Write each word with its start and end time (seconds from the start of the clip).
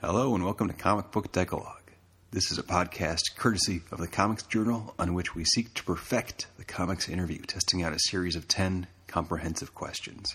Hello 0.00 0.34
and 0.34 0.44
welcome 0.44 0.66
to 0.66 0.74
Comic 0.74 1.12
Book 1.12 1.30
Decalogue. 1.30 1.92
This 2.32 2.50
is 2.50 2.58
a 2.58 2.64
podcast 2.64 3.36
courtesy 3.36 3.82
of 3.92 3.98
the 3.98 4.08
Comics 4.08 4.42
Journal 4.42 4.92
on 4.98 5.14
which 5.14 5.36
we 5.36 5.44
seek 5.44 5.72
to 5.74 5.84
perfect 5.84 6.48
the 6.58 6.64
comics 6.64 7.08
interview, 7.08 7.42
testing 7.42 7.84
out 7.84 7.92
a 7.92 8.00
series 8.00 8.34
of 8.34 8.48
10 8.48 8.88
comprehensive 9.06 9.72
questions. 9.72 10.34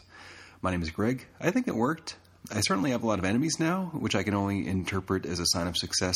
My 0.62 0.72
name 0.72 0.82
is 0.82 0.92
Greg. 0.92 1.26
I 1.42 1.52
think 1.52 1.68
it 1.68 1.76
worked. 1.76 2.16
I 2.50 2.62
certainly 2.62 2.92
have 2.92 3.04
a 3.04 3.08
lot 3.08 3.20
of 3.20 3.26
enemies 3.26 3.60
now, 3.60 3.92
which 3.94 4.16
I 4.16 4.24
can 4.24 4.34
only 4.34 4.66
interpret 4.66 5.26
as 5.26 5.42
a 5.42 5.46
sign 5.48 5.68
of 5.68 5.76
success. 5.76 6.16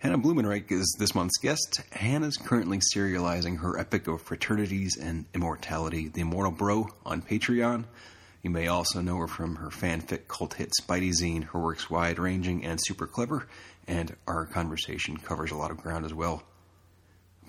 Hannah 0.00 0.18
Blumenreich 0.18 0.70
is 0.70 0.94
this 1.00 1.12
month's 1.12 1.38
guest. 1.38 1.80
Hannah's 1.90 2.36
currently 2.36 2.78
serializing 2.94 3.58
her 3.58 3.76
epic 3.76 4.06
of 4.06 4.22
fraternities 4.22 4.96
and 4.96 5.24
immortality, 5.34 6.06
The 6.06 6.20
Immortal 6.20 6.52
Bro, 6.52 6.90
on 7.04 7.20
Patreon. 7.20 7.84
You 8.40 8.50
may 8.50 8.68
also 8.68 9.00
know 9.00 9.16
her 9.16 9.26
from 9.26 9.56
her 9.56 9.70
fanfic 9.70 10.28
cult 10.28 10.54
hit 10.54 10.70
Spidey 10.80 11.10
Zine. 11.10 11.42
Her 11.42 11.58
work's 11.58 11.90
wide 11.90 12.20
ranging 12.20 12.64
and 12.64 12.78
super 12.80 13.08
clever, 13.08 13.48
and 13.88 14.14
our 14.28 14.46
conversation 14.46 15.16
covers 15.16 15.50
a 15.50 15.56
lot 15.56 15.72
of 15.72 15.78
ground 15.78 16.04
as 16.04 16.14
well. 16.14 16.44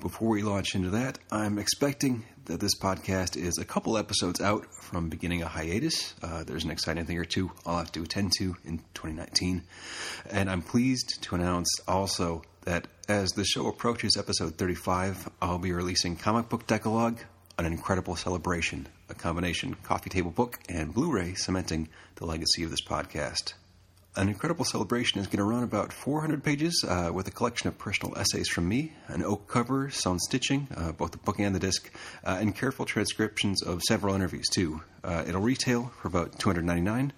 Before 0.01 0.29
we 0.29 0.43
launch 0.43 0.75
into 0.75 0.91
that, 0.91 1.19
I'm 1.29 1.59
expecting 1.59 2.23
that 2.45 2.61
this 2.61 2.79
podcast 2.79 3.35
is 3.35 3.57
a 3.57 3.65
couple 3.65 3.97
episodes 3.97 4.39
out 4.39 4.65
from 4.81 5.09
beginning 5.09 5.41
a 5.41 5.47
hiatus. 5.47 6.13
Uh, 6.23 6.45
there's 6.45 6.63
an 6.63 6.71
exciting 6.71 7.03
thing 7.03 7.17
or 7.17 7.25
two 7.25 7.51
I'll 7.65 7.79
have 7.79 7.91
to 7.91 8.03
attend 8.03 8.31
to 8.37 8.55
in 8.63 8.77
2019. 8.93 9.61
And 10.29 10.49
I'm 10.49 10.61
pleased 10.61 11.21
to 11.23 11.35
announce 11.35 11.67
also 11.85 12.43
that 12.63 12.87
as 13.09 13.33
the 13.33 13.43
show 13.43 13.67
approaches 13.67 14.15
episode 14.15 14.57
35, 14.57 15.27
I'll 15.41 15.59
be 15.59 15.73
releasing 15.73 16.15
Comic 16.15 16.47
Book 16.47 16.65
Decalogue, 16.65 17.19
an 17.57 17.65
incredible 17.65 18.15
celebration, 18.15 18.87
a 19.09 19.13
combination 19.13 19.75
coffee 19.83 20.09
table 20.09 20.31
book 20.31 20.59
and 20.69 20.93
Blu 20.93 21.11
ray 21.11 21.33
cementing 21.33 21.89
the 22.15 22.25
legacy 22.25 22.63
of 22.63 22.69
this 22.69 22.81
podcast. 22.81 23.53
An 24.15 24.27
incredible 24.27 24.65
celebration 24.65 25.21
is 25.21 25.27
going 25.27 25.37
to 25.37 25.43
run 25.43 25.61
about 25.61 25.93
400 25.93 26.43
pages 26.43 26.83
uh, 26.85 27.11
with 27.13 27.27
a 27.27 27.31
collection 27.31 27.67
of 27.67 27.77
personal 27.77 28.17
essays 28.17 28.49
from 28.49 28.67
me, 28.67 28.91
an 29.07 29.23
oak 29.23 29.47
cover, 29.47 29.91
sewn 29.91 30.17
stitching, 30.17 30.67
uh, 30.75 30.91
both 30.93 31.11
the 31.11 31.19
book 31.19 31.39
and 31.39 31.53
the 31.53 31.59
disc, 31.59 31.91
uh, 32.25 32.37
and 32.39 32.55
careful 32.55 32.85
transcriptions 32.85 33.61
of 33.61 33.83
several 33.83 34.15
interviews 34.15 34.49
too. 34.49 34.81
Uh, 35.03 35.23
it'll 35.27 35.41
retail 35.41 35.91
for 36.01 36.07
about 36.07 36.39
299, 36.39 37.13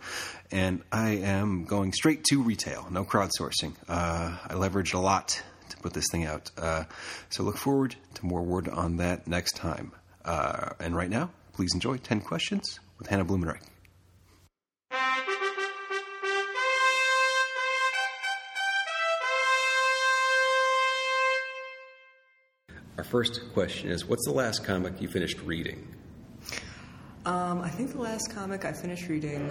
and 0.52 0.81
I 0.92 1.11
am 1.11 1.64
going 1.64 1.94
straight 1.94 2.25
to 2.25 2.44
retail, 2.44 2.86
no 2.92 3.05
crowdsourcing. 3.05 3.73
Uh, 3.88 4.38
I 4.44 4.53
leveraged 4.53 4.94
a 4.94 5.00
lot 5.00 5.42
to 5.70 5.78
put 5.78 5.94
this 5.94 6.05
thing 6.11 6.26
out, 6.26 6.52
uh, 6.58 6.83
so 7.30 7.44
look 7.44 7.58
forward 7.58 7.95
to 8.16 8.26
more 8.26 8.44
word 8.44 8.67
on 8.67 8.98
that 8.98 9.28
next 9.28 9.55
time. 9.55 9.94
and 10.26 10.94
right 10.94 11.09
now, 11.09 11.31
please 11.53 11.73
enjoy 11.73 11.98
10 11.98 12.20
questions 12.20 12.81
with 13.00 13.08
Hannah 13.08 13.26
Blumenreich. 13.26 13.61
Our 22.97 23.03
first 23.06 23.53
question 23.53 23.89
is 23.89 24.06
What's 24.06 24.25
the 24.25 24.34
last 24.34 24.64
comic 24.64 25.02
you 25.02 25.08
finished 25.08 25.39
reading? 25.42 25.88
Um, 27.25 27.61
I 27.61 27.70
think 27.70 27.92
the 27.92 28.02
last 28.02 28.31
comic 28.33 28.66
I 28.66 28.73
finished 28.73 29.08
reading 29.08 29.50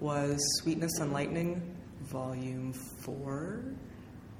was 0.00 0.38
Sweetness 0.60 0.98
and 1.00 1.12
Lightning, 1.12 1.76
Volume 2.04 2.72
4. 2.72 3.64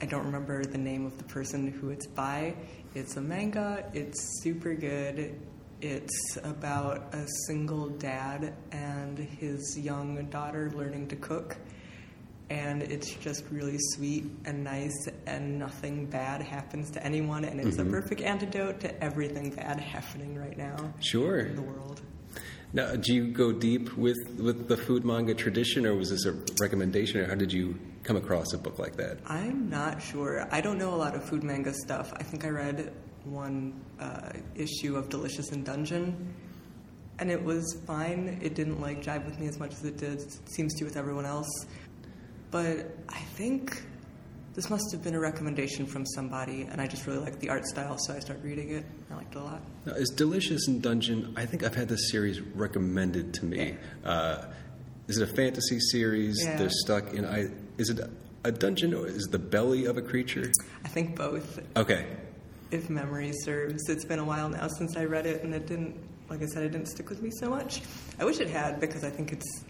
I 0.01 0.07
don't 0.07 0.25
remember 0.25 0.65
the 0.65 0.79
name 0.79 1.05
of 1.05 1.19
the 1.19 1.25
person 1.25 1.71
who 1.71 1.91
it's 1.91 2.07
by. 2.07 2.55
It's 2.95 3.17
a 3.17 3.21
manga, 3.21 3.85
it's 3.93 4.41
super 4.43 4.75
good. 4.75 5.39
It's 5.83 6.39
about 6.43 7.15
a 7.15 7.27
single 7.47 7.89
dad 7.91 8.55
and 8.73 9.19
his 9.19 9.79
young 9.79 10.25
daughter 10.31 10.71
learning 10.75 11.09
to 11.09 11.17
cook. 11.17 11.57
And 12.51 12.83
it's 12.83 13.15
just 13.15 13.45
really 13.53 13.77
sweet 13.95 14.25
and 14.45 14.65
nice, 14.65 15.09
and 15.27 15.57
nothing 15.59 16.07
bad 16.07 16.43
happens 16.43 16.91
to 16.91 17.05
anyone. 17.05 17.45
And 17.45 17.61
it's 17.61 17.79
a 17.79 17.85
perfect 17.85 18.21
antidote 18.21 18.81
to 18.81 19.03
everything 19.05 19.51
bad 19.51 19.79
happening 19.79 20.37
right 20.37 20.59
now 20.59 20.93
Sure. 20.99 21.39
in 21.39 21.55
the 21.55 21.63
world. 21.63 22.03
Now, 22.73 22.97
do 22.97 23.15
you 23.15 23.29
go 23.33 23.53
deep 23.53 23.97
with, 23.97 24.17
with 24.39 24.67
the 24.69 24.77
food 24.77 25.05
manga 25.05 25.33
tradition, 25.35 25.87
or 25.87 25.95
was 25.95 26.11
this 26.11 26.25
a 26.27 26.35
recommendation, 26.61 27.21
or 27.21 27.27
how 27.29 27.37
did 27.37 27.53
you 27.53 27.79
come 28.03 28.17
across 28.17 28.53
a 28.53 28.59
book 28.59 28.79
like 28.81 28.97
that? 28.97 29.19
I'm 29.27 29.71
not 29.71 30.03
sure. 30.03 30.47
I 30.51 30.61
don't 30.61 30.79
know 30.79 30.93
a 30.93 30.97
lot 30.97 31.15
of 31.15 31.25
food 31.25 31.45
manga 31.45 31.73
stuff. 31.73 32.13
I 32.17 32.23
think 32.25 32.45
I 32.45 32.49
read 32.49 32.93
one 33.25 33.81
uh, 34.01 34.31
issue 34.57 34.97
of 34.97 35.09
Delicious 35.09 35.51
in 35.53 35.63
Dungeon, 35.63 36.35
and 37.21 37.31
it 37.31 37.43
was 37.45 37.77
fine. 37.87 38.39
It 38.43 38.55
didn't 38.55 38.81
like 38.81 39.03
jive 39.03 39.25
with 39.25 39.39
me 39.39 39.47
as 39.47 39.59
much 39.59 39.73
as 39.73 39.85
it 39.85 39.99
did 39.99 40.25
seems 40.51 40.75
to 40.79 40.85
with 40.85 40.97
everyone 40.97 41.27
else. 41.27 41.49
But 42.51 42.91
I 43.09 43.19
think 43.37 43.83
this 44.55 44.69
must 44.69 44.91
have 44.93 45.03
been 45.03 45.15
a 45.15 45.21
recommendation 45.21 45.87
from 45.87 46.05
somebody, 46.05 46.63
and 46.63 46.81
I 46.81 46.87
just 46.87 47.07
really 47.07 47.21
liked 47.21 47.41
the 47.41 47.49
art 47.51 47.65
style, 47.67 47.97
so 47.99 48.15
I 48.15 48.19
started 48.19 48.45
reading 48.45 48.71
it. 48.71 48.85
I 49.11 49.15
liked 49.15 49.35
it 49.35 49.39
a 49.39 49.45
lot. 49.45 49.63
Now, 49.87 49.93
is 49.93 50.11
Delicious 50.11 50.67
in 50.67 50.81
Dungeon? 50.81 51.33
I 51.37 51.47
think 51.47 51.63
I've 51.63 51.77
had 51.77 51.89
this 51.89 52.11
series 52.11 52.41
recommended 52.41 53.33
to 53.35 53.45
me. 53.45 53.77
Uh, 54.05 54.45
is 55.07 55.19
it 55.19 55.29
a 55.31 55.35
fantasy 55.35 55.79
series? 55.79 56.43
Yeah. 56.45 56.57
They're 56.57 56.71
stuck 56.71 57.13
in. 57.15 57.25
I 57.25 57.49
is 57.79 57.91
it 57.91 57.99
a, 58.01 58.11
a 58.45 58.53
dungeon 58.53 58.95
or 58.95 59.07
is 59.07 59.27
it 59.27 59.33
the 59.33 59.39
belly 59.39 59.87
of 59.87 59.97
a 59.97 60.03
creature? 60.03 60.51
I 60.85 60.89
think 60.89 61.17
both, 61.17 61.61
Okay, 61.77 62.07
if 62.71 62.91
memory 62.91 63.33
serves. 63.33 63.89
It's 63.89 64.05
been 64.05 64.19
a 64.19 64.25
while 64.25 64.49
now 64.49 64.69
since 64.69 64.97
I 64.97 65.05
read 65.05 65.27
it, 65.27 65.43
and 65.45 65.55
it 65.55 65.67
didn't, 65.67 65.97
like 66.29 66.43
I 66.43 66.47
said, 66.47 66.65
it 66.65 66.71
didn't 66.71 66.89
stick 66.89 67.09
with 67.09 67.23
me 67.23 67.31
so 67.31 67.49
much. 67.49 67.83
I 68.19 68.25
wish 68.25 68.41
it 68.41 68.49
had 68.49 68.81
because 68.81 69.05
I 69.05 69.11
think 69.11 69.33
it's 69.33 69.65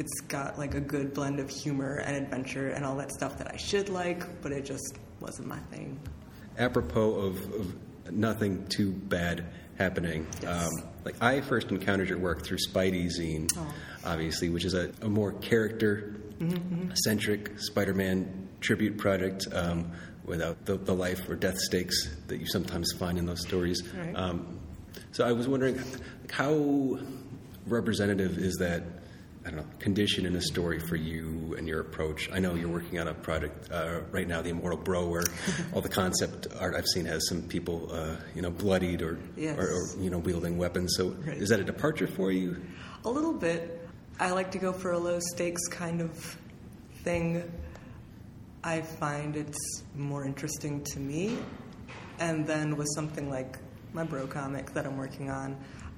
it's 0.00 0.20
got 0.22 0.58
like 0.58 0.74
a 0.74 0.80
good 0.80 1.12
blend 1.14 1.38
of 1.40 1.48
humor 1.50 1.96
and 2.06 2.16
adventure 2.16 2.70
and 2.70 2.84
all 2.84 2.96
that 2.96 3.12
stuff 3.12 3.36
that 3.38 3.52
I 3.52 3.56
should 3.56 3.88
like, 3.90 4.40
but 4.42 4.50
it 4.50 4.64
just 4.64 4.98
wasn't 5.20 5.46
my 5.48 5.58
thing. 5.70 6.00
apropos 6.58 7.12
of, 7.14 7.36
of 7.54 7.74
nothing 8.12 8.66
too 8.68 8.90
bad 8.92 9.44
happening. 9.78 10.26
Yes. 10.42 10.66
Um, 10.66 10.70
like 11.04 11.22
I 11.22 11.40
first 11.42 11.70
encountered 11.70 12.08
your 12.08 12.18
work 12.18 12.44
through 12.44 12.58
Spidey 12.68 13.06
Zine, 13.06 13.48
Oh. 13.56 13.72
obviously, 14.04 14.48
which 14.48 14.64
is 14.64 14.74
a, 14.74 14.90
a 15.02 15.08
more 15.08 15.32
character-centric 15.34 17.52
Spider-Man 17.58 18.48
tribute 18.60 18.98
project 18.98 19.46
um, 19.52 19.92
without 20.24 20.64
the, 20.66 20.76
the 20.76 20.94
life 20.94 21.28
or 21.28 21.34
death 21.36 21.58
stakes 21.58 22.08
that 22.26 22.38
you 22.40 22.46
sometimes 22.46 22.92
find 22.98 23.16
in 23.18 23.26
those 23.26 23.40
stories. 23.46 23.82
Right. 23.94 24.14
Um, 24.14 24.58
so 25.12 25.24
I 25.26 25.32
was 25.32 25.46
wondering, 25.48 25.80
how 26.30 26.98
representative 27.66 28.38
is 28.38 28.56
that? 28.56 28.82
I 29.44 29.48
don't 29.50 29.56
know, 29.56 29.66
condition 29.78 30.26
in 30.26 30.36
a 30.36 30.40
story 30.42 30.78
for 30.78 30.96
you 30.96 31.54
and 31.56 31.66
your 31.66 31.80
approach. 31.80 32.28
I 32.30 32.40
know 32.40 32.54
you're 32.56 32.68
working 32.68 32.98
on 32.98 33.08
a 33.08 33.14
project 33.14 33.70
uh, 33.72 34.00
right 34.10 34.28
now, 34.28 34.42
The 34.42 34.50
Immortal 34.50 34.78
Bro, 34.78 35.08
where 35.08 35.22
all 35.72 35.80
the 35.80 35.88
concept 35.88 36.46
art 36.58 36.74
I've 36.76 36.86
seen 36.86 37.06
has 37.06 37.26
some 37.28 37.42
people, 37.42 37.88
uh, 37.90 38.16
you 38.34 38.42
know, 38.42 38.50
bloodied 38.50 39.00
or, 39.00 39.18
Yes. 39.38 39.56
or, 39.58 39.68
or, 39.70 40.02
you 40.02 40.10
know, 40.10 40.18
wielding 40.18 40.58
weapons. 40.58 40.94
So 40.96 41.10
Right. 41.26 41.38
is 41.38 41.48
that 41.48 41.58
a 41.60 41.64
departure 41.64 42.06
for 42.06 42.30
you? 42.30 42.60
A 43.06 43.08
little 43.10 43.32
bit. 43.32 43.88
I 44.18 44.30
like 44.32 44.50
to 44.50 44.58
go 44.58 44.72
for 44.74 44.92
a 44.92 44.98
low 44.98 45.18
stakes 45.32 45.66
kind 45.68 46.02
of 46.02 46.36
thing. 47.02 47.50
I 48.62 48.82
find 48.82 49.36
it's 49.36 49.82
more 49.96 50.24
interesting 50.26 50.84
to 50.92 51.00
me. 51.00 51.38
And 52.18 52.46
then 52.46 52.76
with 52.76 52.88
something 52.94 53.30
like 53.30 53.56
my 53.94 54.04
bro 54.04 54.26
comic 54.26 54.74
that 54.74 54.84
I'm 54.84 54.98
working 54.98 55.30
on, 55.30 55.56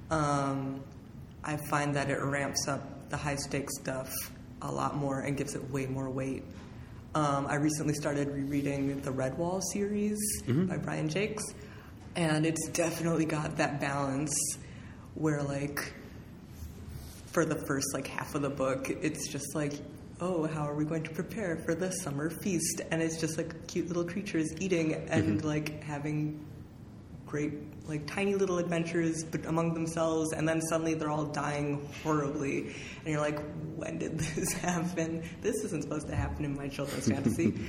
um, 0.09 0.81
I 1.43 1.57
find 1.69 1.93
that 1.97 2.09
it 2.09 2.21
ramps 2.21 2.69
up 2.69 2.92
the 3.13 3.17
high 3.17 3.35
stakes 3.35 3.71
stuff 3.79 4.11
a 4.63 4.71
lot 4.71 4.95
more 4.95 5.19
and 5.19 5.37
gives 5.37 5.53
it 5.53 5.69
way 5.69 5.85
more 5.85 6.09
weight. 6.09 6.43
Um, 7.13 7.45
I 7.45 7.55
recently 7.55 7.93
started 7.93 8.27
rereading 8.27 9.01
the 9.01 9.11
Redwall 9.11 9.61
series 9.71 10.17
by 10.67 10.77
Brian 10.77 11.09
Jacques, 11.09 11.37
and 12.15 12.43
it's 12.43 12.67
definitely 12.69 13.25
got 13.25 13.57
that 13.57 13.79
balance 13.79 14.35
where, 15.13 15.43
like, 15.43 15.93
for 17.27 17.45
the 17.45 17.63
first 17.67 17.93
like 17.93 18.07
half 18.07 18.33
of 18.33 18.41
the 18.41 18.49
book, 18.49 18.89
it's 18.89 19.27
just 19.27 19.53
like, 19.53 19.73
oh, 20.19 20.47
how 20.47 20.67
are 20.67 20.73
we 20.73 20.83
going 20.85 21.03
to 21.03 21.11
prepare 21.11 21.61
for 21.67 21.75
the 21.75 21.91
summer 21.91 22.31
feast? 22.31 22.81
And 22.89 22.99
it's 22.99 23.19
just 23.19 23.37
like 23.37 23.67
cute 23.67 23.89
little 23.89 24.05
creatures 24.05 24.47
eating 24.59 24.93
and 25.09 25.45
like 25.45 25.83
having 25.83 26.43
great 27.33 27.53
like 27.87 28.05
tiny 28.05 28.35
little 28.35 28.59
adventures 28.59 29.23
but 29.23 29.43
among 29.47 29.73
themselves 29.73 30.33
and 30.33 30.47
then 30.47 30.61
suddenly 30.61 30.93
they're 30.93 31.09
all 31.09 31.25
dying 31.25 31.83
horribly. 32.03 32.67
And 32.99 33.07
you're 33.07 33.19
like 33.19 33.39
when 33.75 33.97
did 33.97 34.19
this 34.35 34.53
happen? 34.53 35.23
This 35.41 35.55
isn't 35.63 35.81
supposed 35.81 36.07
to 36.09 36.15
happen 36.15 36.45
in 36.45 36.55
my 36.55 36.67
children's 36.67 37.09
fantasy. 37.09 37.53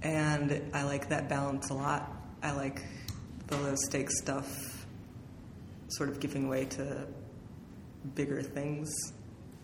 And 0.00 0.62
i 0.74 0.84
like 0.84 1.08
that 1.08 1.28
balance 1.28 1.70
a 1.70 1.74
lot. 1.74 2.08
I 2.40 2.52
like 2.52 2.84
the 3.48 3.56
low 3.56 3.74
stakes 3.74 4.16
stuff 4.20 4.86
sort 5.88 6.08
of 6.08 6.20
giving 6.20 6.48
way 6.48 6.66
to 6.66 7.04
bigger 8.14 8.40
things. 8.42 8.88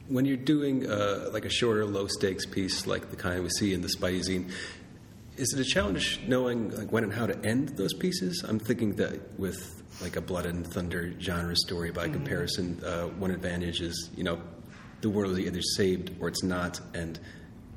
When 0.08 0.24
you're 0.24 0.36
doing 0.54 0.90
uh, 0.90 1.30
like 1.32 1.44
a 1.44 1.50
shorter, 1.50 1.86
low 1.86 2.08
stakes 2.08 2.46
piece 2.46 2.88
like 2.88 3.10
the 3.10 3.16
kind 3.16 3.44
we 3.44 3.48
see 3.50 3.74
in 3.74 3.80
the 3.80 3.92
Spidey 3.96 4.22
zine, 4.28 4.50
Is 5.36 5.52
it 5.52 5.58
a 5.58 5.64
challenge 5.64 6.20
knowing 6.28 6.70
like 6.70 6.92
when 6.92 7.02
and 7.02 7.12
how 7.12 7.26
to 7.26 7.36
end 7.44 7.70
those 7.70 7.92
pieces? 7.92 8.44
I'm 8.48 8.60
thinking 8.60 8.94
that 8.96 9.36
with 9.38 9.82
like 10.00 10.14
a 10.14 10.20
Blood 10.20 10.46
and 10.46 10.64
Thunder 10.64 11.12
genre 11.20 11.56
story, 11.56 11.90
by 11.90 12.08
comparison, 12.08 12.80
uh, 12.84 13.06
one 13.06 13.32
advantage 13.32 13.80
is 13.80 14.10
you 14.16 14.22
know 14.22 14.40
the 15.00 15.10
world 15.10 15.32
is 15.32 15.40
either 15.40 15.60
saved 15.60 16.12
or 16.20 16.28
it's 16.28 16.44
not, 16.44 16.80
and 16.94 17.18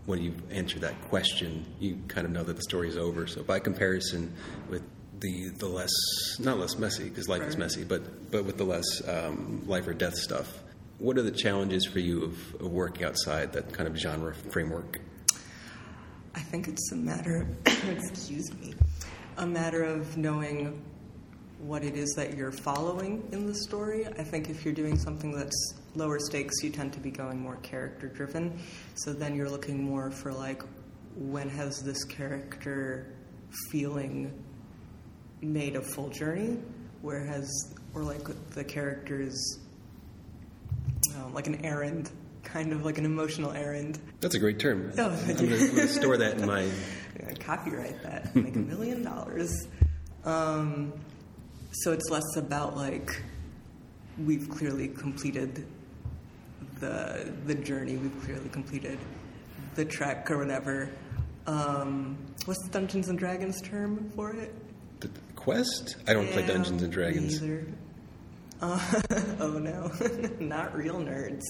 when 0.05 0.21
you 0.21 0.35
answer 0.51 0.77
that 0.79 1.01
question, 1.09 1.65
you 1.79 1.99
kind 2.07 2.25
of 2.25 2.31
know 2.31 2.43
that 2.43 2.55
the 2.55 2.61
story 2.61 2.89
is 2.89 2.97
over. 2.97 3.25
So 3.25 3.41
by 3.41 3.59
comparison, 3.59 4.33
with 4.69 4.83
the 5.19 5.49
the 5.57 5.67
less 5.67 5.91
not 6.39 6.59
less 6.59 6.77
messy 6.77 7.09
because 7.09 7.27
life 7.27 7.41
is 7.41 7.57
messy, 7.57 7.83
but 7.83 8.29
but 8.29 8.45
with 8.45 8.57
the 8.57 8.65
less 8.65 8.85
um, 9.07 9.63
life 9.65 9.87
or 9.87 9.93
death 9.93 10.15
stuff, 10.15 10.61
what 10.99 11.17
are 11.17 11.23
the 11.23 11.31
challenges 11.31 11.85
for 11.85 11.99
you 11.99 12.23
of, 12.23 12.61
of 12.61 12.71
working 12.71 13.03
outside 13.03 13.53
that 13.53 13.73
kind 13.73 13.87
of 13.87 13.97
genre 13.97 14.35
framework? 14.51 14.99
I 16.37 16.41
think 16.41 16.67
it's 16.67 16.91
a 16.91 16.95
matter, 16.95 17.47
of, 17.65 17.89
excuse 17.89 18.53
me, 18.61 18.75
a 19.37 19.47
matter 19.47 19.83
of 19.83 20.17
knowing 20.17 20.79
what 21.57 21.83
it 21.83 21.95
is 21.95 22.13
that 22.15 22.37
you're 22.37 22.51
following 22.51 23.27
in 23.31 23.47
the 23.47 23.55
story. 23.55 24.05
I 24.05 24.23
think 24.23 24.47
if 24.47 24.63
you're 24.63 24.73
doing 24.75 24.99
something 24.99 25.31
that's 25.31 25.73
lower 25.95 26.19
stakes, 26.19 26.53
you 26.61 26.69
tend 26.69 26.93
to 26.93 26.99
be 26.99 27.09
going 27.09 27.41
more 27.41 27.55
character 27.63 28.07
driven. 28.07 28.59
So 28.93 29.13
then 29.13 29.35
you're 29.35 29.49
looking 29.49 29.83
more 29.83 30.11
for 30.11 30.31
like, 30.31 30.61
when 31.15 31.49
has 31.49 31.81
this 31.81 32.03
character 32.03 33.07
feeling 33.71 34.31
made 35.41 35.75
a 35.75 35.81
full 35.81 36.09
journey? 36.09 36.59
Where 37.01 37.25
has, 37.25 37.49
or 37.95 38.03
like 38.03 38.27
the 38.51 38.63
character's, 38.63 39.57
um, 41.15 41.33
like 41.33 41.47
an 41.47 41.65
errand, 41.65 42.11
kind 42.57 42.73
of 42.73 42.83
like 42.83 42.97
an 42.97 43.05
emotional 43.05 43.51
errand. 43.51 43.99
That's 44.19 44.33
a 44.33 44.39
great 44.39 44.57
term. 44.57 44.91
Oh, 44.97 45.09
I'm 45.09 45.35
going 45.35 45.49
to 45.49 45.87
store 45.87 46.17
that 46.17 46.39
in 46.39 46.47
my. 46.47 46.67
Copyright 47.39 48.01
that, 48.03 48.35
make 48.35 48.55
a 48.55 48.59
million 48.59 49.03
dollars. 49.03 49.67
Um, 50.23 50.93
so 51.71 51.91
it's 51.91 52.09
less 52.09 52.35
about 52.35 52.75
like 52.75 53.21
we've 54.23 54.49
clearly 54.49 54.87
completed 54.87 55.65
the 56.79 57.31
the 57.45 57.55
journey, 57.55 57.97
we've 57.97 58.23
clearly 58.23 58.49
completed 58.49 58.97
the 59.75 59.85
trek 59.85 60.29
or 60.31 60.37
whatever. 60.37 60.89
Um, 61.45 62.17
what's 62.45 62.61
the 62.63 62.71
Dungeons 62.71 63.07
and 63.09 63.17
Dragons 63.17 63.61
term 63.61 64.11
for 64.15 64.31
it? 64.33 64.53
The 64.99 65.09
quest? 65.35 65.97
I 66.07 66.13
don't 66.13 66.29
play 66.29 66.45
Dungeons 66.45 66.81
and 66.81 66.91
Dragons. 66.91 67.41
Me 67.41 67.47
either. 67.47 67.67
Uh, 68.61 69.01
oh 69.39 69.59
no, 69.59 69.91
not 70.39 70.75
real 70.75 70.95
nerds. 70.95 71.43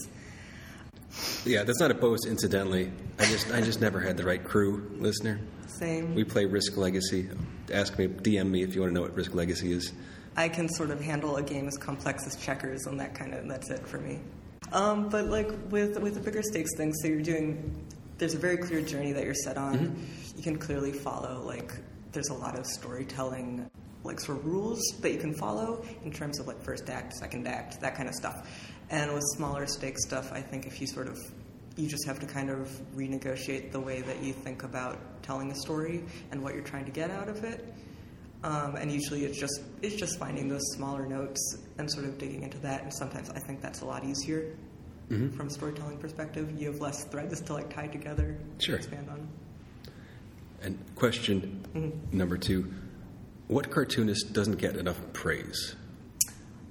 Yeah, 1.44 1.64
that's 1.64 1.80
not 1.80 1.90
opposed. 1.90 2.26
Incidentally, 2.26 2.92
I 3.18 3.24
just 3.26 3.50
I 3.50 3.60
just 3.60 3.80
never 3.80 4.00
had 4.00 4.16
the 4.16 4.24
right 4.24 4.42
crew, 4.42 4.90
listener. 4.98 5.40
Same. 5.66 6.14
We 6.14 6.24
play 6.24 6.44
Risk 6.44 6.76
Legacy. 6.76 7.28
Ask 7.72 7.98
me, 7.98 8.08
DM 8.08 8.50
me 8.50 8.62
if 8.62 8.74
you 8.74 8.80
want 8.80 8.90
to 8.90 8.94
know 8.94 9.02
what 9.02 9.14
Risk 9.14 9.34
Legacy 9.34 9.72
is. 9.72 9.92
I 10.36 10.48
can 10.48 10.68
sort 10.68 10.90
of 10.90 11.00
handle 11.00 11.36
a 11.36 11.42
game 11.42 11.66
as 11.66 11.76
complex 11.76 12.26
as 12.26 12.36
checkers, 12.36 12.86
and 12.86 13.00
that 13.00 13.14
kind 13.14 13.34
of 13.34 13.48
that's 13.48 13.70
it 13.70 13.86
for 13.86 13.98
me. 13.98 14.20
Um, 14.72 15.08
but 15.08 15.26
like 15.26 15.50
with 15.70 15.98
with 15.98 16.14
the 16.14 16.20
bigger 16.20 16.42
stakes 16.42 16.70
things, 16.76 16.96
so 17.02 17.08
you're 17.08 17.22
doing. 17.22 17.84
There's 18.18 18.34
a 18.34 18.38
very 18.38 18.56
clear 18.56 18.80
journey 18.80 19.12
that 19.12 19.24
you're 19.24 19.34
set 19.34 19.56
on. 19.56 19.96
You 20.36 20.42
can 20.42 20.58
clearly 20.58 20.92
follow. 20.92 21.42
Like 21.44 21.72
there's 22.12 22.28
a 22.28 22.34
lot 22.34 22.58
of 22.58 22.66
storytelling, 22.66 23.70
like 24.02 24.20
sort 24.20 24.38
of 24.38 24.46
rules 24.46 24.80
that 25.00 25.12
you 25.12 25.18
can 25.18 25.34
follow 25.34 25.84
in 26.04 26.12
terms 26.12 26.40
of 26.40 26.46
like 26.46 26.60
first 26.62 26.90
act, 26.90 27.14
second 27.14 27.46
act, 27.46 27.80
that 27.80 27.94
kind 27.94 28.08
of 28.08 28.14
stuff. 28.14 28.48
And 28.90 29.12
with 29.12 29.24
smaller 29.36 29.66
stakes 29.66 30.04
stuff, 30.06 30.32
I 30.32 30.40
think 30.40 30.66
if 30.66 30.80
you 30.80 30.86
sort 30.86 31.08
of 31.08 31.18
you 31.76 31.88
just 31.88 32.06
have 32.06 32.18
to 32.18 32.26
kind 32.26 32.50
of 32.50 32.68
renegotiate 32.96 33.70
the 33.70 33.78
way 33.78 34.00
that 34.00 34.20
you 34.22 34.32
think 34.32 34.64
about 34.64 34.98
telling 35.22 35.52
a 35.52 35.54
story 35.54 36.02
and 36.32 36.42
what 36.42 36.54
you're 36.54 36.64
trying 36.64 36.84
to 36.84 36.90
get 36.90 37.08
out 37.10 37.28
of 37.28 37.44
it. 37.44 37.72
Um, 38.42 38.74
and 38.74 38.90
usually 38.90 39.24
it's 39.24 39.38
just 39.38 39.60
it's 39.82 39.94
just 39.94 40.18
finding 40.18 40.48
those 40.48 40.62
smaller 40.74 41.06
notes 41.06 41.58
and 41.78 41.90
sort 41.90 42.06
of 42.06 42.18
digging 42.18 42.42
into 42.42 42.58
that. 42.58 42.82
And 42.82 42.92
sometimes 42.92 43.30
I 43.30 43.38
think 43.38 43.60
that's 43.60 43.80
a 43.82 43.84
lot 43.84 44.04
easier 44.04 44.54
from 45.08 45.46
a 45.46 45.50
storytelling 45.50 45.96
perspective. 45.98 46.52
You 46.60 46.66
have 46.70 46.80
less 46.80 47.04
threads 47.04 47.40
to 47.40 47.52
like 47.54 47.72
tie 47.72 47.86
together, 47.86 48.36
Sure. 48.58 48.76
expand 48.76 49.08
on. 49.08 49.26
And 50.62 50.78
question 50.96 52.04
number 52.12 52.36
two: 52.36 52.72
What 53.46 53.70
cartoonist 53.70 54.32
doesn't 54.32 54.56
get 54.58 54.76
enough 54.76 55.00
praise? 55.12 55.76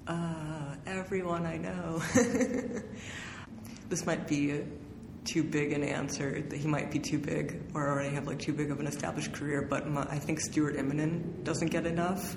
Uh, 0.05 0.66
everyone 0.87 1.45
I 1.45 1.57
know. 1.57 2.01
this 3.89 4.05
might 4.05 4.27
be 4.27 4.63
too 5.25 5.43
big 5.43 5.73
an 5.73 5.83
answer. 5.83 6.41
That 6.41 6.57
he 6.57 6.67
might 6.67 6.91
be 6.91 6.99
too 6.99 7.19
big, 7.19 7.61
or 7.73 7.87
already 7.87 8.15
have 8.15 8.27
like 8.27 8.39
too 8.39 8.53
big 8.53 8.71
of 8.71 8.79
an 8.79 8.87
established 8.87 9.33
career. 9.33 9.61
But 9.61 9.87
my, 9.87 10.03
I 10.03 10.19
think 10.19 10.39
Stuart 10.39 10.77
Immonen 10.77 11.43
doesn't 11.43 11.69
get 11.69 11.85
enough. 11.85 12.35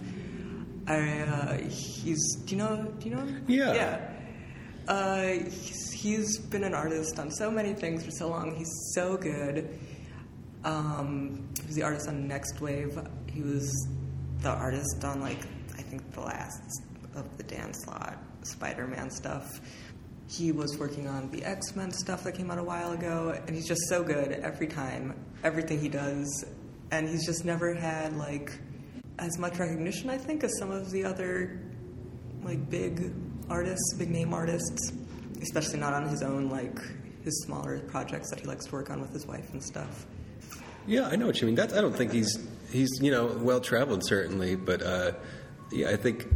I 0.87 1.20
uh, 1.20 1.58
he's 1.69 2.37
do 2.44 2.56
you 2.56 2.62
know 2.62 2.93
do 2.99 3.08
you 3.08 3.14
know 3.14 3.23
him? 3.23 3.44
Yeah. 3.47 3.75
yeah. 3.75 4.11
Uh, 4.88 5.44
he's, 5.44 5.93
he's 5.93 6.38
been 6.38 6.64
an 6.64 6.75
artist 6.75 7.19
on 7.19 7.31
so 7.31 7.50
many 7.50 7.75
things 7.75 8.05
for 8.05 8.11
so 8.11 8.29
long. 8.29 8.56
He's 8.56 8.73
so 8.94 9.17
good. 9.17 9.79
Um, 10.64 11.49
he 11.61 11.67
was 11.67 11.76
the 11.76 11.82
artist 11.82 12.08
on 12.08 12.29
Nextwave. 12.29 13.08
He 13.31 13.43
was 13.43 13.88
the 14.41 14.50
artist 14.50 15.05
on 15.05 15.20
like 15.20 15.38
I 15.79 15.82
think 15.82 16.11
the 16.12 16.20
last 16.20 16.82
of 17.14 17.37
the 17.37 17.43
Dan 17.44 17.73
Slott 18.42 18.46
Spider-Man 18.46 19.10
stuff. 19.10 19.60
He 20.28 20.52
was 20.52 20.78
working 20.78 21.08
on 21.08 21.31
the 21.31 21.44
X-Men 21.44 21.90
stuff 21.90 22.22
that 22.25 22.32
came 22.32 22.50
out 22.50 22.58
a 22.58 22.62
while 22.62 22.92
ago, 22.92 23.37
and 23.46 23.54
he's 23.54 23.66
just 23.66 23.82
so 23.88 24.02
good 24.02 24.32
every 24.32 24.66
time, 24.66 25.14
everything 25.42 25.81
he 25.81 25.88
does, 25.88 26.44
and 26.90 27.08
he's 27.08 27.26
just 27.26 27.44
never 27.44 27.75
had 27.75 28.16
like 28.16 28.52
as 29.19 29.38
much 29.38 29.58
recognition 29.58 30.08
I 30.08 30.16
think 30.16 30.42
as 30.44 30.56
some 30.58 30.70
of 30.70 30.90
the 30.90 31.04
other 31.04 31.60
like 32.42 32.70
big 32.70 33.12
artists, 33.50 33.94
big 33.98 34.10
name 34.10 34.32
artists, 34.32 34.92
especially 35.42 35.78
not 35.78 35.92
on 35.92 36.08
his 36.08 36.22
own 36.22 36.48
like 36.48 36.78
his 37.22 37.42
smaller 37.42 37.81
projects 37.81 38.31
that 38.31 38.40
he 38.40 38.46
likes 38.46 38.66
to 38.66 38.72
work 38.72 38.88
on 38.88 39.00
with 39.00 39.12
his 39.12 39.26
wife 39.26 39.52
and 39.52 39.62
stuff. 39.62 40.06
Yeah, 40.87 41.08
I 41.08 41.16
know 41.16 41.26
what 41.26 41.40
you 41.40 41.46
mean. 41.46 41.54
That's, 41.54 41.75
I 41.75 41.81
don't 41.81 41.94
think 41.94 42.12
he's 42.12 42.38
he's 42.70 42.88
you 43.00 43.10
know 43.10 43.26
well 43.26 43.60
traveled 43.60 44.06
certainly, 44.06 44.54
but 44.54 44.81
uh, 44.81 45.12
yeah, 45.72 45.90
I 45.90 45.96
think 45.96 46.26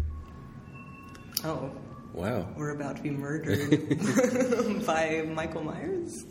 Oh, 1.44 1.70
wow. 2.14 2.48
we're 2.56 2.70
about 2.70 2.96
to 2.96 3.02
be 3.02 3.10
murdered 3.10 3.98
by 4.86 5.22
Michael 5.26 5.62
Myers. 5.62 6.24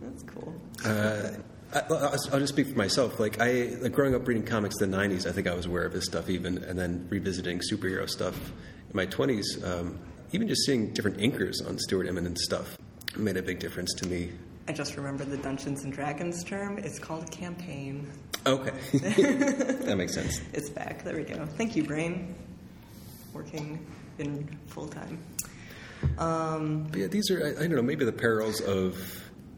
That's 0.00 0.22
cool. 0.24 0.54
Uh, 0.84 1.30
I, 1.72 1.80
I'll 1.90 2.18
I'll 2.32 2.40
just 2.40 2.52
speak 2.52 2.68
for 2.68 2.78
myself. 2.78 3.18
Like 3.18 3.40
I, 3.40 3.76
like 3.80 3.92
growing 3.92 4.14
up 4.14 4.26
reading 4.26 4.44
comics 4.44 4.80
in 4.80 4.90
the 4.90 4.96
'90s, 4.96 5.26
I 5.26 5.32
think 5.32 5.46
I 5.46 5.54
was 5.54 5.66
aware 5.66 5.84
of 5.84 5.92
this 5.92 6.04
stuff 6.04 6.28
even, 6.30 6.58
and 6.58 6.78
then 6.78 7.06
revisiting 7.10 7.60
superhero 7.60 8.08
stuff 8.08 8.36
in 8.90 8.96
my 8.96 9.06
20s. 9.06 9.44
Um, 9.64 9.98
even 10.32 10.48
just 10.48 10.64
seeing 10.66 10.92
different 10.92 11.18
inkers 11.18 11.66
on 11.66 11.78
Stuart 11.78 12.06
Immonen 12.06 12.36
stuff 12.36 12.76
made 13.16 13.36
a 13.36 13.42
big 13.42 13.58
difference 13.58 13.92
to 13.94 14.08
me. 14.08 14.32
I 14.66 14.72
just 14.72 14.96
remember 14.96 15.24
the 15.24 15.36
Dungeons 15.36 15.84
and 15.84 15.92
Dragons 15.92 16.42
term. 16.44 16.78
It's 16.78 16.98
called 16.98 17.30
campaign. 17.30 18.10
Okay, 18.46 18.72
that 18.92 19.94
makes 19.96 20.14
sense. 20.14 20.40
It's 20.52 20.70
back. 20.70 21.02
There 21.04 21.16
we 21.16 21.24
go. 21.24 21.46
Thank 21.46 21.76
you, 21.76 21.84
brain. 21.84 22.34
Working 23.32 23.84
in 24.18 24.58
full 24.66 24.88
time. 24.88 25.18
Um, 26.18 26.90
yeah, 26.94 27.06
these 27.06 27.30
are, 27.30 27.44
I, 27.44 27.50
I 27.64 27.66
don't 27.66 27.76
know, 27.76 27.82
maybe 27.82 28.04
the 28.04 28.12
perils 28.12 28.60
of 28.60 28.96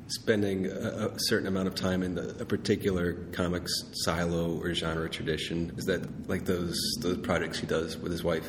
spending 0.09 0.67
a, 0.67 1.09
a 1.09 1.15
certain 1.19 1.49
amount 1.49 1.67
of 1.67 1.75
time 1.75 2.03
in 2.05 2.15
the, 2.15 2.29
a 2.41 2.45
particular 2.45 3.15
comics 3.33 3.73
silo 4.05 4.57
or 4.61 4.73
genre 4.73 5.11
tradition. 5.11 5.73
Is 5.77 5.85
that 5.87 6.29
like 6.29 6.45
those 6.45 6.79
those 7.01 7.19
projects 7.19 7.59
he 7.59 7.67
does 7.67 7.97
with 7.97 8.13
his 8.13 8.23
wife 8.23 8.47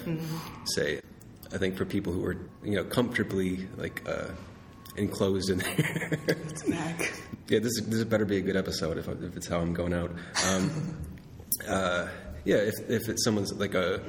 say 0.66 1.02
i 1.54 1.58
think 1.58 1.76
for 1.78 1.86
people 1.86 2.14
who 2.14 2.24
are 2.26 2.38
you 2.64 2.76
know 2.76 2.84
comfortably 2.84 3.68
like 3.78 4.04
uh, 4.08 4.28
enclosed 4.98 5.50
in 5.50 5.58
there. 5.60 6.20
Yeah 7.50 7.60
this, 7.60 7.82
this 7.82 8.04
better 8.04 8.26
be 8.26 8.38
a 8.38 8.42
good 8.42 8.58
episode 8.58 8.98
if, 8.98 9.08
I- 9.10 9.14
if 9.14 9.36
it's 9.38 9.48
how 9.48 9.60
i'm 9.60 9.74
going 9.74 9.94
out. 9.94 10.12
Um, 10.48 10.98
uh, 11.68 12.08
yeah 12.46 12.58
if, 12.58 12.74
if 12.90 13.10
it's 13.10 13.24
someone's 13.24 13.52
like 13.54 13.74
a 13.74 14.04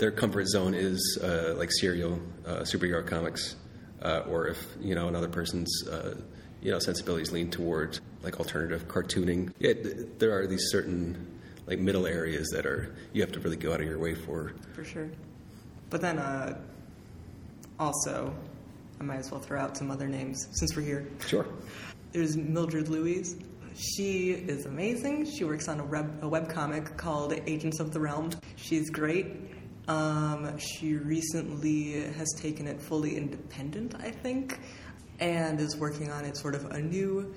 their 0.00 0.10
comfort 0.10 0.48
zone 0.48 0.74
is 0.74 1.18
uh, 1.22 1.54
like 1.56 1.70
serial 1.70 2.18
uh, 2.46 2.60
superhero 2.60 3.06
comics 3.06 3.56
uh, 4.02 4.22
or 4.28 4.48
if 4.48 4.66
you 4.80 4.94
know 4.94 5.08
another 5.08 5.28
person's 5.28 5.86
uh, 5.88 6.14
you 6.60 6.70
know 6.72 6.78
sensibilities 6.78 7.30
lean 7.30 7.50
toward 7.50 7.98
like 8.22 8.38
alternative 8.38 8.88
cartooning 8.88 9.52
yeah 9.58 9.72
th- 9.72 10.08
there 10.18 10.36
are 10.36 10.46
these 10.46 10.70
certain 10.70 11.38
like 11.66 11.78
middle 11.78 12.06
areas 12.06 12.48
that 12.52 12.66
are 12.66 12.96
you 13.12 13.22
have 13.22 13.30
to 13.32 13.40
really 13.40 13.56
go 13.56 13.72
out 13.72 13.80
of 13.80 13.86
your 13.86 13.98
way 13.98 14.14
for 14.14 14.54
for 14.74 14.84
sure. 14.84 15.08
But 15.88 16.00
then, 16.00 16.18
uh, 16.18 16.56
also, 17.78 18.32
I 19.00 19.04
might 19.04 19.16
as 19.16 19.30
well 19.30 19.40
throw 19.40 19.58
out 19.60 19.76
some 19.76 19.90
other 19.90 20.06
names 20.06 20.46
since 20.52 20.76
we're 20.76 20.82
here. 20.82 21.08
sure 21.26 21.46
There's 22.12 22.36
Mildred 22.36 22.88
Louis. 22.88 23.36
She 23.76 24.32
is 24.32 24.66
amazing. 24.66 25.30
She 25.30 25.44
works 25.44 25.68
on 25.68 25.80
a 25.80 25.84
web 25.84 26.18
a 26.22 26.28
webcomic 26.28 26.96
called 26.96 27.32
Agents 27.46 27.80
of 27.80 27.92
the 27.92 28.00
Realm. 28.00 28.30
She's 28.56 28.90
great. 28.90 29.26
Um, 29.90 30.56
she 30.56 30.94
recently 30.94 32.02
has 32.12 32.32
taken 32.36 32.68
it 32.68 32.80
fully 32.80 33.16
independent, 33.16 33.96
I 33.98 34.12
think, 34.12 34.60
and 35.18 35.58
is 35.60 35.76
working 35.76 36.12
on 36.12 36.24
it 36.24 36.36
sort 36.36 36.54
of 36.54 36.66
anew. 36.66 37.34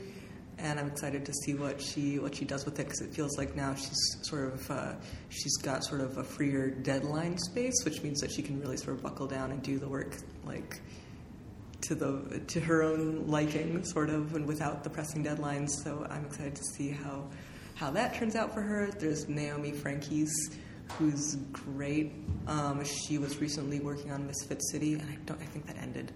and 0.60 0.80
I'm 0.80 0.88
excited 0.88 1.26
to 1.26 1.34
see 1.34 1.56
what 1.56 1.82
she 1.82 2.20
what 2.20 2.36
she 2.36 2.46
does 2.46 2.64
with 2.66 2.80
it 2.80 2.84
because 2.86 3.02
it 3.02 3.12
feels 3.12 3.38
like 3.40 3.56
now 3.56 3.74
she's 3.74 4.18
sort 4.22 4.54
of 4.54 4.70
uh, 4.70 4.94
she's 5.30 5.58
got 5.58 5.84
sort 5.84 6.02
of 6.02 6.18
a 6.18 6.24
freer 6.24 6.70
deadline 6.70 7.40
space, 7.40 7.84
which 7.86 8.04
means 8.04 8.22
that 8.22 8.32
she 8.32 8.44
can 8.44 8.60
really 8.60 8.78
sort 8.78 8.96
of 8.98 9.02
buckle 9.02 9.26
down 9.26 9.52
and 9.52 9.64
do 9.64 9.80
the 9.80 9.88
work 9.90 10.16
like 10.46 10.80
to 11.82 11.96
the 11.96 12.40
to 12.48 12.60
her 12.60 12.84
own 12.84 13.26
liking, 13.28 13.84
sort 13.84 14.12
of, 14.12 14.36
and 14.36 14.46
without 14.46 14.84
the 14.84 14.92
pressing 14.92 15.24
deadlines. 15.24 15.72
So 15.84 16.06
I'm 16.08 16.26
excited 16.26 16.56
to 16.56 16.64
see 16.76 16.92
how 16.92 17.28
how 17.74 17.90
that 17.92 18.14
turns 18.14 18.36
out 18.36 18.54
for 18.54 18.62
her. 18.62 18.92
There's 18.92 19.28
Naomi 19.28 19.72
Franquiz, 19.72 20.32
who's 20.94 21.36
great. 21.52 22.14
Um, 22.48 22.84
she 22.84 23.18
was 23.18 23.40
recently 23.40 23.80
working 23.80 24.12
on 24.12 24.28
Misfit 24.28 24.62
City, 24.72 24.94
and 24.94 25.04
I 25.04 25.18
don't 25.26 25.42
I 25.42 25.46
think 25.46 25.66
that 25.68 25.78
ended. 25.78 26.12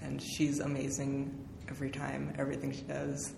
And 0.00 0.22
she's 0.22 0.60
amazing 0.60 1.36
every 1.68 1.90
time, 1.90 2.32
everything 2.38 2.72
she 2.72 2.82
does. 2.82 3.34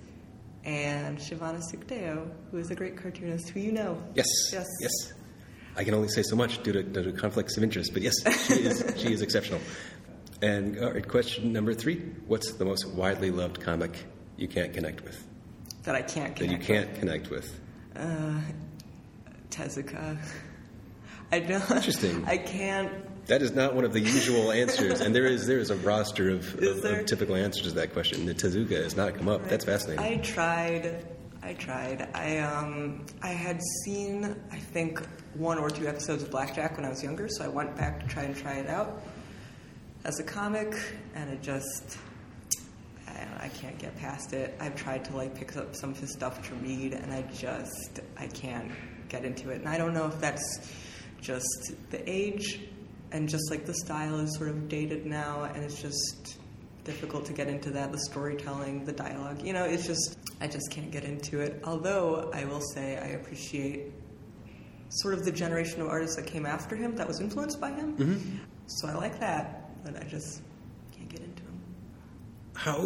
And 0.64 1.18
Shivana 1.18 1.62
Sookdeo, 1.62 2.30
who 2.50 2.58
is 2.58 2.70
a 2.70 2.74
great 2.74 2.96
cartoonist 2.96 3.48
who 3.48 3.60
you 3.60 3.72
know. 3.72 4.02
Yes. 4.14 4.26
Yes. 4.52 4.66
Yes. 4.80 5.12
I 5.76 5.84
can 5.84 5.94
only 5.94 6.08
say 6.08 6.22
so 6.22 6.36
much 6.36 6.62
due 6.62 6.72
to, 6.72 6.82
due 6.82 7.04
to 7.04 7.12
conflicts 7.12 7.56
of 7.56 7.62
interest, 7.62 7.92
but 7.92 8.02
yes, 8.02 8.14
she 8.46 8.54
is, 8.54 8.94
she 8.96 9.12
is 9.12 9.22
exceptional. 9.22 9.60
And 10.42 10.78
all 10.78 10.92
right, 10.92 11.06
question 11.06 11.52
number 11.52 11.74
three 11.74 11.98
What's 12.26 12.52
the 12.52 12.64
most 12.64 12.88
widely 12.88 13.30
loved 13.30 13.60
comic 13.60 13.92
you 14.36 14.48
can't 14.48 14.72
connect 14.72 15.02
with? 15.04 15.22
That 15.84 15.94
I 15.94 16.02
can't 16.02 16.36
That 16.36 16.50
you 16.50 16.58
can't 16.58 16.94
connect 16.96 17.30
with? 17.30 17.58
Uh, 17.96 18.40
Tezuka. 19.50 20.18
I 21.32 21.40
don't. 21.40 21.70
Interesting. 21.70 22.24
I 22.26 22.38
can't. 22.38 22.90
That 23.26 23.42
is 23.42 23.52
not 23.52 23.74
one 23.74 23.84
of 23.84 23.92
the 23.92 24.00
usual 24.00 24.50
answers, 24.50 25.00
and 25.00 25.14
there 25.14 25.26
is 25.26 25.46
there 25.46 25.58
is 25.58 25.70
a 25.70 25.76
roster 25.76 26.30
of, 26.30 26.54
of, 26.60 26.84
of 26.84 27.06
typical 27.06 27.36
answers 27.36 27.68
to 27.68 27.74
that 27.74 27.92
question. 27.92 28.26
The 28.26 28.34
Tezuka 28.34 28.82
has 28.82 28.96
not 28.96 29.14
come 29.14 29.28
up. 29.28 29.46
That's 29.48 29.64
fascinating. 29.64 30.04
I 30.04 30.16
tried. 30.16 31.06
I 31.42 31.54
tried. 31.54 32.08
I 32.14 32.38
um 32.38 33.06
I 33.22 33.28
had 33.28 33.60
seen 33.84 34.34
I 34.50 34.58
think 34.58 35.00
one 35.34 35.58
or 35.58 35.70
two 35.70 35.86
episodes 35.86 36.22
of 36.22 36.30
Blackjack 36.30 36.76
when 36.76 36.84
I 36.84 36.88
was 36.88 37.02
younger, 37.02 37.28
so 37.28 37.44
I 37.44 37.48
went 37.48 37.76
back 37.76 38.00
to 38.00 38.06
try 38.06 38.24
and 38.24 38.36
try 38.36 38.54
it 38.54 38.68
out 38.68 39.02
as 40.04 40.18
a 40.18 40.24
comic, 40.24 40.74
and 41.14 41.30
it 41.30 41.42
just 41.42 41.98
I, 43.06 43.44
I 43.44 43.48
can't 43.48 43.78
get 43.78 43.96
past 43.96 44.32
it. 44.32 44.56
I've 44.60 44.74
tried 44.74 45.04
to 45.04 45.16
like 45.16 45.34
pick 45.34 45.56
up 45.56 45.76
some 45.76 45.90
of 45.90 46.00
his 46.00 46.12
stuff 46.12 46.46
to 46.48 46.54
read, 46.56 46.94
and 46.94 47.12
I 47.12 47.22
just 47.32 48.00
I 48.18 48.26
can't 48.26 48.72
get 49.08 49.24
into 49.24 49.50
it. 49.50 49.60
And 49.60 49.68
I 49.68 49.78
don't 49.78 49.94
know 49.94 50.06
if 50.06 50.20
that's 50.20 50.68
just 51.20 51.74
the 51.90 52.10
age, 52.10 52.60
and 53.12 53.28
just 53.28 53.50
like 53.50 53.66
the 53.66 53.74
style 53.74 54.18
is 54.20 54.36
sort 54.36 54.48
of 54.50 54.68
dated 54.68 55.06
now, 55.06 55.44
and 55.44 55.62
it's 55.62 55.80
just 55.80 56.38
difficult 56.84 57.24
to 57.26 57.32
get 57.32 57.48
into 57.48 57.70
that. 57.70 57.92
The 57.92 57.98
storytelling, 57.98 58.84
the 58.84 58.92
dialogue, 58.92 59.42
you 59.44 59.52
know, 59.52 59.64
it's 59.64 59.86
just 59.86 60.18
I 60.40 60.46
just 60.46 60.70
can't 60.70 60.90
get 60.90 61.04
into 61.04 61.40
it. 61.40 61.60
Although 61.64 62.30
I 62.32 62.44
will 62.44 62.60
say 62.60 62.96
I 62.96 63.08
appreciate 63.08 63.92
sort 64.88 65.14
of 65.14 65.24
the 65.24 65.32
generation 65.32 65.80
of 65.80 65.88
artists 65.88 66.16
that 66.16 66.26
came 66.26 66.46
after 66.46 66.74
him 66.74 66.96
that 66.96 67.06
was 67.06 67.20
influenced 67.20 67.60
by 67.60 67.70
him. 67.70 67.96
Mm-hmm. 67.96 68.36
So 68.66 68.88
I 68.88 68.94
like 68.94 69.20
that, 69.20 69.84
but 69.84 69.96
I 69.96 70.04
just 70.04 70.42
can't 70.92 71.08
get 71.08 71.20
into 71.20 71.42
him. 71.42 71.60
How 72.54 72.80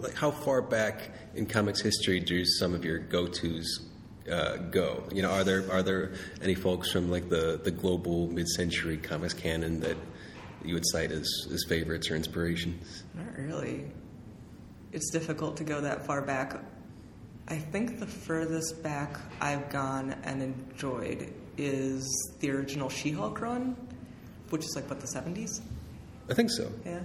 like 0.00 0.14
how 0.14 0.30
far 0.30 0.62
back 0.62 1.10
in 1.34 1.46
comics 1.46 1.80
history 1.80 2.20
do 2.20 2.44
some 2.44 2.74
of 2.74 2.84
your 2.84 2.98
go 2.98 3.26
tos 3.26 3.80
uh, 4.30 4.56
go? 4.56 5.04
You 5.12 5.22
know, 5.22 5.30
are 5.30 5.44
there 5.44 5.70
are 5.70 5.82
there 5.82 6.12
any 6.42 6.54
folks 6.54 6.90
from 6.90 7.10
like 7.10 7.28
the 7.28 7.60
the 7.62 7.70
global 7.70 8.28
mid 8.28 8.48
century 8.48 8.96
comics 8.96 9.34
canon 9.34 9.80
that 9.80 9.96
you 10.64 10.74
would 10.74 10.86
cite 10.86 11.10
as 11.12 11.28
as 11.52 11.64
favorites 11.68 12.10
or 12.10 12.16
inspirations? 12.16 13.04
Not 13.14 13.36
really. 13.36 13.84
It's 14.92 15.10
difficult 15.10 15.56
to 15.58 15.64
go 15.64 15.80
that 15.80 16.06
far 16.06 16.22
back. 16.22 16.60
I 17.48 17.56
think 17.56 17.98
the 17.98 18.06
furthest 18.06 18.82
back 18.82 19.18
I've 19.40 19.70
gone 19.70 20.14
and 20.22 20.42
enjoyed 20.42 21.32
is 21.56 22.06
the 22.40 22.50
original 22.50 22.88
She-Hulk 22.88 23.40
run, 23.40 23.76
which 24.50 24.64
is 24.64 24.72
like 24.76 24.88
what 24.88 25.00
the 25.00 25.06
seventies. 25.06 25.60
I 26.30 26.34
think 26.34 26.50
so. 26.50 26.70
Yeah. 26.84 27.00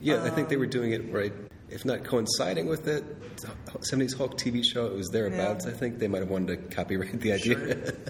Yeah, 0.00 0.24
I 0.24 0.30
think 0.30 0.48
they 0.48 0.56
were 0.56 0.66
doing 0.66 0.92
it 0.92 1.12
right. 1.12 1.32
If 1.68 1.84
not 1.84 2.04
coinciding 2.04 2.66
with 2.66 2.86
it, 2.86 3.04
70s 3.36 4.16
Hulk 4.16 4.38
TV 4.38 4.64
show, 4.64 4.86
it 4.86 4.94
was 4.94 5.08
thereabouts. 5.08 5.66
Yeah. 5.66 5.72
I 5.72 5.74
think 5.74 5.98
they 5.98 6.06
might 6.08 6.20
have 6.20 6.30
wanted 6.30 6.70
to 6.70 6.74
copyright 6.74 7.20
the 7.20 7.32
idea. 7.32 7.58
Sure. 7.58 7.92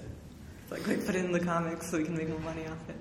Like, 0.68 0.86
like 0.88 1.06
put 1.06 1.14
it 1.14 1.24
in 1.24 1.30
the 1.30 1.38
comics 1.38 1.90
so 1.90 1.98
we 1.98 2.04
can 2.04 2.16
make 2.16 2.28
more 2.28 2.40
money 2.40 2.66
off 2.66 2.88
it. 2.88 3.00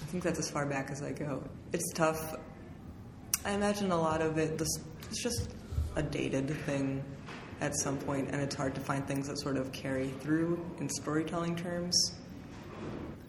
I 0.00 0.04
think 0.06 0.22
that's 0.22 0.38
as 0.38 0.48
far 0.48 0.64
back 0.64 0.90
as 0.90 1.02
I 1.02 1.10
go. 1.10 1.42
It's 1.72 1.92
tough. 1.92 2.36
I 3.44 3.50
imagine 3.50 3.90
a 3.90 4.00
lot 4.00 4.22
of 4.22 4.38
it. 4.38 4.58
This 4.58 4.68
it's 5.10 5.20
just 5.22 5.50
a 5.96 6.02
dated 6.02 6.48
thing 6.66 7.02
at 7.60 7.74
some 7.80 7.98
point, 7.98 8.30
and 8.30 8.40
it's 8.40 8.54
hard 8.54 8.74
to 8.76 8.80
find 8.80 9.06
things 9.06 9.26
that 9.26 9.40
sort 9.40 9.56
of 9.56 9.72
carry 9.72 10.08
through 10.20 10.64
in 10.78 10.88
storytelling 10.88 11.56
terms. 11.56 12.14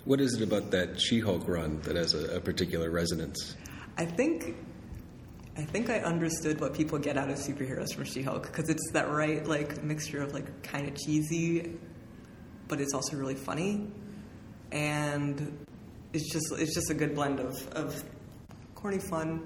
what 0.05 0.21
is 0.21 0.35
it 0.35 0.43
about 0.43 0.69
that 0.71 1.01
She 1.01 1.19
Hulk 1.19 1.47
run 1.47 1.81
that 1.81 1.95
has 1.95 2.13
a, 2.13 2.35
a 2.35 2.39
particular 2.39 2.91
resonance? 2.91 3.55
I 3.97 4.05
think. 4.05 4.55
I 5.59 5.65
think 5.65 5.89
I 5.89 5.99
understood 5.99 6.61
what 6.61 6.73
people 6.73 6.97
get 6.99 7.17
out 7.17 7.29
of 7.29 7.35
superheroes 7.35 7.93
from 7.93 8.05
She-Hulk 8.05 8.43
because 8.43 8.69
it's 8.69 8.91
that 8.93 9.09
right 9.09 9.45
like 9.45 9.83
mixture 9.83 10.21
of 10.21 10.33
like 10.33 10.63
kind 10.63 10.87
of 10.87 10.95
cheesy, 10.95 11.77
but 12.69 12.79
it's 12.79 12.93
also 12.93 13.17
really 13.17 13.35
funny, 13.35 13.91
and 14.71 15.65
it's 16.13 16.31
just 16.31 16.45
it's 16.57 16.73
just 16.73 16.89
a 16.89 16.93
good 16.93 17.13
blend 17.13 17.41
of 17.41 17.67
of 17.73 18.01
corny 18.73 18.99
fun 18.99 19.45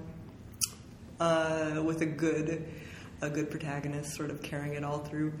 uh, 1.18 1.82
with 1.84 2.00
a 2.02 2.06
good 2.06 2.64
a 3.20 3.28
good 3.28 3.50
protagonist 3.50 4.14
sort 4.14 4.30
of 4.30 4.40
carrying 4.40 4.74
it 4.74 4.84
all 4.84 4.98
through. 4.98 5.32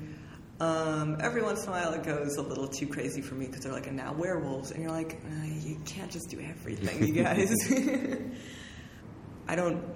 Um, 0.58 1.18
every 1.20 1.42
once 1.42 1.62
in 1.62 1.68
a 1.68 1.72
while, 1.72 1.92
it 1.92 2.02
goes 2.02 2.36
a 2.36 2.42
little 2.42 2.66
too 2.66 2.88
crazy 2.88 3.20
for 3.20 3.36
me 3.36 3.46
because 3.46 3.62
they're 3.62 3.72
like, 3.72 3.86
and 3.86 3.96
now 3.96 4.12
werewolves, 4.12 4.72
and 4.72 4.82
you're 4.82 4.90
like, 4.90 5.20
uh, 5.24 5.44
you 5.44 5.78
can't 5.84 6.10
just 6.10 6.30
do 6.30 6.40
everything, 6.40 7.06
you 7.06 7.22
guys. 7.22 7.54
I 9.46 9.54
don't 9.54 9.93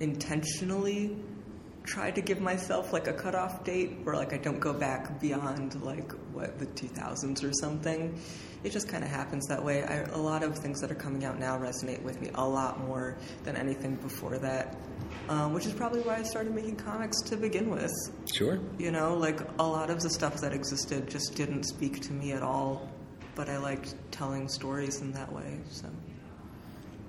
intentionally 0.00 1.16
try 1.88 2.10
to 2.10 2.20
give 2.20 2.40
myself 2.40 2.92
like 2.92 3.08
a 3.08 3.12
cutoff 3.12 3.64
date 3.64 3.98
where 4.02 4.14
like 4.14 4.34
I 4.34 4.36
don't 4.36 4.60
go 4.60 4.74
back 4.74 5.20
beyond 5.20 5.82
like 5.82 6.12
what 6.32 6.58
the 6.58 6.66
2000s 6.66 7.42
or 7.42 7.52
something. 7.60 8.20
It 8.62 8.72
just 8.72 8.88
kind 8.88 9.02
of 9.04 9.10
happens 9.10 9.46
that 9.46 9.64
way. 9.64 9.84
I, 9.84 10.00
a 10.00 10.18
lot 10.18 10.42
of 10.42 10.58
things 10.58 10.80
that 10.80 10.90
are 10.90 10.96
coming 10.96 11.24
out 11.24 11.38
now 11.38 11.58
resonate 11.58 12.02
with 12.02 12.20
me 12.20 12.30
a 12.34 12.46
lot 12.46 12.80
more 12.86 13.16
than 13.44 13.56
anything 13.56 13.94
before 13.96 14.36
that, 14.38 14.76
um, 15.28 15.54
which 15.54 15.64
is 15.64 15.72
probably 15.72 16.00
why 16.00 16.16
I 16.16 16.24
started 16.24 16.54
making 16.54 16.76
comics 16.76 17.22
to 17.22 17.36
begin 17.36 17.70
with. 17.70 17.92
Sure. 18.34 18.58
You 18.76 18.90
know, 18.90 19.14
like 19.14 19.40
a 19.58 19.66
lot 19.66 19.90
of 19.90 20.00
the 20.00 20.10
stuff 20.10 20.40
that 20.40 20.52
existed 20.52 21.08
just 21.08 21.36
didn't 21.36 21.64
speak 21.64 22.00
to 22.02 22.12
me 22.12 22.32
at 22.32 22.42
all, 22.42 22.90
but 23.34 23.48
I 23.48 23.58
liked 23.58 23.94
telling 24.10 24.48
stories 24.48 25.00
in 25.00 25.12
that 25.12 25.32
way. 25.32 25.60
So. 25.70 25.88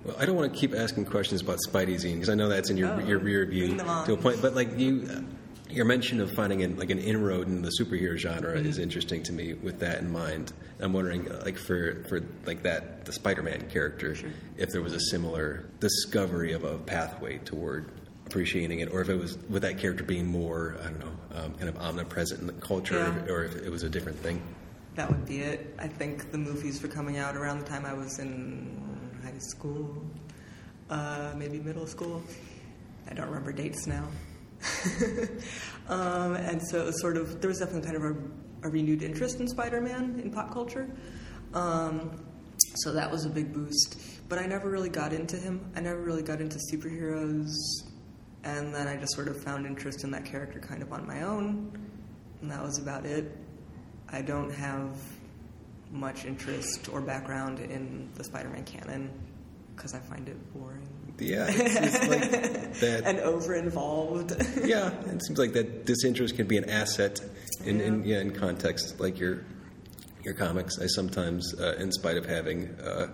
Well, 0.05 0.15
I 0.19 0.25
don't 0.25 0.35
want 0.35 0.53
to 0.53 0.57
keep 0.59 0.73
asking 0.73 1.05
questions 1.05 1.41
about 1.41 1.57
Spidey 1.67 1.95
Zine 1.95 2.13
because 2.15 2.29
I 2.29 2.35
know 2.35 2.47
that's 2.47 2.69
in 2.69 2.77
your 2.77 2.89
Oh, 2.93 2.99
your 2.99 3.19
rear 3.19 3.45
view 3.45 3.65
bring 3.67 3.77
them 3.77 3.89
on. 3.89 4.05
to 4.05 4.13
a 4.13 4.17
point. 4.17 4.41
But 4.41 4.55
like 4.55 4.77
you, 4.79 5.07
uh, 5.11 5.21
your 5.69 5.85
mention 5.85 6.19
of 6.21 6.31
finding 6.31 6.63
an, 6.63 6.77
like 6.77 6.89
an 6.89 6.99
inroad 6.99 7.47
in 7.47 7.61
the 7.61 7.71
superhero 7.79 8.15
genre 8.17 8.55
Mm-hmm. 8.57 8.65
is 8.65 8.77
interesting 8.79 9.23
to 9.23 9.33
me. 9.33 9.53
With 9.53 9.79
that 9.79 9.99
in 9.99 10.09
mind, 10.11 10.53
I'm 10.79 10.93
wondering 10.93 11.29
uh, 11.29 11.41
like 11.43 11.57
for 11.57 12.03
for 12.07 12.21
like 12.45 12.63
that 12.63 13.05
the 13.05 13.11
Spider-Man 13.11 13.69
character, 13.69 14.15
if 14.57 14.69
there 14.69 14.81
was 14.81 14.93
a 14.93 14.99
similar 14.99 15.65
discovery 15.79 16.53
of 16.53 16.63
a 16.63 16.77
pathway 16.77 17.37
toward 17.39 17.91
appreciating 18.25 18.79
it, 18.79 18.91
or 18.93 19.01
if 19.01 19.09
it 19.09 19.15
was 19.19 19.37
with 19.49 19.63
that 19.63 19.77
character 19.79 20.03
being 20.03 20.27
more 20.27 20.77
I 20.81 20.85
don't 20.85 20.99
know 20.99 21.11
um, 21.43 21.53
kind 21.55 21.67
of 21.69 21.77
omnipresent 21.77 22.39
in 22.39 22.47
the 22.47 22.53
culture, 22.53 22.95
Yeah. 23.27 23.33
or 23.33 23.43
if 23.43 23.55
it 23.55 23.69
was 23.69 23.83
a 23.83 23.89
different 23.89 24.17
thing. 24.19 24.41
That 24.95 25.09
would 25.09 25.25
be 25.25 25.39
it. 25.39 25.75
I 25.77 25.87
think 25.87 26.31
the 26.31 26.37
movies 26.37 26.81
were 26.81 26.89
coming 26.89 27.17
out 27.17 27.35
around 27.35 27.59
the 27.59 27.65
time 27.65 27.85
I 27.85 27.93
was 27.93 28.19
in 28.19 28.88
high 29.39 29.45
school, 29.45 30.03
uh, 30.89 31.31
maybe 31.37 31.59
middle 31.59 31.87
school. 31.87 32.21
I 33.09 33.13
don't 33.13 33.27
remember 33.27 33.53
dates 33.53 33.87
now. 33.87 34.05
um, 35.87 36.33
and 36.35 36.61
so 36.61 36.81
it 36.81 36.85
was 36.87 36.99
sort 36.99 37.15
of, 37.15 37.39
there 37.39 37.47
was 37.47 37.59
definitely 37.59 37.89
kind 37.89 37.95
of 37.95 38.03
a, 38.03 38.67
a 38.67 38.69
renewed 38.69 39.01
interest 39.01 39.39
in 39.39 39.47
Spider 39.47 39.79
Man 39.79 40.19
in 40.21 40.29
pop 40.29 40.51
culture. 40.51 40.89
Um, 41.53 42.21
so 42.75 42.91
that 42.91 43.09
was 43.09 43.25
a 43.25 43.29
big 43.29 43.53
boost. 43.53 43.97
But 44.27 44.39
I 44.39 44.45
never 44.45 44.69
really 44.69 44.89
got 44.89 45.13
into 45.13 45.37
him. 45.37 45.71
I 45.73 45.79
never 45.79 46.01
really 46.01 46.21
got 46.21 46.41
into 46.41 46.59
superheroes. 46.73 47.53
And 48.43 48.75
then 48.75 48.89
I 48.89 48.97
just 48.97 49.15
sort 49.15 49.29
of 49.29 49.41
found 49.41 49.65
interest 49.65 50.03
in 50.03 50.11
that 50.11 50.25
character 50.25 50.59
kind 50.59 50.81
of 50.81 50.91
on 50.91 51.07
my 51.07 51.21
own. 51.21 51.71
And 52.41 52.51
that 52.51 52.61
was 52.61 52.77
about 52.77 53.05
it. 53.05 53.37
I 54.09 54.21
don't 54.21 54.51
have 54.51 54.97
much 55.91 56.25
interest 56.25 56.89
or 56.91 56.99
background 56.99 57.59
in 57.59 58.09
the 58.15 58.23
Spider-Man 58.25 58.65
canon 58.65 59.09
because 59.79 59.93
I 59.93 59.99
find 59.99 60.27
it 60.27 60.35
boring 60.53 60.85
Yeah, 61.19 61.45
like 61.45 62.29
that. 62.81 63.03
and 63.05 63.19
over-involved. 63.19 64.31
yeah, 64.65 64.91
it 65.13 65.23
seems 65.23 65.39
like 65.39 65.53
that 65.53 65.85
disinterest 65.85 66.35
can 66.35 66.47
be 66.47 66.57
an 66.57 66.69
asset 66.69 67.21
in, 67.63 67.79
in 67.79 68.03
Yeah. 68.03 68.15
yeah 68.17 68.21
in 68.21 68.31
context 68.31 68.99
like 68.99 69.19
you're 69.19 69.39
your 70.23 70.33
comics. 70.33 70.77
I 70.79 70.87
sometimes, 70.87 71.53
uh, 71.57 71.75
in 71.79 71.93
spite 71.93 72.17
of 72.17 72.25
having 72.25 72.67
uh, 72.83 73.07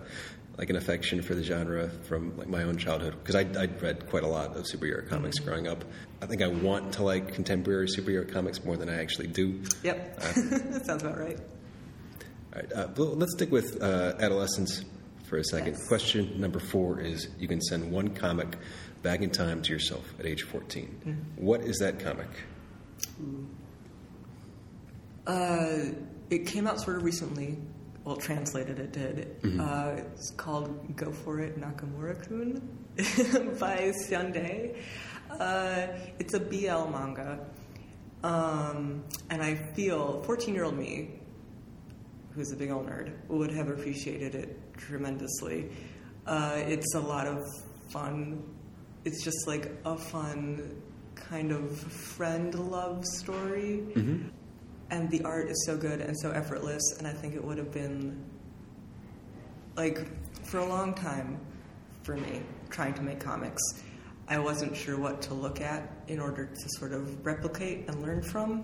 like 0.58 0.70
an 0.70 0.76
affection 0.76 1.22
for 1.22 1.36
the 1.36 1.42
genre 1.44 1.88
from 2.08 2.36
like 2.36 2.48
my 2.48 2.64
own 2.64 2.76
childhood, 2.78 3.14
because 3.22 3.36
I 3.36 3.40
I'd 3.62 3.80
read 3.80 4.08
quite 4.10 4.24
a 4.24 4.28
lot 4.28 4.56
of 4.56 4.64
superhero 4.64 5.08
comics 5.08 5.38
Mm-hmm. 5.38 5.48
growing 5.48 5.68
up. 5.68 5.84
I 6.20 6.26
think 6.26 6.42
I 6.42 6.48
want 6.48 6.94
to 6.94 7.04
like 7.04 7.32
contemporary 7.34 7.86
superhero 7.86 8.26
comics 8.30 8.64
more 8.64 8.76
than 8.76 8.88
I 8.88 9.00
actually 9.00 9.28
do. 9.28 9.62
Yep. 9.84 10.18
That 10.20 10.82
sounds 10.86 11.02
about 11.04 11.18
right. 11.18 11.38
All 12.54 12.62
right, 12.62 12.72
uh, 12.72 12.88
well, 12.96 13.14
let's 13.14 13.32
stick 13.34 13.52
with 13.52 13.80
uh, 13.82 14.14
adolescence 14.18 14.82
for 15.28 15.38
a 15.38 15.44
second. 15.44 15.74
Yes. 15.74 15.88
Question 15.88 16.40
number 16.40 16.58
four 16.58 17.00
is: 17.00 17.28
You 17.38 17.48
can 17.48 17.60
send 17.60 17.90
one 17.90 18.14
comic 18.14 18.56
back 19.02 19.22
in 19.22 19.30
time 19.30 19.62
to 19.62 19.72
yourself 19.72 20.14
at 20.18 20.26
age 20.26 20.42
14. 20.42 21.34
What 21.36 21.60
is 21.60 21.78
that 21.78 22.00
comic? 22.00 22.28
Uh, 25.26 25.76
it 26.30 26.46
came 26.46 26.66
out 26.66 26.80
sort 26.80 26.96
of 26.96 27.04
recently. 27.04 27.58
Well, 28.04 28.16
translated 28.16 28.78
it 28.78 28.92
did. 28.92 29.36
Uh, 29.60 29.96
it's 29.96 30.30
called 30.30 30.96
"Go 30.96 31.10
For 31.10 31.40
It, 31.40 31.60
Nakamura-kun" 31.60 32.60
by 33.58 33.92
Syundei. 34.08 34.76
Uh, 35.30 35.88
it's 36.20 36.34
a 36.34 36.40
BL 36.40 36.88
manga, 36.88 37.40
um, 38.22 39.02
and 39.28 39.42
I 39.42 39.56
feel 39.74 40.22
14-year-old 40.24 40.78
me, 40.78 41.18
who's 42.32 42.52
a 42.52 42.56
big 42.56 42.70
old 42.70 42.86
nerd, 42.86 43.12
would 43.28 43.50
have 43.50 43.68
appreciated 43.68 44.36
it 44.36 44.65
tremendously. 44.76 45.70
Uh, 46.26 46.54
it's 46.56 46.94
a 46.94 47.00
lot 47.00 47.26
of 47.26 47.42
fun. 47.90 48.42
It's 49.04 49.22
just 49.22 49.46
like 49.46 49.70
a 49.84 49.96
fun 49.96 50.82
kind 51.14 51.52
of 51.52 51.76
friend 51.78 52.54
love 52.54 53.04
story 53.04 53.82
and 54.90 55.10
the 55.10 55.22
art 55.24 55.48
is 55.48 55.64
so 55.66 55.76
good 55.76 56.00
and 56.00 56.16
so 56.20 56.30
effortless 56.30 56.82
and 56.98 57.06
i 57.06 57.12
think 57.12 57.34
it 57.34 57.42
would 57.42 57.56
have 57.58 57.72
been 57.72 58.22
like 59.76 60.06
for 60.44 60.58
a 60.58 60.66
long 60.66 60.94
time 60.94 61.40
for 62.02 62.16
me 62.16 62.42
trying 62.70 62.92
to 62.94 63.02
make 63.02 63.18
comics 63.18 63.62
i 64.28 64.38
wasn't 64.38 64.76
sure 64.76 64.98
what 64.98 65.20
to 65.22 65.34
look 65.34 65.60
at 65.60 65.90
in 66.08 66.20
order 66.20 66.46
to 66.46 66.68
sort 66.78 66.92
of 66.92 67.24
replicate 67.24 67.88
and 67.88 68.02
learn 68.02 68.22
from 68.22 68.62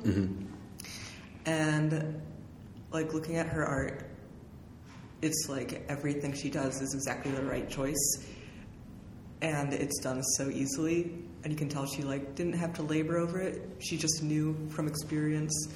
and 1.46 2.20
like 2.92 3.12
looking 3.14 3.36
at 3.36 3.46
her 3.46 3.64
art 3.64 4.08
it's 5.22 5.48
like 5.48 5.84
everything 5.88 6.32
she 6.34 6.50
does 6.50 6.80
is 6.80 6.94
exactly 6.94 7.30
the 7.32 7.42
right 7.44 7.68
choice. 7.68 8.26
And 9.40 9.72
it's 9.72 9.98
done 10.00 10.22
so 10.36 10.48
easily. 10.50 11.14
And 11.42 11.52
you 11.52 11.58
can 11.58 11.68
tell 11.68 11.86
she 11.86 12.02
like 12.02 12.34
didn't 12.34 12.52
have 12.52 12.74
to 12.74 12.82
labor 12.82 13.16
over 13.16 13.40
it. 13.40 13.68
She 13.80 13.96
just 13.96 14.22
knew 14.22 14.68
from 14.68 14.86
experience. 14.86 15.68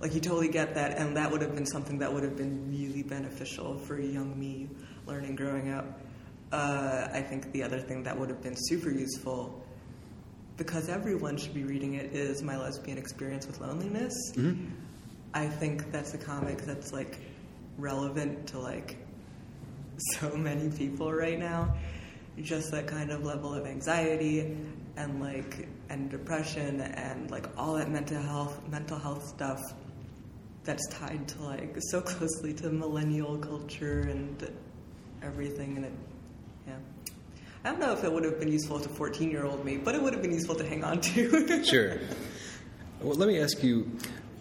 Like 0.00 0.14
you 0.14 0.20
totally 0.20 0.48
get 0.48 0.74
that. 0.74 0.98
And 0.98 1.16
that 1.16 1.30
would 1.30 1.40
have 1.40 1.54
been 1.54 1.64
something 1.64 1.98
that 1.98 2.12
would 2.12 2.22
have 2.22 2.36
been 2.36 2.70
really 2.70 3.02
beneficial 3.02 3.78
for 3.78 3.98
young 3.98 4.38
me 4.38 4.68
learning 5.06 5.36
growing 5.36 5.70
up. 5.70 6.00
Uh, 6.52 7.08
i 7.12 7.20
think 7.20 7.50
the 7.52 7.62
other 7.62 7.80
thing 7.80 8.02
that 8.04 8.16
would 8.16 8.28
have 8.28 8.40
been 8.40 8.54
super 8.54 8.90
useful 8.90 9.60
because 10.56 10.88
everyone 10.88 11.36
should 11.36 11.54
be 11.54 11.64
reading 11.64 11.94
it 11.94 12.12
is 12.14 12.42
my 12.42 12.56
lesbian 12.56 12.96
experience 12.96 13.46
with 13.46 13.60
loneliness. 13.60 14.14
I 15.34 15.46
think 15.46 15.90
that's 15.90 16.14
a 16.14 16.18
comic 16.18 16.58
that's 16.62 16.92
like 16.92 17.18
relevant 17.78 18.46
to 18.48 18.58
like 18.58 18.96
so 20.12 20.36
many 20.36 20.70
people 20.70 21.12
right 21.12 21.38
now. 21.38 21.74
Just 22.40 22.70
that 22.72 22.86
kind 22.86 23.10
of 23.12 23.24
level 23.24 23.54
of 23.54 23.66
anxiety 23.66 24.56
and 24.96 25.20
like 25.20 25.68
and 25.88 26.10
depression 26.10 26.80
and 26.80 27.30
like 27.30 27.46
all 27.56 27.74
that 27.74 27.90
mental 27.90 28.20
health 28.20 28.60
mental 28.70 28.98
health 28.98 29.26
stuff 29.26 29.60
that's 30.64 30.86
tied 30.88 31.26
to 31.28 31.42
like 31.42 31.76
so 31.90 32.00
closely 32.00 32.52
to 32.54 32.70
millennial 32.70 33.36
culture 33.38 34.00
and 34.02 34.50
everything 35.22 35.76
and 35.76 35.86
it 35.86 35.92
yeah. 36.66 36.76
I 37.64 37.70
don't 37.70 37.80
know 37.80 37.92
if 37.92 38.04
it 38.04 38.12
would 38.12 38.24
have 38.24 38.38
been 38.38 38.52
useful 38.52 38.78
to 38.80 38.88
14 38.88 39.30
year 39.30 39.44
old 39.44 39.64
me, 39.64 39.76
but 39.78 39.94
it 39.94 40.02
would 40.02 40.12
have 40.12 40.22
been 40.22 40.32
useful 40.32 40.54
to 40.56 40.66
hang 40.66 40.84
on 40.84 41.00
to. 41.00 41.64
Sure. 41.64 41.98
Well, 43.00 43.16
let 43.16 43.28
me 43.28 43.40
ask 43.40 43.62
you, 43.62 43.90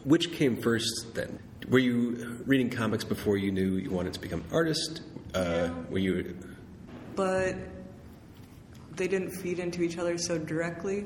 which 0.04 0.32
came 0.32 0.58
first 0.58 1.14
then? 1.14 1.40
Were 1.74 1.80
you 1.80 2.40
reading 2.46 2.70
comics 2.70 3.04
before 3.04 3.36
you 3.36 3.52
knew 3.52 3.78
you 3.78 3.90
wanted 3.90 4.14
to 4.14 4.20
become 4.20 4.42
an 4.42 4.46
artist? 4.54 5.02
Uh, 5.34 5.72
were 5.90 5.98
you? 5.98 6.38
but 7.16 7.56
they 8.96 9.08
didn't 9.08 9.32
feed 9.32 9.58
into 9.58 9.82
each 9.82 9.98
other 9.98 10.20
so 10.20 10.38
directly. 10.38 11.06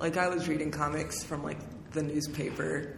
Like 0.00 0.16
I 0.16 0.28
was 0.28 0.48
reading 0.48 0.70
comics 0.70 1.22
from 1.22 1.44
like 1.44 1.58
the 1.90 2.02
newspaper, 2.02 2.96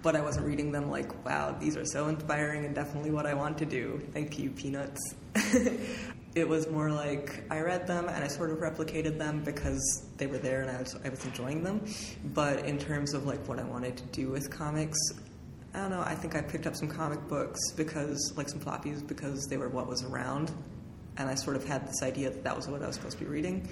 but 0.00 0.16
I 0.16 0.22
wasn't 0.22 0.46
reading 0.46 0.72
them 0.72 0.90
like, 0.90 1.26
wow, 1.26 1.54
these 1.60 1.76
are 1.76 1.84
so 1.84 2.08
inspiring 2.08 2.64
and 2.64 2.74
definitely 2.74 3.10
what 3.10 3.26
I 3.26 3.34
want 3.34 3.58
to 3.58 3.66
do. 3.66 4.00
Thank 4.14 4.38
you, 4.38 4.48
Peanuts. 4.48 5.14
it 6.34 6.48
was 6.48 6.70
more 6.70 6.90
like 6.90 7.44
I 7.50 7.60
read 7.60 7.86
them 7.86 8.08
and 8.08 8.24
I 8.24 8.28
sort 8.28 8.48
of 8.48 8.60
replicated 8.60 9.18
them 9.18 9.44
because 9.44 10.06
they 10.16 10.26
were 10.26 10.38
there 10.38 10.62
and 10.62 10.70
I 10.70 10.78
was, 10.78 10.96
I 11.04 11.10
was 11.10 11.22
enjoying 11.26 11.62
them. 11.62 11.84
But 12.32 12.64
in 12.64 12.78
terms 12.78 13.12
of 13.12 13.26
like 13.26 13.46
what 13.46 13.58
I 13.58 13.64
wanted 13.64 13.98
to 13.98 14.04
do 14.04 14.30
with 14.30 14.50
comics, 14.50 14.96
I 15.74 15.78
don't 15.78 15.90
know. 15.90 16.02
I 16.04 16.14
think 16.14 16.36
I 16.36 16.42
picked 16.42 16.66
up 16.66 16.76
some 16.76 16.88
comic 16.88 17.26
books 17.28 17.72
because, 17.72 18.34
like 18.36 18.48
some 18.48 18.60
floppies, 18.60 19.06
because 19.06 19.46
they 19.46 19.56
were 19.56 19.68
what 19.68 19.86
was 19.86 20.02
around, 20.04 20.52
and 21.16 21.28
I 21.28 21.34
sort 21.34 21.56
of 21.56 21.64
had 21.64 21.88
this 21.88 22.02
idea 22.02 22.30
that 22.30 22.44
that 22.44 22.54
was 22.54 22.68
what 22.68 22.82
I 22.82 22.86
was 22.86 22.96
supposed 22.96 23.18
to 23.18 23.24
be 23.24 23.30
reading. 23.30 23.66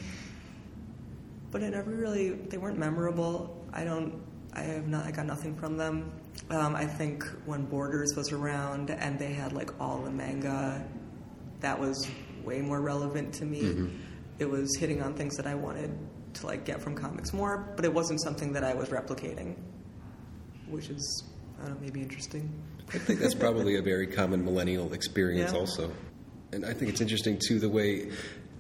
But 1.51 1.63
it 1.63 1.71
never 1.71 1.91
really. 1.91 2.31
They 2.31 2.57
weren't 2.57 2.79
memorable. 2.79 3.63
I 3.73 3.85
don't. 3.85 4.23
I 4.55 4.63
have 4.63 4.89
not. 4.89 5.05
I 5.05 5.11
got 5.11 5.27
nothing 5.27 5.55
from 5.57 5.77
them. 5.77 6.11
Um, 6.49 6.75
I 6.75 6.87
think 6.87 7.25
when 7.45 7.67
Borders 7.67 8.15
was 8.17 8.33
around 8.33 8.91
and 8.91 9.19
they 9.19 9.33
had 9.33 9.53
like 9.53 9.79
all 9.81 9.99
the 9.99 10.11
manga, 10.11 10.83
that 11.61 11.79
was 11.79 12.09
way 12.45 12.61
more 12.61 12.81
relevant 12.81 13.35
to 13.35 13.45
me. 13.45 13.91
It 14.39 14.49
was 14.49 14.75
hitting 14.77 15.03
on 15.03 15.15
things 15.15 15.37
that 15.37 15.47
I 15.47 15.55
wanted 15.55 15.97
to 16.35 16.47
like 16.47 16.65
get 16.65 16.81
from 16.81 16.95
comics 16.95 17.33
more, 17.33 17.73
but 17.77 17.85
it 17.85 17.93
wasn't 17.93 18.23
something 18.23 18.53
that 18.55 18.65
I 18.65 18.73
was 18.75 18.89
replicating, 18.89 19.55
which 20.69 20.89
is 20.89 21.25
I 21.61 21.67
don't 21.67 21.75
know, 21.75 21.81
maybe 21.81 22.01
interesting. 22.03 22.51
I 22.93 22.99
think 22.99 23.21
that's 23.21 23.35
probably 23.35 23.77
a 23.77 23.83
very 23.83 24.07
common 24.07 24.45
millennial 24.45 24.93
experience, 24.93 25.53
Yeah. 25.53 25.59
also. 25.59 25.93
And 26.53 26.65
I 26.65 26.73
think 26.73 26.91
it's 26.91 27.01
interesting 27.01 27.39
too 27.39 27.59
the 27.61 27.69
way, 27.69 28.11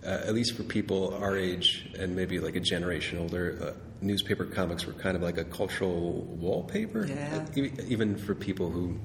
uh, 0.05 0.09
at 0.27 0.35
least 0.35 0.55
for 0.57 0.63
people 0.63 1.15
our 1.15 1.37
age 1.37 1.89
and 1.99 2.15
maybe 2.15 2.39
like 2.39 2.55
a 2.57 2.61
generation 2.61 3.19
older, 3.19 3.59
uh, 3.61 3.73
newspaper 4.01 4.45
comics 4.45 4.87
were 4.87 4.93
kind 4.93 5.17
of 5.17 5.23
like 5.23 5.39
a 5.39 5.45
cultural 5.45 6.23
wallpaper. 6.39 7.07
Yeah. 7.07 7.45
Even 7.89 8.17
for 8.17 8.35
people 8.35 8.71
who 8.71 8.99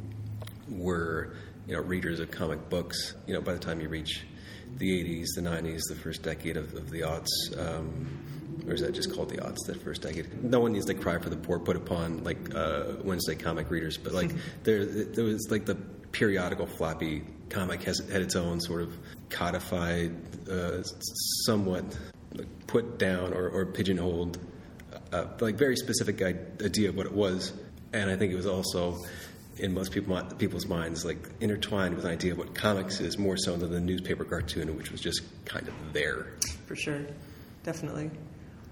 were, 0.69 1.33
you 1.67 1.75
know, 1.75 1.81
readers 1.81 2.19
of 2.19 2.31
comic 2.31 2.69
books. 2.69 3.15
You 3.27 3.33
know, 3.33 3.41
by 3.41 3.53
the 3.53 3.59
time 3.59 3.81
you 3.81 3.89
reach 3.89 4.23
the 4.77 4.89
'80s, 5.03 5.25
the 5.35 5.41
'90s, 5.41 5.81
the 5.89 5.95
first 5.95 6.21
decade 6.21 6.57
of, 6.57 6.73
of 6.75 6.91
the 6.91 7.01
aughts. 7.01 7.27
Um, 7.57 8.07
or 8.67 8.73
is 8.73 8.81
that 8.81 8.93
just 8.93 9.13
called 9.13 9.29
the 9.29 9.43
odds 9.45 9.61
that 9.63 9.81
first 9.81 10.01
decade? 10.01 10.43
No 10.43 10.59
one 10.59 10.73
needs 10.73 10.85
to 10.85 10.93
cry 10.93 11.17
for 11.19 11.29
the 11.29 11.37
poor 11.37 11.59
put 11.59 11.75
upon 11.75 12.23
like 12.23 12.53
uh, 12.55 12.93
Wednesday 13.03 13.35
comic 13.35 13.69
readers, 13.69 13.97
but 13.97 14.13
like 14.13 14.31
there, 14.63 14.85
there 14.85 15.23
was 15.23 15.47
like 15.49 15.65
the 15.65 15.75
periodical 16.11 16.65
floppy 16.65 17.23
comic 17.49 17.83
has 17.83 17.99
had 18.11 18.21
its 18.21 18.35
own 18.35 18.59
sort 18.59 18.81
of 18.81 18.93
codified, 19.29 20.11
uh, 20.49 20.81
somewhat 21.45 21.83
put 22.67 22.97
down 22.97 23.33
or, 23.33 23.49
or 23.49 23.65
pigeonholed, 23.65 24.37
uh, 25.11 25.25
like 25.39 25.55
very 25.55 25.75
specific 25.75 26.21
idea 26.21 26.89
of 26.89 26.95
what 26.95 27.05
it 27.05 27.13
was, 27.13 27.53
and 27.93 28.09
I 28.09 28.15
think 28.15 28.33
it 28.33 28.35
was 28.35 28.47
also 28.47 29.03
in 29.57 29.73
most 29.73 29.91
people 29.91 30.21
people's 30.37 30.65
minds 30.65 31.05
like 31.05 31.17
intertwined 31.39 31.95
with 31.95 32.03
an 32.03 32.11
idea 32.11 32.33
of 32.33 32.37
what 32.37 32.53
comics 32.53 32.99
is 32.99 33.17
more 33.17 33.37
so 33.37 33.55
than 33.55 33.71
the 33.71 33.79
newspaper 33.79 34.25
cartoon, 34.25 34.75
which 34.75 34.91
was 34.91 34.99
just 34.99 35.21
kind 35.45 35.67
of 35.67 35.73
there. 35.93 36.27
For 36.65 36.75
sure, 36.75 37.05
definitely. 37.63 38.11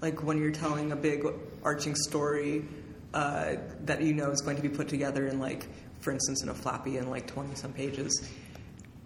Like 0.04 0.22
when 0.22 0.38
you're 0.38 0.52
telling 0.52 0.92
a 0.92 0.98
big 0.98 1.26
arching 1.63 1.96
story 1.96 2.66
uh, 3.13 3.56
that 3.86 4.02
you 4.02 4.13
know 4.13 4.32
is 4.32 4.42
going 4.42 4.58
to 4.58 4.62
be 4.62 4.68
put 4.68 4.89
together 4.89 5.28
in 5.28 5.39
like, 5.39 5.66
for 6.02 6.12
instance, 6.12 6.44
in 6.44 6.50
a 6.50 6.54
floppy 6.54 6.98
in 6.98 7.10
like 7.10 7.26
20 7.26 7.56
some 7.56 7.72
pages. 7.72 8.30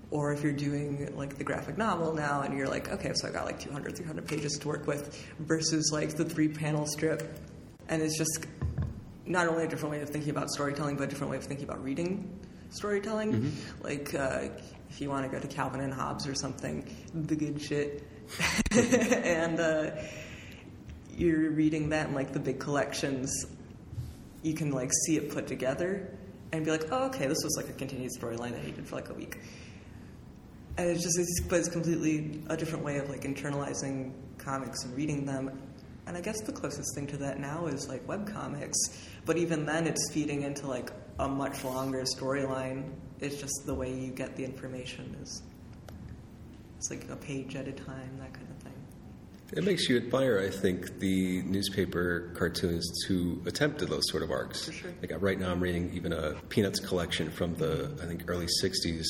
Or 0.09 0.33
if 0.33 0.41
you're 0.41 0.53
doing 0.53 1.15
like 1.15 1.37
the 1.37 1.43
graphic 1.43 1.77
novel 1.77 2.15
now 2.15 2.41
and 2.41 2.57
you're 2.57 2.67
like, 2.67 2.91
okay, 2.91 3.11
so 3.13 3.27
I 3.27 3.31
got 3.31 3.45
like 3.45 3.59
200, 3.59 3.95
300 3.95 4.27
pages 4.27 4.53
to 4.53 4.67
work 4.67 4.87
with 4.87 5.23
versus 5.37 5.91
like 5.93 6.15
the 6.15 6.25
three 6.25 6.47
panel 6.47 6.87
strip. 6.87 7.31
And 7.89 8.01
it's 8.01 8.17
just 8.17 8.47
not 9.27 9.47
only 9.47 9.65
a 9.65 9.67
different 9.67 9.91
way 9.91 10.01
of 10.01 10.09
thinking 10.09 10.31
about 10.31 10.49
storytelling, 10.49 10.95
but 10.95 11.03
a 11.03 11.07
different 11.07 11.29
way 11.29 11.37
of 11.37 11.43
thinking 11.43 11.69
about 11.69 11.83
reading 11.83 12.39
storytelling. 12.71 13.55
Like 13.81 14.15
uh, 14.15 14.47
if 14.89 14.99
you 14.99 15.11
want 15.11 15.29
to 15.29 15.31
go 15.31 15.39
to 15.39 15.47
Calvin 15.47 15.81
and 15.81 15.93
Hobbes 15.93 16.25
or 16.25 16.33
something, 16.33 16.89
the 17.13 17.35
good 17.35 17.61
shit. 17.61 18.03
and 18.71 19.59
uh, 19.59 19.91
you're 21.17 21.49
reading 21.49 21.89
that 21.89 22.09
in 22.09 22.15
like 22.15 22.31
the 22.31 22.39
big 22.39 22.59
collections, 22.59 23.45
you 24.43 24.53
can 24.53 24.71
like 24.71 24.91
see 25.05 25.17
it 25.17 25.31
put 25.31 25.47
together 25.47 26.15
and 26.51 26.63
be 26.63 26.71
like, 26.71 26.85
oh, 26.91 27.07
okay, 27.07 27.27
this 27.27 27.39
was 27.43 27.57
like 27.57 27.69
a 27.69 27.73
continued 27.73 28.11
storyline 28.17 28.51
that 28.51 28.63
he 28.63 28.71
did 28.71 28.87
for 28.87 28.95
like 28.95 29.09
a 29.09 29.13
week. 29.13 29.37
And 30.77 30.89
it's 30.89 31.01
just, 31.01 31.17
it's, 31.17 31.41
but 31.49 31.59
it's 31.59 31.69
completely 31.69 32.41
a 32.49 32.55
different 32.55 32.85
way 32.85 32.97
of 32.97 33.09
like 33.09 33.21
internalizing 33.21 34.13
comics 34.37 34.83
and 34.83 34.95
reading 34.95 35.25
them. 35.25 35.59
And 36.05 36.15
I 36.15 36.21
guess 36.21 36.39
the 36.41 36.53
closest 36.53 36.95
thing 36.95 37.07
to 37.07 37.17
that 37.17 37.39
now 37.39 37.65
is 37.65 37.89
like 37.89 38.05
webcomics. 38.07 38.75
But 39.25 39.37
even 39.37 39.65
then, 39.65 39.87
it's 39.87 40.11
feeding 40.13 40.43
into 40.43 40.67
like 40.67 40.91
a 41.19 41.27
much 41.27 41.65
longer 41.65 42.03
storyline. 42.03 42.91
It's 43.19 43.41
just 43.41 43.63
the 43.65 43.73
way 43.73 43.91
you 43.91 44.11
get 44.11 44.35
the 44.35 44.45
information 44.45 45.17
is 45.21 45.41
it's 46.77 46.91
like 46.91 47.09
a 47.09 47.15
page 47.15 47.55
at 47.55 47.67
a 47.67 47.71
time, 47.71 48.17
that 48.19 48.33
kind 48.33 48.46
of. 48.46 48.46
It 49.53 49.63
makes 49.63 49.87
you 49.87 49.97
admire, 49.97 50.39
I 50.39 50.49
think, 50.49 50.99
the 50.99 51.41
newspaper 51.43 52.33
cartoonists 52.35 53.05
who 53.07 53.41
attempted 53.45 53.89
those 53.89 54.09
sort 54.09 54.23
of 54.23 54.31
arcs. 54.31 54.65
For 54.65 54.73
sure. 54.73 54.91
Like 55.01 55.13
uh, 55.13 55.19
right 55.19 55.39
now, 55.39 55.51
I'm 55.51 55.61
reading 55.61 55.91
even 55.93 56.11
a 56.11 56.33
Peanuts 56.49 56.79
collection 56.79 57.31
from 57.31 57.55
the 57.55 57.97
I 58.01 58.05
think 58.05 58.25
early 58.27 58.47
'60s, 58.61 59.05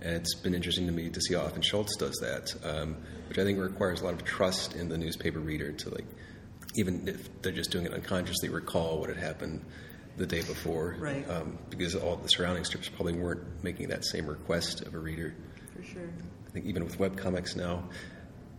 and 0.00 0.14
it's 0.16 0.34
been 0.34 0.54
interesting 0.54 0.86
to 0.86 0.92
me 0.92 1.10
to 1.10 1.20
see 1.20 1.34
how 1.34 1.42
often 1.42 1.60
Schulz 1.60 1.94
does 1.96 2.16
that, 2.22 2.54
um, 2.64 2.96
which 3.28 3.38
I 3.38 3.44
think 3.44 3.58
requires 3.58 4.00
a 4.00 4.04
lot 4.04 4.14
of 4.14 4.24
trust 4.24 4.74
in 4.74 4.88
the 4.88 4.96
newspaper 4.96 5.40
reader 5.40 5.72
to 5.72 5.90
like, 5.90 6.06
even 6.74 7.06
if 7.06 7.42
they're 7.42 7.52
just 7.52 7.70
doing 7.70 7.84
it 7.84 7.92
unconsciously, 7.92 8.48
recall 8.48 8.98
what 8.98 9.10
had 9.10 9.18
happened 9.18 9.62
the 10.16 10.26
day 10.26 10.40
before. 10.40 10.96
Right. 10.98 11.28
Um, 11.28 11.58
because 11.68 11.94
all 11.94 12.16
the 12.16 12.28
surrounding 12.28 12.64
strips 12.64 12.88
probably 12.88 13.14
weren't 13.14 13.62
making 13.62 13.88
that 13.88 14.04
same 14.06 14.26
request 14.26 14.80
of 14.82 14.94
a 14.94 14.98
reader. 14.98 15.34
For 15.76 15.82
sure. 15.82 16.10
I 16.46 16.50
think 16.50 16.66
even 16.66 16.84
with 16.84 16.98
webcomics 16.98 17.56
now, 17.56 17.88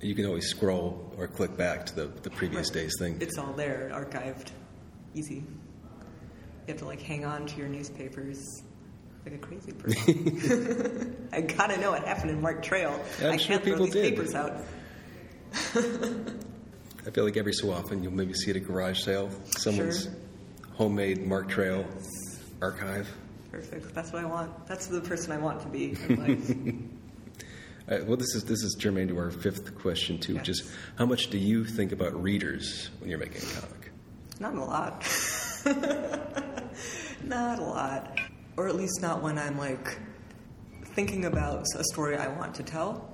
you 0.04 0.16
can 0.16 0.26
always 0.26 0.48
scroll 0.48 1.14
or 1.18 1.28
click 1.28 1.56
back 1.58 1.86
to 1.88 1.96
the, 1.96 2.06
the 2.22 2.30
previous 2.30 2.70
Right. 2.70 2.82
day's 2.84 2.94
thing. 3.00 3.18
It's 3.22 3.38
all 3.38 3.54
there, 3.54 3.90
archived. 3.94 4.50
Easy. 5.16 5.36
You 5.36 5.44
have 6.70 6.78
to 6.78 6.86
like 6.86 7.02
hang 7.02 7.26
on 7.26 7.46
to 7.48 7.58
your 7.58 7.68
newspapers 7.68 8.38
like 9.26 9.36
a 9.36 9.38
crazy 9.38 9.72
person. 9.72 11.28
I 11.34 11.42
gotta 11.42 11.80
know 11.80 11.92
what 11.92 12.04
happened 12.06 12.32
in 12.32 12.42
Mark 12.42 12.62
Trail. 12.64 13.00
I'm 13.22 13.32
I 13.32 13.38
sure 13.38 13.48
can't 13.60 13.64
throw 13.64 13.72
people 13.74 13.86
these 13.86 13.94
did. 13.94 14.16
papers 14.16 14.34
out. 14.36 14.62
I 17.06 17.12
feel 17.12 17.24
like 17.26 17.38
every 17.38 17.54
so 17.54 17.72
often 17.72 18.02
you'll 18.04 18.14
maybe 18.14 18.34
see 18.34 18.52
at 18.52 18.58
a 18.58 18.60
garage 18.60 19.02
sale 19.04 19.30
someone's 19.58 20.04
Sure. 20.04 20.14
homemade 20.74 21.26
Mark 21.26 21.50
Trail 21.50 21.86
archive. 22.62 23.10
Perfect. 23.52 23.94
That's 23.94 24.12
what 24.12 24.24
I 24.24 24.26
want. 24.26 24.66
That's 24.68 24.88
the 24.88 25.02
person 25.02 25.32
I 25.32 25.38
want 25.38 25.62
to 25.62 25.68
be 25.68 25.96
in 26.08 26.16
life. 26.16 26.56
Uh, 27.90 27.98
well, 28.06 28.16
this 28.16 28.34
is 28.36 28.46
this 28.46 28.64
is 28.64 28.76
germane 28.80 29.10
to 29.10 29.18
our 29.18 29.30
fifth 29.30 29.76
question 29.76 30.18
too, 30.18 30.36
which 30.36 30.50
is 30.50 30.72
how 30.98 31.06
much 31.06 31.30
do 31.30 31.38
you 31.38 31.66
think 31.66 31.92
about 31.92 32.22
readers 32.22 32.90
when 33.00 33.10
you're 33.10 33.20
making 33.20 33.42
a 33.42 33.62
comic? 33.62 33.92
Not 34.40 34.56
a 34.56 34.64
lot. 34.64 35.02
not 37.24 37.60
a 37.60 37.64
lot. 37.64 38.20
Or 38.56 38.68
at 38.68 38.76
least 38.76 39.02
not 39.02 39.22
when 39.22 39.38
I'm 39.38 39.58
like 39.58 40.00
thinking 40.96 41.26
about 41.26 41.66
a 41.76 41.84
story 41.86 42.16
I 42.16 42.28
want 42.28 42.56
to 42.56 42.64
tell. 42.64 43.10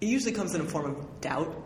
It 0.00 0.06
usually 0.06 0.32
comes 0.32 0.54
in 0.54 0.60
a 0.60 0.64
form 0.64 0.96
of 0.96 1.20
doubt 1.20 1.64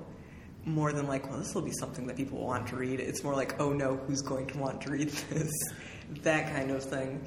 more 0.65 0.93
than 0.93 1.07
like, 1.07 1.29
well, 1.29 1.39
this 1.39 1.55
will 1.55 1.63
be 1.63 1.73
something 1.73 2.07
that 2.07 2.17
people 2.17 2.39
want 2.45 2.67
to 2.69 2.77
read. 2.77 3.01
It's 3.01 3.23
more 3.23 3.35
like, 3.35 3.61
oh 3.61 3.73
no, 3.73 3.97
who's 3.97 4.23
going 4.23 4.47
to 4.49 4.59
want 4.59 4.81
to 4.83 4.91
read 4.91 5.09
this? 5.31 5.53
that 6.23 6.53
kind 6.55 6.71
of 6.71 6.83
thing. 6.83 7.25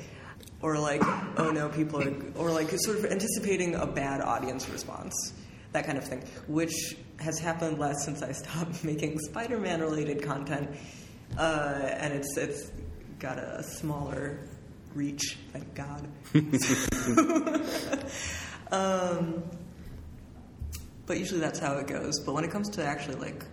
Or 0.62 0.80
like, 0.80 1.02
oh 1.38 1.52
no, 1.52 1.70
people 1.70 2.02
are, 2.02 2.13
or 2.36 2.52
like 2.52 2.70
sort 2.72 2.98
of 2.98 3.06
anticipating 3.06 3.76
a 3.76 3.86
bad 3.86 4.22
audience 4.22 4.68
response. 4.70 5.34
That 5.74 5.86
kind 5.86 5.98
of 5.98 6.06
thing, 6.06 6.24
which 6.48 6.96
has 7.20 7.39
happened 7.39 7.78
less 7.78 8.06
since 8.06 8.24
I 8.24 8.32
stopped 8.32 8.84
making 8.84 9.20
Spider-Man 9.20 9.82
related 9.82 10.24
content, 10.24 10.70
uh, 11.38 11.89
and 12.00 12.13
it's 12.13 12.38
it's 12.38 12.72
got 13.20 13.38
a 13.38 13.62
smaller 13.63 14.39
reach. 14.94 15.38
Thank 15.52 15.76
God. 15.76 16.08
um, 18.72 19.44
but 21.06 21.20
usually 21.20 21.39
that's 21.39 21.60
how 21.60 21.78
it 21.78 21.88
goes. 21.88 22.20
But 22.20 22.34
when 22.34 22.44
it 22.44 22.52
comes 22.52 22.70
to 22.72 22.86
actually 22.86 23.18
like 23.18 23.46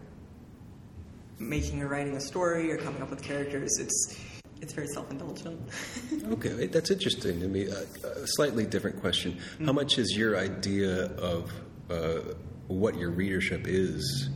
making 1.38 1.82
or 1.82 1.88
writing 1.88 2.16
a 2.16 2.20
story 2.20 2.72
or 2.72 2.78
coming 2.78 3.02
up 3.02 3.10
with 3.10 3.22
characters, 3.22 3.78
it's 3.78 4.16
it's 4.62 4.72
very 4.72 4.86
self-indulgent. 4.88 5.60
Okay, 6.32 6.66
that's 6.66 6.90
interesting 6.90 7.40
to 7.40 7.48
me. 7.48 7.68
Uh, 7.68 7.74
a 8.04 8.26
slightly 8.26 8.64
different 8.64 9.00
question: 9.00 9.38
How 9.64 9.72
much 9.72 9.96
has 9.96 10.16
your 10.16 10.38
idea 10.38 11.06
of 11.16 11.52
uh, 11.90 12.34
what 12.68 12.96
your 12.96 13.10
readership 13.10 13.66
is 13.66 14.30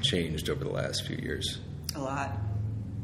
changed 0.00 0.48
over 0.48 0.64
the 0.64 0.70
last 0.70 1.06
few 1.06 1.16
years? 1.16 1.60
a 1.96 2.00
lot. 2.00 2.32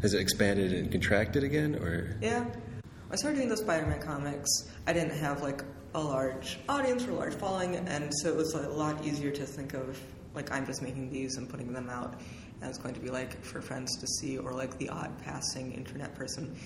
Has 0.03 0.15
it 0.15 0.21
expanded 0.21 0.73
and 0.73 0.91
contracted 0.91 1.45
again, 1.45 1.75
or 1.77 2.17
Yeah. 2.21 2.45
When 2.45 3.13
I 3.13 3.17
started 3.17 3.37
doing 3.37 3.49
those 3.49 3.61
Spider-Man 3.61 4.01
comics, 4.01 4.49
I 4.87 4.93
didn't 4.93 5.19
have 5.19 5.43
like 5.43 5.63
a 5.95 6.01
large 6.01 6.59
audience 6.69 7.05
or 7.07 7.11
a 7.11 7.15
large 7.15 7.35
following, 7.35 7.77
and 7.77 8.13
so 8.23 8.29
it 8.29 8.37
was 8.37 8.55
a 8.55 8.69
lot 8.69 9.05
easier 9.05 9.31
to 9.33 9.45
think 9.45 9.75
of 9.75 10.01
like 10.35 10.51
I'm 10.53 10.65
just 10.67 10.83
making 10.83 11.11
these 11.11 11.37
and 11.37 11.49
putting 11.49 11.73
them 11.73 11.91
out, 11.91 12.21
and 12.61 12.69
it's 12.69 12.79
going 12.79 12.95
to 12.95 13.01
be 13.01 13.11
like 13.11 13.43
for 13.43 13.61
friends 13.61 13.97
to 13.99 14.07
see 14.07 14.39
or 14.39 14.53
like 14.53 14.77
the 14.79 14.89
odd 14.89 15.19
passing 15.23 15.73
internet 15.73 16.15
person. 16.15 16.57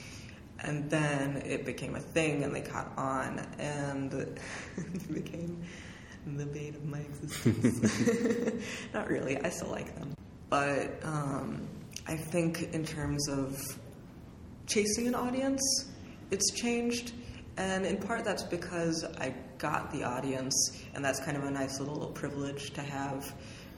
And 0.61 0.89
then 0.89 1.37
it 1.45 1.67
became 1.67 1.97
a 1.97 2.01
thing, 2.01 2.45
and 2.45 2.55
they 2.55 2.61
caught 2.61 2.93
on, 2.97 3.41
and 3.59 4.13
it 4.77 5.13
became 5.13 5.63
the 6.27 6.47
bane 6.47 6.75
of 6.75 6.85
my 6.85 7.01
existence. 7.01 8.65
Not 8.95 9.09
really. 9.11 9.37
I 9.39 9.51
still 9.51 9.71
like 9.71 9.95
them, 9.99 10.15
but 10.49 11.01
um, 11.03 11.69
I 12.07 12.17
think 12.17 12.73
in 12.73 12.85
terms 12.85 13.29
of 13.29 13.61
chasing 14.67 15.09
an 15.09 15.15
audience, 15.15 15.91
it's 16.31 16.53
changed. 16.53 17.13
And 17.57 17.85
in 17.85 17.99
part, 17.99 18.25
that's 18.25 18.43
because 18.43 19.05
I 19.19 19.35
got 19.59 19.93
the 19.93 20.05
audience, 20.05 20.83
and 20.95 21.05
that's 21.05 21.21
kind 21.21 21.37
of 21.37 21.45
a 21.45 21.51
nice 21.51 21.79
little 21.79 22.09
privilege 22.09 22.73
to 22.73 22.83
have. 22.83 23.33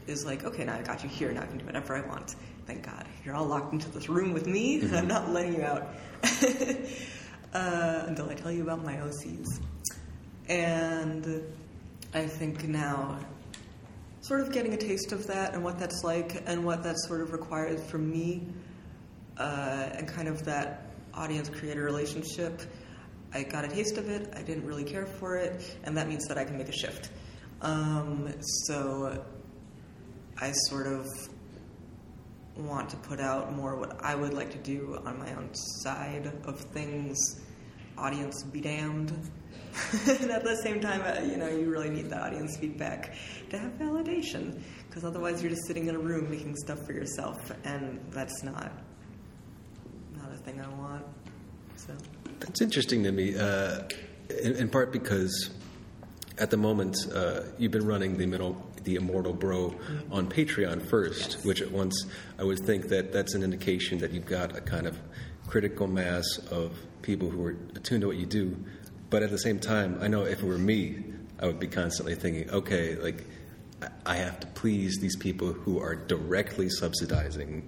Is 0.07 0.25
like, 0.25 0.45
okay, 0.45 0.63
now 0.63 0.75
I 0.75 0.81
got 0.81 1.03
you 1.03 1.09
here, 1.09 1.31
now 1.33 1.41
I 1.41 1.47
can 1.47 1.57
do 1.57 1.65
whatever 1.65 1.95
I 1.95 2.07
want. 2.07 2.35
Thank 2.65 2.85
God. 2.85 3.05
You're 3.25 3.35
all 3.35 3.45
locked 3.45 3.73
into 3.73 3.89
this 3.89 4.07
room 4.07 4.31
with 4.31 4.47
me, 4.47 4.79
and 4.79 4.95
I'm 4.95 5.07
not 5.07 5.31
letting 5.31 5.55
you 5.55 5.63
out 5.63 5.93
uh, 7.53 8.03
until 8.07 8.29
I 8.29 8.33
tell 8.35 8.51
you 8.51 8.63
about 8.63 8.85
my 8.85 8.95
OCs. 8.95 9.45
And 10.47 11.43
I 12.13 12.25
think 12.25 12.65
now, 12.69 13.19
sort 14.21 14.39
of 14.39 14.53
getting 14.53 14.73
a 14.73 14.77
taste 14.77 15.11
of 15.11 15.27
that 15.27 15.53
and 15.53 15.63
what 15.63 15.77
that's 15.77 16.05
like, 16.05 16.41
and 16.45 16.63
what 16.63 16.83
that 16.83 16.95
sort 16.99 17.19
of 17.19 17.33
requires 17.33 17.83
from 17.89 18.09
me, 18.09 18.47
uh, 19.37 19.89
and 19.91 20.07
kind 20.07 20.29
of 20.29 20.45
that 20.45 20.89
audience 21.13 21.49
creator 21.49 21.83
relationship. 21.83 22.61
I 23.33 23.43
got 23.43 23.65
a 23.65 23.67
taste 23.67 23.97
of 23.97 24.09
it, 24.09 24.33
I 24.37 24.41
didn't 24.41 24.65
really 24.65 24.85
care 24.85 25.05
for 25.05 25.35
it, 25.35 25.75
and 25.83 25.97
that 25.97 26.07
means 26.07 26.25
that 26.27 26.37
I 26.37 26.45
can 26.45 26.57
make 26.57 26.69
a 26.69 26.77
shift. 26.77 27.09
Um, 27.61 28.31
so 28.39 29.25
I 30.39 30.51
sort 30.69 30.87
of 30.87 31.07
want 32.55 32.89
to 32.89 32.97
put 32.97 33.19
out 33.19 33.55
more 33.55 33.75
what 33.75 34.03
I 34.03 34.15
would 34.15 34.33
like 34.33 34.51
to 34.51 34.57
do 34.57 35.01
on 35.05 35.19
my 35.19 35.33
own 35.33 35.49
side 35.53 36.31
of 36.45 36.59
things. 36.59 37.17
Audience 37.97 38.43
be 38.43 38.61
damned. 38.61 39.11
and 40.07 40.31
at 40.31 40.43
the 40.43 40.55
same 40.63 40.79
time, 40.79 41.01
uh, 41.01 41.21
you 41.21 41.37
know, 41.37 41.49
you 41.49 41.69
really 41.69 41.89
need 41.89 42.09
the 42.09 42.19
audience 42.19 42.57
feedback 42.57 43.15
to 43.49 43.57
have 43.57 43.71
validation, 43.73 44.61
because 44.87 45.03
otherwise 45.03 45.41
you're 45.41 45.51
just 45.51 45.65
sitting 45.67 45.87
in 45.87 45.95
a 45.95 45.99
room 45.99 46.29
making 46.29 46.55
stuff 46.55 46.85
for 46.85 46.93
yourself, 46.93 47.51
and 47.63 47.99
that's 48.11 48.43
not 48.43 48.71
not 50.15 50.31
a 50.31 50.37
thing 50.37 50.61
I 50.61 50.67
want. 50.69 51.05
So 51.75 51.93
That's 52.39 52.61
interesting 52.61 53.03
to 53.03 53.11
me, 53.11 53.37
uh, 53.37 53.83
in, 54.41 54.55
in 54.55 54.69
part 54.69 54.91
because 54.91 55.51
at 56.37 56.49
the 56.49 56.57
moment 56.57 56.95
uh, 57.13 57.41
you've 57.57 57.71
been 57.71 57.85
running 57.85 58.17
the 58.17 58.25
middle, 58.25 58.66
the 58.87 58.95
Immortal 58.95 59.33
Bro 59.33 59.75
on 60.11 60.29
Patreon 60.29 60.81
first, 60.89 61.33
Yes. 61.33 61.45
which 61.45 61.61
at 61.61 61.71
once 61.71 62.05
I 62.39 62.43
would 62.45 62.59
think 62.59 62.87
that 62.87 63.11
that's 63.11 63.33
an 63.35 63.43
indication 63.43 63.97
that 63.99 64.11
you've 64.11 64.25
got 64.25 64.55
a 64.57 64.61
kind 64.61 64.87
of 64.87 64.97
critical 65.45 65.87
mass 65.87 66.25
of 66.49 66.71
people 67.01 67.29
who 67.29 67.43
are 67.45 67.55
attuned 67.75 68.01
to 68.01 68.07
what 68.07 68.15
you 68.15 68.25
do. 68.25 68.55
But 69.09 69.23
at 69.23 69.29
the 69.29 69.37
same 69.39 69.59
time, 69.59 69.97
I 70.01 70.07
know 70.07 70.23
if 70.23 70.41
it 70.41 70.45
were 70.45 70.57
me, 70.57 71.03
I 71.39 71.47
would 71.47 71.59
be 71.59 71.67
constantly 71.67 72.15
thinking, 72.15 72.49
okay, 72.49 72.95
like. 72.95 73.23
I- 73.79 73.89
I 74.07 74.15
have 74.15 74.39
to 74.39 74.47
please 74.47 74.97
these 74.99 75.15
people 75.15 75.53
who 75.53 75.77
are 75.79 75.93
directly 75.93 76.67
subsidizing 76.67 77.61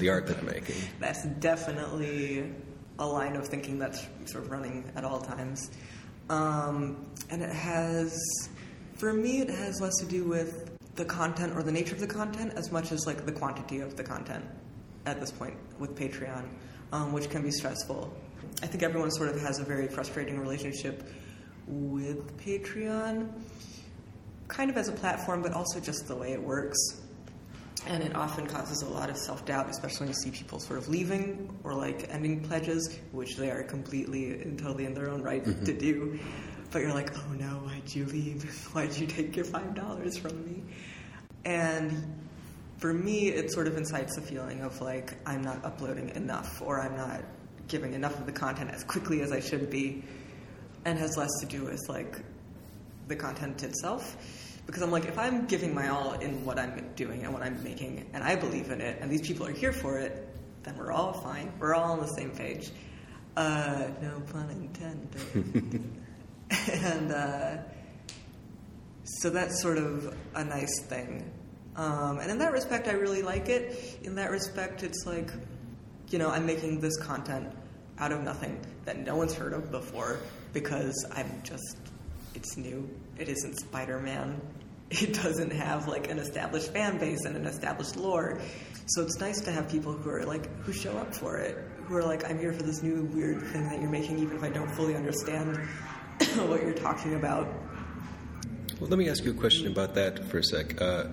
the 0.00 0.08
art 0.08 0.26
that 0.26 0.38
I'm 0.38 0.46
making. 0.46 0.74
that's 0.98 1.24
definitely 1.38 2.52
a 2.98 3.06
line 3.06 3.36
of 3.36 3.46
thinking 3.46 3.78
that's 3.78 4.00
sort 4.24 4.42
of 4.46 4.50
running 4.50 4.82
at 4.96 5.04
all 5.04 5.20
times. 5.20 5.70
Um, 6.28 7.06
and 7.30 7.40
it 7.40 7.52
has, 7.54 8.18
for 9.04 9.12
me, 9.12 9.42
it 9.42 9.50
has 9.50 9.82
less 9.82 9.92
to 9.96 10.06
do 10.06 10.24
with 10.24 10.78
the 10.94 11.04
content 11.04 11.54
or 11.54 11.62
the 11.62 11.70
nature 11.70 11.94
of 11.94 12.00
the 12.00 12.06
content 12.06 12.54
as 12.56 12.72
much 12.72 12.90
as 12.90 13.06
like 13.06 13.26
the 13.26 13.32
quantity 13.32 13.80
of 13.80 13.98
the 13.98 14.02
content 14.02 14.42
at 15.04 15.20
this 15.20 15.30
point 15.30 15.54
with 15.78 15.94
Patreon, 15.94 16.48
um, 16.90 17.12
which 17.12 17.28
can 17.28 17.42
be 17.42 17.50
stressful. 17.50 18.10
I 18.62 18.66
think 18.66 18.82
everyone 18.82 19.10
sort 19.10 19.28
of 19.28 19.38
has 19.42 19.58
a 19.58 19.62
very 19.62 19.88
frustrating 19.88 20.40
relationship 20.40 21.06
with 21.66 22.34
Patreon, 22.42 23.30
kind 24.48 24.70
of 24.70 24.78
as 24.78 24.88
a 24.88 24.92
platform, 24.92 25.42
but 25.42 25.52
also 25.52 25.80
just 25.80 26.08
the 26.08 26.16
way 26.16 26.32
it 26.32 26.42
works. 26.42 27.02
And 27.86 28.02
it 28.02 28.14
often 28.14 28.46
causes 28.46 28.82
a 28.82 28.88
lot 28.88 29.10
of 29.10 29.16
self 29.16 29.44
doubt, 29.44 29.68
especially 29.68 30.06
when 30.06 30.08
you 30.08 30.14
see 30.14 30.30
people 30.30 30.58
sort 30.58 30.78
of 30.78 30.88
leaving 30.88 31.54
or 31.64 31.74
like 31.74 32.08
ending 32.08 32.40
pledges, 32.40 32.98
which 33.12 33.36
they 33.36 33.50
are 33.50 33.62
completely 33.62 34.40
and 34.40 34.58
totally 34.58 34.86
in 34.86 34.94
their 34.94 35.10
own 35.10 35.22
right 35.22 35.44
mm-hmm. 35.44 35.64
to 35.64 35.72
do. 35.72 36.18
But 36.70 36.82
you're 36.82 36.94
like, 36.94 37.16
oh 37.16 37.32
no, 37.32 37.46
why'd 37.46 37.94
you 37.94 38.06
leave? 38.06 38.44
Why'd 38.72 38.96
you 38.96 39.06
take 39.06 39.36
your 39.36 39.44
$5 39.44 40.18
from 40.18 40.44
me? 40.44 40.62
And 41.44 42.16
for 42.78 42.92
me, 42.92 43.28
it 43.28 43.52
sort 43.52 43.66
of 43.66 43.76
incites 43.76 44.16
a 44.16 44.20
feeling 44.20 44.62
of 44.62 44.80
like 44.80 45.14
I'm 45.26 45.42
not 45.42 45.64
uploading 45.64 46.10
enough 46.10 46.60
or 46.62 46.80
I'm 46.80 46.96
not 46.96 47.22
giving 47.68 47.94
enough 47.94 48.18
of 48.18 48.26
the 48.26 48.32
content 48.32 48.70
as 48.70 48.84
quickly 48.84 49.20
as 49.20 49.32
I 49.32 49.40
should 49.40 49.70
be, 49.70 50.04
and 50.84 50.98
has 50.98 51.16
less 51.16 51.30
to 51.40 51.46
do 51.46 51.64
with 51.64 51.80
like 51.88 52.20
the 53.08 53.16
content 53.16 53.62
itself. 53.62 54.16
Because 54.66 54.82
I'm 54.82 54.90
like, 54.90 55.04
if 55.04 55.18
I'm 55.18 55.46
giving 55.46 55.74
my 55.74 55.88
all 55.88 56.12
in 56.14 56.44
what 56.44 56.58
I'm 56.58 56.92
doing 56.96 57.22
and 57.24 57.32
what 57.32 57.42
I'm 57.42 57.62
making, 57.62 58.08
and 58.12 58.24
I 58.24 58.34
believe 58.36 58.70
in 58.70 58.80
it, 58.80 58.98
and 59.00 59.10
these 59.10 59.26
people 59.26 59.46
are 59.46 59.52
here 59.52 59.72
for 59.72 59.98
it, 59.98 60.28
then 60.62 60.76
we're 60.78 60.92
all 60.92 61.12
fine. 61.12 61.52
We're 61.58 61.74
all 61.74 61.92
on 61.92 62.00
the 62.00 62.06
same 62.08 62.30
page. 62.30 62.70
Uh, 63.36 63.88
no 64.00 64.22
pun 64.32 64.50
intended. 64.50 65.84
and 66.70 67.12
uh, 67.12 67.56
so 69.04 69.30
that's 69.30 69.60
sort 69.60 69.78
of 69.78 70.16
a 70.34 70.44
nice 70.44 70.82
thing. 70.84 71.30
Um, 71.76 72.18
and 72.20 72.30
in 72.30 72.38
that 72.38 72.52
respect, 72.52 72.88
I 72.88 72.92
really 72.92 73.22
like 73.22 73.48
it. 73.48 73.98
In 74.02 74.14
that 74.14 74.30
respect, 74.30 74.82
it's 74.82 75.04
like, 75.06 75.30
you 76.10 76.18
know, 76.18 76.30
I'm 76.30 76.46
making 76.46 76.80
this 76.80 76.96
content 76.96 77.52
out 77.98 78.12
of 78.12 78.22
nothing 78.22 78.60
that 78.84 78.98
no 78.98 79.16
one's 79.16 79.34
heard 79.34 79.52
of 79.52 79.70
before 79.70 80.20
because 80.52 81.04
I'm 81.12 81.42
just, 81.42 81.76
it's 82.34 82.56
new. 82.56 82.88
It 83.18 83.28
isn't 83.28 83.58
Spider 83.60 83.98
Man. 84.00 84.40
It 84.90 85.14
doesn't 85.14 85.50
have 85.50 85.88
like 85.88 86.08
an 86.10 86.18
established 86.18 86.72
fan 86.72 86.98
base 86.98 87.24
and 87.24 87.34
an 87.36 87.46
established 87.46 87.96
lore. 87.96 88.40
So 88.86 89.02
it's 89.02 89.18
nice 89.18 89.40
to 89.40 89.50
have 89.50 89.68
people 89.68 89.92
who 89.92 90.10
are 90.10 90.24
like, 90.24 90.46
who 90.60 90.72
show 90.72 90.96
up 90.98 91.12
for 91.14 91.38
it, 91.38 91.56
who 91.86 91.96
are 91.96 92.02
like, 92.02 92.28
I'm 92.30 92.38
here 92.38 92.52
for 92.52 92.62
this 92.62 92.82
new 92.82 93.04
weird 93.06 93.42
thing 93.48 93.64
that 93.70 93.80
you're 93.80 93.90
making, 93.90 94.18
even 94.18 94.36
if 94.36 94.44
I 94.44 94.50
don't 94.50 94.70
fully 94.70 94.94
understand 94.94 95.56
what 96.36 96.62
you're 96.62 96.74
talking 96.74 97.14
about. 97.14 97.48
Well, 98.78 98.90
let 98.90 98.98
me 98.98 99.08
ask 99.08 99.24
you 99.24 99.30
a 99.30 99.34
question 99.34 99.66
about 99.66 99.94
that 99.94 100.28
for 100.28 100.38
a 100.38 100.44
sec. 100.44 100.80
Uh, 100.80 101.06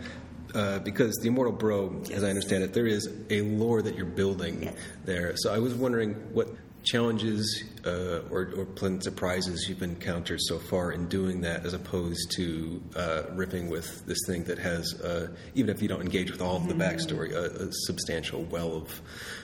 uh, 0.54 0.80
because 0.80 1.16
the 1.22 1.30
Immortal 1.30 1.54
Bro, 1.54 2.04
as 2.12 2.24
I 2.24 2.30
understand 2.30 2.64
it, 2.64 2.74
there 2.74 2.88
is 2.88 3.10
a 3.30 3.42
lore 3.42 3.82
that 3.82 3.96
you're 3.96 4.06
building 4.06 4.64
Yes. 4.64 4.76
there. 5.06 5.34
So 5.38 5.52
I 5.54 5.60
was 5.60 5.74
wondering 5.74 6.14
what 6.34 6.50
challenges 6.84 7.64
uh, 7.86 8.22
or, 8.30 8.52
or 8.58 8.66
pleasant 8.66 9.04
surprises 9.04 9.68
you've 9.70 9.82
encountered 9.84 10.40
so 10.42 10.60
far 10.60 10.92
in 10.92 11.08
doing 11.08 11.42
that, 11.42 11.66
as 11.66 11.74
opposed 11.74 12.32
to 12.32 12.82
uh, 12.96 13.24
riffing 13.34 13.70
with 13.70 14.06
this 14.06 14.18
thing 14.28 14.44
that 14.46 14.58
has, 14.58 15.00
uh, 15.02 15.28
even 15.56 15.70
if 15.70 15.82
you 15.82 15.88
don't 15.88 16.02
engage 16.02 16.32
with 16.32 16.42
all 16.42 16.58
of 16.58 16.68
the 16.68 16.74
backstory, 16.74 17.34
a, 17.34 17.68
a 17.68 17.72
substantial 17.72 18.44
well 18.46 18.74
of, 18.74 19.02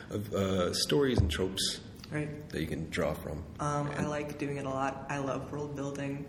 of 0.10 0.34
uh, 0.34 0.74
stories 0.74 1.18
and 1.20 1.30
tropes 1.30 1.80
Right. 2.12 2.50
that 2.52 2.62
you 2.62 2.68
can 2.68 2.90
draw 2.90 3.14
from. 3.14 3.44
Um, 3.60 3.92
I 3.98 4.06
like 4.06 4.38
doing 4.38 4.56
it 4.58 4.66
a 4.66 4.70
lot. 4.70 5.06
I 5.10 5.18
love 5.18 5.52
world 5.52 5.76
building. 5.76 6.26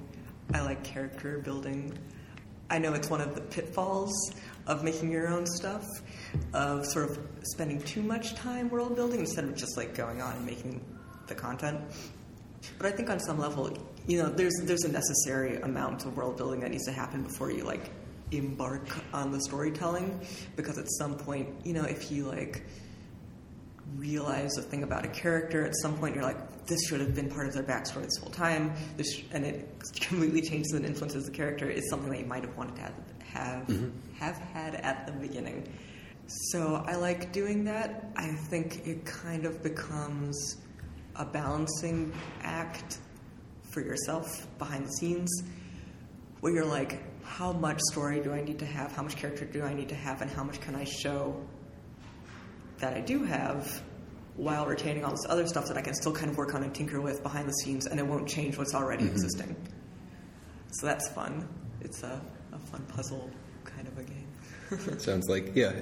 I 0.53 0.63
like 0.63 0.83
character 0.83 1.39
building. 1.39 1.97
I 2.69 2.79
know 2.79 2.95
it's 2.95 3.09
one 3.09 3.21
of 3.21 3.35
the 3.37 3.41
pitfalls 3.43 4.33
of 4.67 4.83
making 4.83 5.11
your 5.13 5.29
own 5.29 5.47
stuff, 5.47 5.85
of 6.53 6.85
sort 6.85 7.11
of 7.11 7.19
spending 7.43 7.81
too 7.81 8.03
much 8.03 8.35
time 8.35 8.69
world 8.69 8.97
building 8.97 9.21
instead 9.21 9.45
of 9.45 9.55
just 9.55 9.77
like 9.77 9.95
going 9.95 10.21
on 10.21 10.37
and 10.37 10.45
making 10.45 10.85
the 11.29 11.35
content. 11.35 11.81
But 12.79 12.87
I 12.87 12.91
think 12.91 13.11
on 13.11 13.21
some 13.21 13.39
level, 13.39 13.77
you 14.07 14.23
know, 14.23 14.29
there's 14.29 14.55
there's 14.65 14.85
a 14.85 14.93
necessary 14.93 15.61
amount 15.61 16.05
of 16.05 16.17
world 16.17 16.37
building 16.37 16.61
that 16.61 16.71
needs 16.71 16.87
to 16.87 16.93
happen 16.93 17.23
before 17.23 17.51
you 17.51 17.65
like 17.65 17.91
embark 18.33 18.89
on 19.13 19.33
the 19.33 19.41
storytelling, 19.41 20.21
because 20.57 20.79
at 20.79 20.87
some 20.99 21.17
point, 21.17 21.49
you 21.65 21.73
know, 21.73 21.85
if 21.85 22.11
you 22.11 22.27
like 22.27 22.63
realize 23.97 24.57
a 24.59 24.63
thing 24.63 24.83
about 24.83 25.05
a 25.05 25.09
character 25.09 25.65
at 25.65 25.75
some 25.77 25.97
point 25.97 26.15
you're 26.15 26.23
like 26.23 26.67
this 26.67 26.87
should 26.87 27.01
have 27.01 27.15
been 27.15 27.31
part 27.31 27.49
of 27.49 27.55
their 27.55 27.63
backstory 27.63 28.03
this 28.03 28.19
whole 28.19 28.31
time. 28.31 28.73
This 28.97 29.15
sh- 29.15 29.23
and 29.33 29.45
it 29.45 29.69
completely 30.01 30.43
changes 30.43 30.73
and 30.73 30.85
influences 30.85 31.25
the 31.25 31.31
character 31.31 31.69
is 31.69 31.89
something 31.89 32.11
that 32.11 32.21
you 32.21 32.27
might 32.27 32.45
have 32.45 32.57
wanted 32.57 32.77
to 32.77 32.83
have 32.83 32.95
have, 33.33 33.67
mm-hmm. 33.67 34.15
have 34.19 34.37
had 34.37 34.75
at 34.77 35.07
the 35.07 35.13
beginning. 35.13 35.73
So 36.53 36.85
i 36.87 36.95
like 36.95 37.33
doing 37.33 37.65
that. 37.65 38.11
I 38.17 38.29
think 38.29 38.87
it 38.87 39.05
kind 39.05 39.47
of 39.47 39.63
becomes 39.63 40.59
a 41.19 41.25
balancing 41.25 42.13
act 42.43 42.99
for 43.71 43.81
yourself 43.81 44.47
behind 44.59 44.87
the 44.87 44.93
scenes 44.93 45.43
where 46.41 46.53
you're 46.53 46.65
like 46.65 47.03
how 47.25 47.53
much 47.53 47.81
story 47.91 48.21
do 48.21 48.33
i 48.33 48.41
need 48.41 48.59
to 48.59 48.67
have 48.67 48.93
how 48.93 49.03
much 49.03 49.17
character 49.17 49.45
do 49.45 49.63
i 49.63 49.75
need 49.75 49.89
to 49.89 49.95
have 49.95 50.23
and 50.23 50.31
how 50.31 50.43
much 50.43 50.61
can 50.61 50.75
i 50.75 50.85
show 50.85 51.37
that 52.79 52.95
I 52.95 53.01
do 53.01 53.25
have 53.25 53.83
while 54.37 54.67
retaining 54.67 55.05
all 55.05 55.11
this 55.11 55.27
other 55.29 55.47
stuff 55.47 55.67
that 55.67 55.77
I 55.77 55.83
can 55.83 55.95
still 55.95 56.13
kind 56.13 56.31
of 56.31 56.37
work 56.37 56.55
on 56.55 56.63
and 56.63 56.75
tinker 56.75 57.01
with 57.01 57.23
behind 57.23 57.49
the 57.49 57.53
scenes 57.53 57.87
and 57.87 57.99
it 57.99 58.07
won't 58.07 58.29
change 58.29 58.57
what's 58.57 58.75
already 58.75 59.05
mm-hmm. 59.05 59.15
existing. 59.15 59.57
So 60.71 60.87
that's 60.87 61.09
fun. 61.11 61.49
It's 61.81 62.03
a, 62.03 62.21
a 62.53 62.59
fun 62.59 62.85
puzzle 62.89 63.31
kind 63.65 63.89
of 63.89 63.99
a 63.99 64.05
game. 64.05 64.99
Sounds 64.99 65.29
like, 65.29 65.57
yeah, 65.57 65.73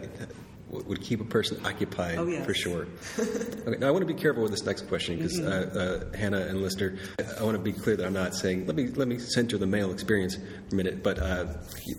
would 0.68 1.00
keep 1.00 1.20
a 1.20 1.24
person 1.24 1.64
occupied 1.64 2.18
Oh, 2.18 2.26
yes. 2.26 2.44
for 2.44 2.52
sure. 2.54 2.86
okay, 3.18 3.78
now 3.78 3.88
I 3.88 3.90
want 3.90 4.02
to 4.06 4.12
be 4.12 4.18
careful 4.20 4.42
with 4.42 4.50
this 4.50 4.64
next 4.64 4.88
question 4.88 5.16
because 5.16 5.38
uh, 5.38 6.08
uh, 6.12 6.16
Hannah 6.16 6.40
and 6.40 6.60
Lister, 6.60 6.98
I 7.38 7.44
want 7.44 7.56
to 7.56 7.62
be 7.62 7.72
clear 7.72 7.96
that 7.96 8.04
I'm 8.04 8.12
not 8.12 8.34
saying 8.34 8.66
let 8.66 8.74
me 8.74 8.88
let 8.88 9.06
me 9.08 9.18
center 9.18 9.58
the 9.58 9.66
male 9.66 9.92
experience 9.92 10.36
for 10.36 10.42
a 10.72 10.74
minute, 10.74 11.02
but 11.02 11.18
uh, 11.18 11.46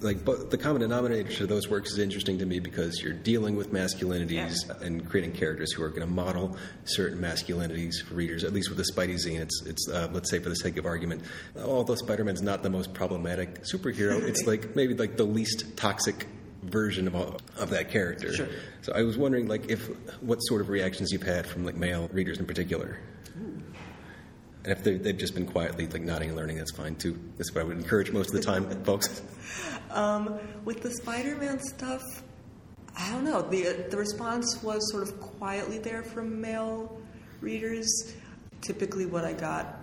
like 0.01 0.25
but 0.25 0.51
the 0.51 0.57
common 0.57 0.81
denominator 0.81 1.31
to 1.35 1.47
those 1.47 1.69
works 1.69 1.91
is 1.91 1.99
interesting 1.99 2.37
to 2.39 2.45
me 2.45 2.59
because 2.59 3.01
you're 3.01 3.13
dealing 3.13 3.55
with 3.55 3.71
masculinities 3.71 4.57
and 4.81 5.07
creating 5.09 5.31
characters 5.33 5.71
who 5.71 5.83
are 5.83 5.89
going 5.89 6.01
to 6.01 6.07
model 6.07 6.57
certain 6.85 7.19
masculinities 7.19 8.01
for 8.05 8.15
readers. 8.15 8.43
At 8.43 8.53
least 8.53 8.69
with 8.69 8.77
the 8.77 8.85
Spidey 8.93 9.15
zine, 9.15 9.39
it's 9.39 9.63
it's 9.65 9.87
uh, 9.89 10.09
let's 10.11 10.29
say 10.29 10.39
for 10.39 10.49
the 10.49 10.55
sake 10.55 10.77
of 10.77 10.85
argument, 10.85 11.23
although 11.57 11.95
Spider-Man's 11.95 12.41
not 12.41 12.63
the 12.63 12.69
most 12.69 12.93
problematic 12.93 13.63
superhero, 13.63 14.21
it's 14.21 14.43
like 14.47 14.75
maybe 14.75 14.93
like 14.93 15.15
the 15.15 15.23
least 15.23 15.77
toxic 15.77 16.27
version 16.63 17.07
of 17.07 17.15
all, 17.15 17.37
of 17.57 17.69
that 17.69 17.91
character. 17.91 18.33
Sure. 18.33 18.47
So 18.81 18.93
I 18.93 19.03
was 19.03 19.17
wondering, 19.17 19.47
like, 19.47 19.69
if 19.69 19.87
what 20.21 20.37
sort 20.39 20.61
of 20.61 20.69
reactions 20.69 21.11
you've 21.11 21.23
had 21.23 21.45
from 21.45 21.65
like 21.65 21.75
male 21.75 22.09
readers 22.11 22.39
in 22.39 22.45
particular, 22.45 22.99
and 23.35 24.77
if 24.77 24.83
they, 24.83 24.97
they've 24.97 25.17
just 25.17 25.33
been 25.33 25.45
quietly 25.45 25.87
like 25.87 26.01
nodding 26.01 26.29
and 26.29 26.37
learning, 26.37 26.57
that's 26.57 26.75
fine 26.75 26.95
too. 26.95 27.17
That's 27.37 27.53
what 27.53 27.61
I 27.61 27.63
would 27.63 27.77
encourage 27.77 28.11
most 28.11 28.27
of 28.27 28.33
the 28.33 28.41
time, 28.41 28.69
folks. 28.83 29.21
Um, 29.91 30.39
with 30.65 30.81
the 30.81 30.91
Spider-Man 30.91 31.59
stuff, 31.59 32.01
I 32.97 33.09
don't 33.11 33.23
know. 33.23 33.41
the 33.41 33.85
The 33.89 33.97
response 33.97 34.61
was 34.61 34.91
sort 34.91 35.03
of 35.03 35.21
quietly 35.21 35.77
there 35.77 36.03
from 36.03 36.41
male 36.41 36.99
readers. 37.39 37.87
Typically, 38.61 39.05
what 39.05 39.23
I 39.23 39.33
got 39.33 39.79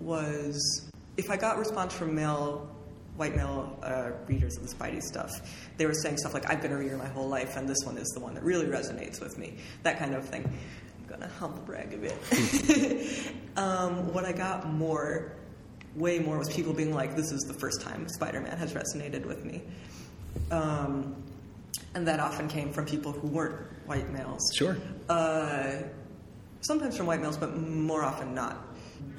was 0.00 0.90
if 1.16 1.30
I 1.30 1.36
got 1.36 1.58
response 1.58 1.94
from 1.94 2.14
male, 2.14 2.73
white 3.16 3.36
male 3.36 3.78
uh, 3.82 4.10
readers 4.26 4.56
of 4.56 4.68
the 4.68 4.74
Spidey 4.74 5.02
stuff, 5.02 5.30
they 5.76 5.86
were 5.86 5.94
saying 5.94 6.18
stuff 6.18 6.34
like, 6.34 6.50
"I've 6.50 6.60
been 6.60 6.72
a 6.72 6.78
reader 6.78 6.96
my 6.96 7.08
whole 7.08 7.28
life, 7.28 7.56
and 7.56 7.68
this 7.68 7.78
one 7.84 7.96
is 7.98 8.08
the 8.08 8.20
one 8.20 8.34
that 8.34 8.42
really 8.42 8.66
resonates 8.66 9.20
with 9.20 9.38
me." 9.38 9.54
That 9.82 9.98
kind 9.98 10.14
of 10.14 10.28
thing. 10.28 10.44
I'm 10.44 11.08
gonna 11.08 11.30
humble 11.38 11.62
brag 11.62 11.92
a 11.92 11.98
bit. 11.98 13.32
um, 13.56 14.12
what 14.12 14.24
I 14.24 14.32
got 14.32 14.68
more 14.68 15.32
way 15.94 16.18
more 16.18 16.38
was 16.38 16.52
people 16.52 16.72
being 16.72 16.94
like, 16.94 17.14
"This 17.16 17.30
is 17.30 17.42
the 17.42 17.54
first 17.54 17.80
time 17.80 18.08
Spider-Man 18.08 18.56
has 18.56 18.74
resonated 18.74 19.24
with 19.26 19.44
me," 19.44 19.62
um, 20.50 21.14
and 21.94 22.06
that 22.08 22.20
often 22.20 22.48
came 22.48 22.72
from 22.72 22.86
people 22.86 23.12
who 23.12 23.28
weren't 23.28 23.66
white 23.86 24.10
males. 24.10 24.40
Sure. 24.56 24.76
Uh, 25.08 25.82
sometimes 26.62 26.96
from 26.96 27.06
white 27.06 27.20
males, 27.20 27.36
but 27.36 27.56
more 27.56 28.02
often 28.02 28.34
not. 28.34 28.66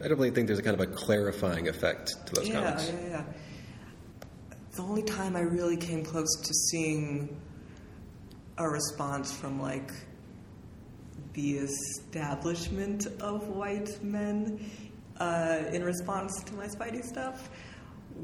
I 0.03 0.07
don't 0.07 0.17
really 0.17 0.31
think 0.31 0.47
there's 0.47 0.59
a 0.59 0.63
kind 0.63 0.79
of 0.79 0.81
a 0.81 0.91
clarifying 0.91 1.67
effect 1.67 2.13
to 2.27 2.35
those 2.35 2.49
comments. 2.49 2.87
yeah, 2.87 2.91
comics. 2.91 3.09
yeah, 3.09 3.09
yeah. 3.09 3.23
The 4.75 4.81
only 4.81 5.03
time 5.03 5.35
I 5.35 5.41
really 5.41 5.77
came 5.77 6.03
close 6.03 6.29
to 6.43 6.53
seeing 6.53 7.39
a 8.57 8.67
response 8.67 9.31
from 9.31 9.61
like 9.61 9.91
the 11.33 11.59
establishment 11.59 13.07
of 13.21 13.47
white 13.47 14.03
men 14.03 14.69
uh, 15.19 15.63
in 15.71 15.83
response 15.83 16.43
to 16.43 16.53
my 16.55 16.67
Spidey 16.67 17.03
stuff 17.03 17.49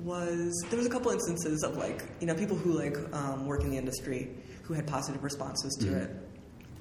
was 0.03 0.53
there 0.69 0.77
was 0.77 0.87
a 0.87 0.89
couple 0.89 1.11
instances 1.11 1.63
of 1.63 1.77
like 1.77 2.03
you 2.19 2.27
know 2.27 2.35
people 2.35 2.57
who 2.57 2.73
like 2.73 2.97
um, 3.13 3.45
work 3.45 3.63
in 3.63 3.69
the 3.69 3.77
industry 3.77 4.29
who 4.63 4.73
had 4.73 4.85
positive 4.85 5.23
responses 5.23 5.77
to 5.81 5.97
it. 6.01 6.09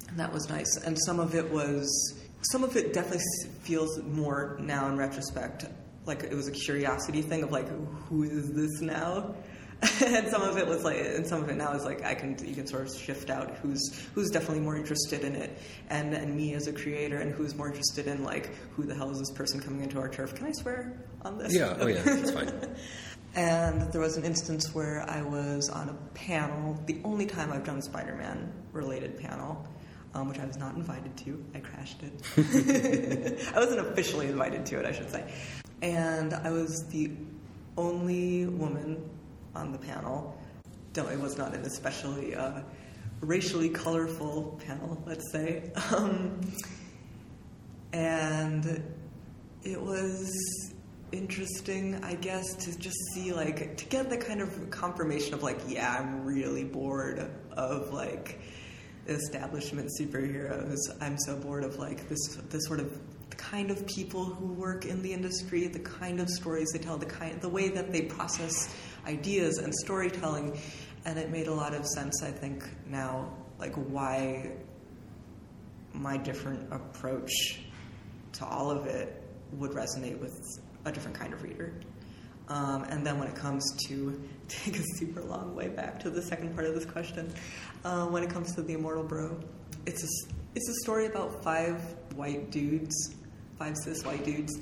And 0.09 0.19
that 0.19 0.33
was 0.33 0.49
nice. 0.49 0.77
And 0.85 0.97
some 1.05 1.19
of 1.19 1.33
it 1.33 1.49
was 1.49 2.19
some 2.51 2.63
of 2.63 2.75
it 2.75 2.93
definitely 2.93 3.23
feels 3.61 4.01
more 4.03 4.57
now 4.59 4.87
in 4.87 4.97
retrospect 4.97 5.65
like 6.05 6.23
it 6.23 6.33
was 6.33 6.47
a 6.47 6.51
curiosity 6.51 7.21
thing 7.21 7.43
of 7.43 7.51
like 7.51 7.67
who 8.07 8.23
is 8.23 8.51
this 8.53 8.81
now 8.81 9.35
and 10.05 10.27
some 10.27 10.43
of 10.43 10.57
it 10.57 10.67
was 10.67 10.83
like 10.83 10.97
and 10.97 11.25
some 11.25 11.41
of 11.41 11.49
it 11.49 11.55
now 11.55 11.73
is 11.73 11.83
like 11.83 12.03
i 12.05 12.13
can 12.13 12.37
you 12.45 12.53
can 12.53 12.67
sort 12.67 12.87
of 12.87 12.95
shift 12.95 13.31
out 13.31 13.57
who's 13.57 14.07
who's 14.13 14.29
definitely 14.29 14.59
more 14.59 14.75
interested 14.75 15.23
in 15.23 15.35
it 15.35 15.57
and 15.89 16.13
and 16.13 16.35
me 16.35 16.53
as 16.53 16.67
a 16.67 16.73
creator 16.73 17.17
and 17.17 17.33
who's 17.33 17.55
more 17.55 17.67
interested 17.67 18.05
in 18.05 18.23
like 18.23 18.53
who 18.75 18.83
the 18.83 18.93
hell 18.93 19.09
is 19.09 19.17
this 19.17 19.31
person 19.31 19.59
coming 19.59 19.81
into 19.81 19.97
our 19.99 20.07
turf 20.07 20.35
can 20.35 20.45
i 20.45 20.51
swear 20.51 21.01
on 21.23 21.37
this 21.37 21.53
Yeah, 21.53 21.77
oh 21.79 21.87
yeah, 21.87 22.01
that's 22.01 22.31
fine. 22.31 22.75
and 23.35 23.81
there 23.91 24.01
was 24.01 24.17
an 24.17 24.23
instance 24.23 24.73
where 24.73 25.05
I 25.09 25.21
was 25.21 25.69
on 25.69 25.89
a 25.89 25.93
panel, 26.13 26.79
the 26.85 26.99
only 27.03 27.25
time 27.25 27.51
I've 27.51 27.63
done 27.63 27.77
a 27.77 27.81
Spider 27.81 28.15
Man 28.15 28.51
related 28.71 29.17
panel, 29.17 29.67
um, 30.13 30.27
which 30.27 30.39
I 30.39 30.45
was 30.45 30.57
not 30.57 30.75
invited 30.75 31.15
to. 31.17 31.43
I 31.55 31.59
crashed 31.59 32.01
it. 32.03 33.47
I 33.55 33.59
wasn't 33.59 33.87
officially 33.87 34.27
invited 34.27 34.65
to 34.67 34.79
it, 34.79 34.85
I 34.85 34.91
should 34.91 35.09
say. 35.09 35.31
And 35.81 36.33
I 36.33 36.51
was 36.51 36.85
the 36.87 37.11
only 37.77 38.45
woman 38.45 39.09
on 39.55 39.71
the 39.71 39.77
panel. 39.77 40.37
It 40.95 41.19
was 41.19 41.37
not 41.37 41.53
an 41.53 41.61
especially 41.61 42.35
uh, 42.35 42.61
racially 43.21 43.69
colorful 43.69 44.59
panel, 44.65 45.01
let's 45.05 45.31
say. 45.31 45.71
Um, 45.91 46.41
and 47.93 48.81
it 49.63 49.81
was 49.81 50.31
interesting, 51.11 52.01
I 52.03 52.15
guess, 52.15 52.55
to 52.55 52.77
just 52.79 52.97
see 53.13 53.33
like 53.33 53.75
to 53.77 53.85
get 53.85 54.09
the 54.09 54.17
kind 54.17 54.41
of 54.41 54.69
confirmation 54.69 55.33
of 55.33 55.43
like, 55.43 55.59
yeah, 55.67 55.97
I'm 55.99 56.23
really 56.23 56.63
bored 56.63 57.29
of 57.51 57.91
like 57.91 58.39
establishment 59.07 59.89
superheroes. 59.99 60.77
I'm 61.01 61.17
so 61.17 61.35
bored 61.37 61.63
of 61.63 61.77
like 61.77 62.07
this 62.07 62.37
this 62.49 62.65
sort 62.65 62.79
of 62.79 62.97
kind 63.37 63.71
of 63.71 63.85
people 63.87 64.23
who 64.23 64.53
work 64.53 64.85
in 64.85 65.01
the 65.01 65.11
industry, 65.11 65.67
the 65.67 65.79
kind 65.79 66.19
of 66.19 66.29
stories 66.29 66.69
they 66.71 66.79
tell, 66.79 66.97
the 66.97 67.05
kind 67.05 67.39
the 67.41 67.49
way 67.49 67.69
that 67.69 67.91
they 67.91 68.03
process 68.03 68.73
ideas 69.05 69.57
and 69.57 69.73
storytelling. 69.73 70.59
And 71.05 71.17
it 71.17 71.31
made 71.31 71.47
a 71.47 71.53
lot 71.53 71.73
of 71.73 71.85
sense, 71.85 72.21
I 72.23 72.31
think, 72.31 72.63
now, 72.87 73.33
like 73.59 73.73
why 73.75 74.51
my 75.93 76.17
different 76.17 76.71
approach 76.71 77.61
to 78.33 78.45
all 78.45 78.71
of 78.71 78.85
it 78.85 79.21
would 79.53 79.71
resonate 79.71 80.19
with 80.19 80.39
a 80.85 80.91
different 80.91 81.17
kind 81.17 81.33
of 81.33 81.43
reader. 81.43 81.73
Um, 82.47 82.83
and 82.83 83.05
then 83.05 83.17
when 83.17 83.27
it 83.27 83.35
comes 83.35 83.63
to 83.87 84.21
take 84.47 84.77
a 84.77 84.83
super 84.95 85.21
long 85.21 85.55
way 85.55 85.69
back 85.69 85.99
to 86.01 86.09
the 86.09 86.21
second 86.21 86.53
part 86.53 86.67
of 86.67 86.75
this 86.75 86.85
question, 86.85 87.33
uh, 87.85 88.05
when 88.07 88.23
it 88.23 88.29
comes 88.29 88.53
to 88.55 88.61
the 88.61 88.73
Immortal 88.73 89.03
Bro, 89.03 89.39
it's 89.85 90.03
a, 90.03 90.33
it's 90.55 90.69
a 90.69 90.73
story 90.83 91.05
about 91.05 91.43
five 91.43 91.81
white 92.15 92.51
dudes, 92.51 93.15
five 93.57 93.75
cis 93.83 94.03
white 94.05 94.25
dudes, 94.25 94.59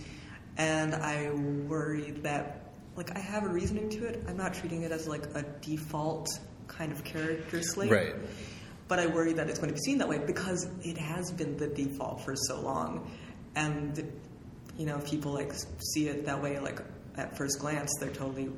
and 0.58 0.94
I 0.94 1.32
worry 1.32 2.12
that 2.22 2.59
like 3.00 3.16
I 3.16 3.20
have 3.20 3.46
a 3.46 3.48
reasoning 3.48 3.90
to 3.92 4.06
it. 4.08 4.26
I'm 4.28 4.36
not 4.36 4.54
treating 4.54 4.84
it 4.84 4.92
as 4.92 5.08
like 5.08 5.24
a 5.34 5.44
default 5.62 6.28
kind 6.68 6.92
of 6.92 7.06
character 7.06 7.62
slate. 7.62 7.90
Right. 7.90 8.14
But 8.90 9.00
I 9.00 9.08
worry 9.08 9.32
that 9.34 9.50
it's 9.50 9.58
going 9.58 9.70
to 9.70 9.74
be 9.74 9.80
seen 9.80 10.00
that 10.00 10.10
way 10.10 10.18
because 10.18 10.68
it 10.82 10.98
has 10.98 11.32
been 11.32 11.56
the 11.56 11.68
default 11.68 12.26
for 12.26 12.36
so 12.36 12.60
long. 12.60 13.10
And 13.56 14.12
you 14.78 14.86
know, 14.86 14.98
if 14.98 15.10
people 15.10 15.32
like 15.32 15.54
see 15.94 16.10
it 16.10 16.26
that 16.26 16.44
way, 16.44 16.60
like 16.60 16.82
at 17.16 17.38
first 17.38 17.60
glance, 17.60 17.90
they're 18.02 18.12
totally 18.12 18.50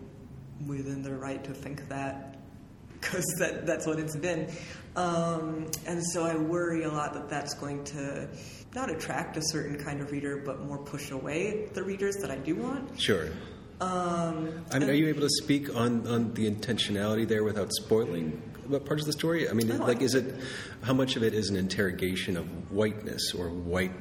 within 0.65 1.03
their 1.03 1.17
right 1.17 1.43
to 1.43 1.53
think 1.53 1.87
that 1.89 2.39
because 2.93 3.25
that, 3.37 3.67
that's 3.67 3.85
what 3.85 3.99
it's 3.99 4.15
been. 4.15 4.51
Um, 4.95 5.67
and 5.85 6.03
so 6.03 6.23
I 6.23 6.35
worry 6.35 6.83
a 6.83 6.91
lot 6.91 7.13
that 7.13 7.29
that's 7.29 7.53
going 7.53 7.83
to 7.85 8.27
not 8.73 8.89
attract 8.89 9.37
a 9.37 9.41
certain 9.43 9.83
kind 9.83 10.01
of 10.01 10.11
reader, 10.11 10.37
but 10.37 10.61
more 10.61 10.79
push 10.79 11.11
away 11.11 11.69
the 11.73 11.83
readers 11.83 12.15
that 12.21 12.31
I 12.31 12.37
do 12.37 12.55
want. 12.55 12.99
Sure. 12.99 13.29
Um, 13.81 14.63
I 14.71 14.77
mean, 14.77 14.89
are 14.91 14.93
you 14.93 15.07
able 15.07 15.21
to 15.21 15.29
speak 15.41 15.75
on, 15.75 16.05
on 16.07 16.33
the 16.35 16.49
intentionality 16.49 17.27
there 17.27 17.43
without 17.43 17.71
spoiling 17.73 18.41
what 18.67 18.85
parts 18.85 19.01
of 19.01 19.07
the 19.07 19.13
story? 19.13 19.49
I 19.49 19.53
mean, 19.53 19.67
No, 19.69 19.77
like, 19.77 20.01
I- 20.01 20.03
is 20.03 20.13
it 20.13 20.35
how 20.83 20.93
much 20.93 21.15
of 21.15 21.23
it 21.23 21.33
is 21.33 21.49
an 21.49 21.55
interrogation 21.55 22.37
of 22.37 22.45
whiteness 22.71 23.33
or 23.33 23.49
white, 23.49 23.91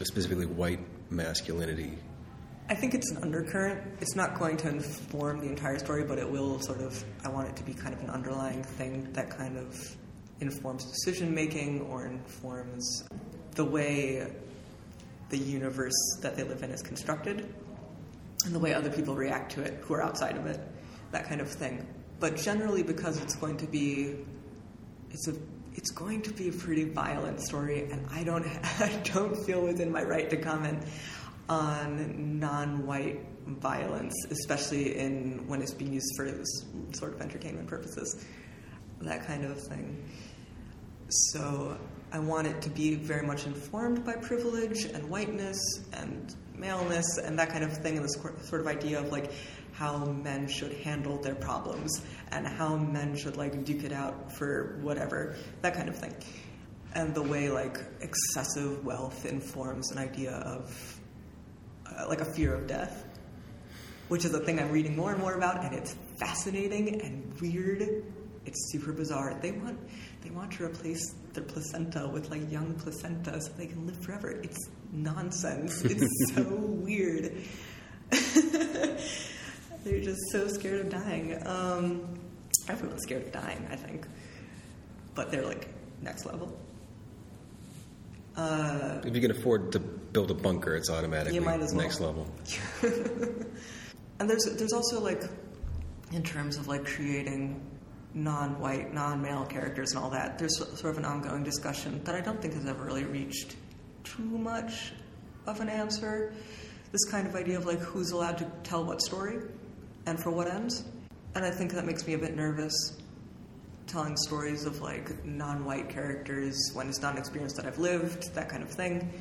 specifically 0.00 0.44
white 0.44 0.80
masculinity? 1.10 1.96
I 2.68 2.74
think 2.74 2.94
it's 2.94 3.10
an 3.12 3.22
undercurrent. 3.22 3.80
It's 4.00 4.14
not 4.16 4.38
going 4.38 4.58
to 4.58 4.68
inform 4.68 5.40
the 5.40 5.46
entire 5.48 5.78
story, 5.78 6.04
but 6.04 6.18
it 6.18 6.30
will 6.30 6.60
sort 6.60 6.80
of. 6.80 7.02
I 7.24 7.28
want 7.30 7.48
it 7.48 7.56
to 7.56 7.62
be 7.62 7.72
kind 7.72 7.94
of 7.94 8.00
an 8.02 8.10
underlying 8.10 8.62
thing 8.64 9.08
that 9.12 9.30
kind 9.30 9.56
of 9.56 9.74
informs 10.40 10.84
decision 10.84 11.34
making 11.34 11.80
or 11.82 12.06
informs 12.06 13.04
the 13.54 13.64
way 13.64 14.30
the 15.30 15.38
universe 15.38 15.94
that 16.20 16.36
they 16.36 16.42
live 16.42 16.62
in 16.62 16.70
is 16.70 16.82
constructed 16.82 17.54
and 18.46 18.54
the 18.54 18.58
way 18.58 18.72
other 18.72 18.90
people 18.90 19.14
react 19.14 19.52
to 19.52 19.62
it 19.62 19.74
who 19.82 19.94
are 19.94 20.02
outside 20.02 20.36
of 20.36 20.46
it, 20.46 20.60
that 21.12 21.28
kind 21.28 21.40
of 21.40 21.50
thing. 21.50 21.86
But 22.18 22.36
generally, 22.36 22.82
because 22.82 23.20
it's 23.20 23.34
going 23.34 23.58
to 23.58 23.66
be, 23.66 24.16
it's 25.10 25.28
a, 25.28 25.34
it's 25.74 25.90
going 25.90 26.22
to 26.22 26.32
be 26.32 26.48
a 26.48 26.52
pretty 26.52 26.84
violent 26.84 27.40
story, 27.40 27.90
and 27.90 28.06
I 28.10 28.24
don't, 28.24 28.46
I 28.80 29.00
don't 29.12 29.36
feel 29.44 29.60
within 29.60 29.92
my 29.92 30.02
right 30.02 30.30
to 30.30 30.36
comment 30.36 30.82
on 31.48 32.38
non-white 32.38 33.20
violence, 33.46 34.14
especially 34.30 34.98
in 34.98 35.46
when 35.46 35.62
it's 35.62 35.74
being 35.74 35.92
used 35.92 36.12
for 36.16 36.30
this 36.30 36.64
sort 36.92 37.14
of 37.14 37.20
entertainment 37.20 37.68
purposes, 37.68 38.24
that 39.02 39.26
kind 39.26 39.44
of 39.44 39.60
thing. 39.60 40.04
So 41.08 41.78
I 42.12 42.18
want 42.18 42.46
it 42.48 42.60
to 42.62 42.70
be 42.70 42.94
very 42.94 43.24
much 43.24 43.46
informed 43.46 44.04
by 44.04 44.14
privilege 44.14 44.86
and 44.86 45.08
whiteness 45.08 45.58
and 45.92 46.34
maleness 46.58 47.18
and 47.18 47.38
that 47.38 47.50
kind 47.50 47.64
of 47.64 47.72
thing, 47.78 47.96
and 47.96 48.04
this 48.04 48.16
sort 48.48 48.60
of 48.60 48.66
idea 48.66 49.00
of 49.00 49.10
like 49.10 49.32
how 49.72 50.06
men 50.06 50.48
should 50.48 50.72
handle 50.72 51.18
their 51.18 51.34
problems 51.34 52.02
and 52.30 52.46
how 52.46 52.76
men 52.76 53.14
should 53.16 53.36
like 53.36 53.64
duke 53.64 53.84
it 53.84 53.92
out 53.92 54.32
for 54.32 54.78
whatever, 54.80 55.36
that 55.62 55.74
kind 55.74 55.88
of 55.88 55.96
thing. 55.96 56.14
And 56.94 57.14
the 57.14 57.22
way 57.22 57.50
like 57.50 57.78
excessive 58.00 58.84
wealth 58.84 59.26
informs 59.26 59.92
an 59.92 59.98
idea 59.98 60.32
of 60.32 61.00
uh, 61.86 62.08
like 62.08 62.20
a 62.20 62.24
fear 62.24 62.54
of 62.54 62.66
death, 62.66 63.04
which 64.08 64.24
is 64.24 64.32
a 64.32 64.40
thing 64.40 64.58
I'm 64.58 64.70
reading 64.70 64.96
more 64.96 65.12
and 65.12 65.20
more 65.20 65.34
about, 65.34 65.62
and 65.62 65.74
it's 65.74 65.94
fascinating 66.18 67.02
and 67.02 67.38
weird. 67.40 67.82
It's 68.46 68.72
super 68.72 68.92
bizarre. 68.92 69.38
They 69.42 69.52
want 69.52 69.78
they 70.22 70.30
want 70.30 70.52
to 70.52 70.64
replace 70.64 71.14
their 71.36 71.44
placenta 71.44 72.08
with 72.08 72.30
like 72.30 72.50
young 72.50 72.74
placenta 72.74 73.40
so 73.40 73.52
they 73.56 73.66
can 73.66 73.86
live 73.86 73.96
forever. 74.04 74.30
It's 74.30 74.68
nonsense. 74.92 75.82
It's 75.84 76.08
so 76.34 76.42
weird. 76.42 77.32
They're 79.84 80.00
just 80.00 80.20
so 80.32 80.48
scared 80.48 80.80
of 80.80 80.88
dying. 80.90 81.40
Um, 81.46 82.18
everyone's 82.68 83.02
scared 83.02 83.22
of 83.22 83.32
dying, 83.32 83.66
I 83.70 83.76
think, 83.76 84.06
but 85.14 85.30
they're 85.30 85.44
like 85.46 85.68
next 86.02 86.26
level. 86.26 86.58
Uh, 88.36 89.00
If 89.04 89.14
you 89.14 89.20
can 89.20 89.30
afford 89.30 89.72
to 89.72 89.78
build 89.78 90.30
a 90.30 90.34
bunker, 90.34 90.74
it's 90.74 90.90
automatically 90.90 91.36
You 91.36 91.40
might 91.40 91.60
as 91.60 91.72
well. 91.72 91.82
next 91.82 92.00
level. 92.00 92.26
And 94.18 94.30
there's 94.30 94.46
there's 94.56 94.72
also 94.72 94.98
like 94.98 95.22
in 96.10 96.22
terms 96.22 96.56
of 96.56 96.68
like 96.68 96.86
creating 96.86 97.60
non-white, 98.16 98.94
non-male 98.94 99.44
characters 99.44 99.92
and 99.92 100.02
all 100.02 100.10
that. 100.10 100.38
There's 100.38 100.56
sort 100.56 100.86
of 100.86 100.98
an 100.98 101.04
ongoing 101.04 101.44
discussion 101.44 102.02
that 102.04 102.14
I 102.14 102.22
don't 102.22 102.40
think 102.40 102.54
has 102.54 102.66
ever 102.66 102.82
really 102.82 103.04
reached 103.04 103.56
too 104.04 104.22
much 104.22 104.92
of 105.46 105.60
an 105.60 105.68
answer. 105.68 106.32
This 106.92 107.04
kind 107.10 107.26
of 107.26 107.34
idea 107.36 107.58
of 107.58 107.66
like 107.66 107.78
who's 107.78 108.12
allowed 108.12 108.38
to 108.38 108.50
tell 108.64 108.84
what 108.84 109.02
story 109.02 109.38
and 110.06 110.18
for 110.18 110.30
what 110.30 110.48
ends. 110.48 110.84
And 111.34 111.44
I 111.44 111.50
think 111.50 111.72
that 111.72 111.84
makes 111.84 112.06
me 112.06 112.14
a 112.14 112.18
bit 112.18 112.34
nervous 112.34 112.96
telling 113.86 114.16
stories 114.16 114.64
of 114.64 114.80
like 114.80 115.24
non-white 115.26 115.90
characters 115.90 116.70
when 116.72 116.88
it's 116.88 117.02
not 117.02 117.12
an 117.12 117.18
experience 117.18 117.52
that 117.52 117.66
I've 117.66 117.78
lived, 117.78 118.34
that 118.34 118.48
kind 118.48 118.62
of 118.62 118.70
thing. 118.70 119.12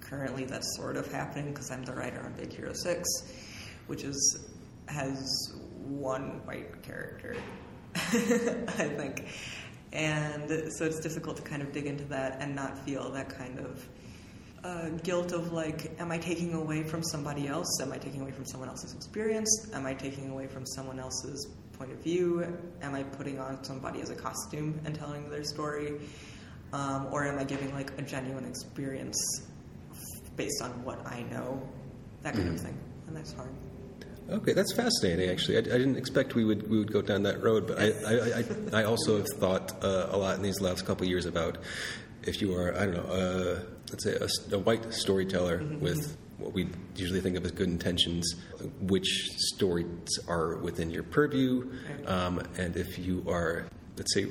Currently, 0.00 0.44
that's 0.44 0.76
sort 0.76 0.96
of 0.96 1.10
happening 1.10 1.52
because 1.52 1.72
I'm 1.72 1.84
the 1.84 1.94
writer 1.94 2.22
on 2.24 2.32
Big 2.34 2.52
Hero 2.52 2.72
Six, 2.72 3.08
which 3.88 4.04
is 4.04 4.46
has 4.86 5.52
one 5.82 6.40
white 6.44 6.82
character, 6.82 7.36
I 7.96 8.88
think, 8.88 9.26
and 9.92 10.72
so 10.72 10.84
it's 10.84 11.00
difficult 11.00 11.36
to 11.36 11.42
kind 11.42 11.62
of 11.62 11.72
dig 11.72 11.86
into 11.86 12.04
that 12.06 12.38
and 12.40 12.54
not 12.54 12.78
feel 12.78 13.10
that 13.12 13.28
kind 13.28 13.58
of 13.60 13.88
uh, 14.64 14.88
guilt 15.02 15.32
of 15.32 15.52
like, 15.52 15.92
am 16.00 16.10
I 16.10 16.18
taking 16.18 16.54
away 16.54 16.82
from 16.82 17.02
somebody 17.02 17.46
else? 17.46 17.80
Am 17.80 17.92
I 17.92 17.98
taking 17.98 18.22
away 18.22 18.32
from 18.32 18.46
someone 18.46 18.68
else's 18.68 18.94
experience? 18.94 19.68
Am 19.74 19.86
I 19.86 19.94
taking 19.94 20.30
away 20.30 20.46
from 20.46 20.66
someone 20.66 20.98
else's 20.98 21.46
point 21.74 21.92
of 21.92 21.98
view? 21.98 22.44
Am 22.82 22.94
I 22.94 23.02
putting 23.02 23.38
on 23.38 23.62
somebody 23.62 24.00
as 24.00 24.10
a 24.10 24.14
costume 24.14 24.80
and 24.84 24.94
telling 24.94 25.28
their 25.28 25.44
story? 25.44 26.00
Um, 26.72 27.08
or 27.12 27.24
am 27.26 27.38
I 27.38 27.44
giving 27.44 27.72
like 27.74 27.96
a 27.98 28.02
genuine 28.02 28.46
experience 28.46 29.16
based 30.36 30.62
on 30.62 30.70
what 30.82 31.06
I 31.06 31.22
know? 31.30 31.62
That 32.22 32.34
kind 32.34 32.48
of 32.48 32.60
thing. 32.60 32.76
And 33.06 33.16
that's 33.16 33.32
hard. 33.34 33.54
Okay, 34.30 34.54
that's 34.54 34.72
fascinating. 34.72 35.28
Actually, 35.28 35.56
I, 35.56 35.60
I 35.60 35.78
didn't 35.78 35.96
expect 35.96 36.34
we 36.34 36.44
would 36.44 36.68
we 36.70 36.78
would 36.78 36.92
go 36.92 37.02
down 37.02 37.22
that 37.24 37.42
road, 37.42 37.66
but 37.66 37.78
I 37.78 37.92
I, 38.06 38.78
I, 38.78 38.80
I 38.80 38.84
also 38.84 39.18
have 39.18 39.28
thought 39.36 39.84
uh, 39.84 40.08
a 40.10 40.16
lot 40.16 40.36
in 40.36 40.42
these 40.42 40.60
last 40.60 40.86
couple 40.86 41.04
of 41.04 41.10
years 41.10 41.26
about 41.26 41.58
if 42.22 42.40
you 42.40 42.54
are 42.56 42.74
I 42.74 42.86
don't 42.86 42.94
know 42.94 43.12
uh, 43.12 43.60
let's 43.90 44.04
say 44.04 44.16
a 44.52 44.58
white 44.58 44.92
storyteller 44.94 45.62
with 45.78 46.16
what 46.38 46.52
we 46.52 46.68
usually 46.96 47.20
think 47.20 47.36
of 47.36 47.44
as 47.44 47.52
good 47.52 47.68
intentions, 47.68 48.34
which 48.80 49.30
stories 49.36 50.18
are 50.26 50.56
within 50.56 50.90
your 50.90 51.02
purview, 51.02 51.70
um, 52.06 52.40
and 52.56 52.76
if 52.76 52.98
you 52.98 53.24
are 53.28 53.66
let's 53.98 54.14
say 54.14 54.26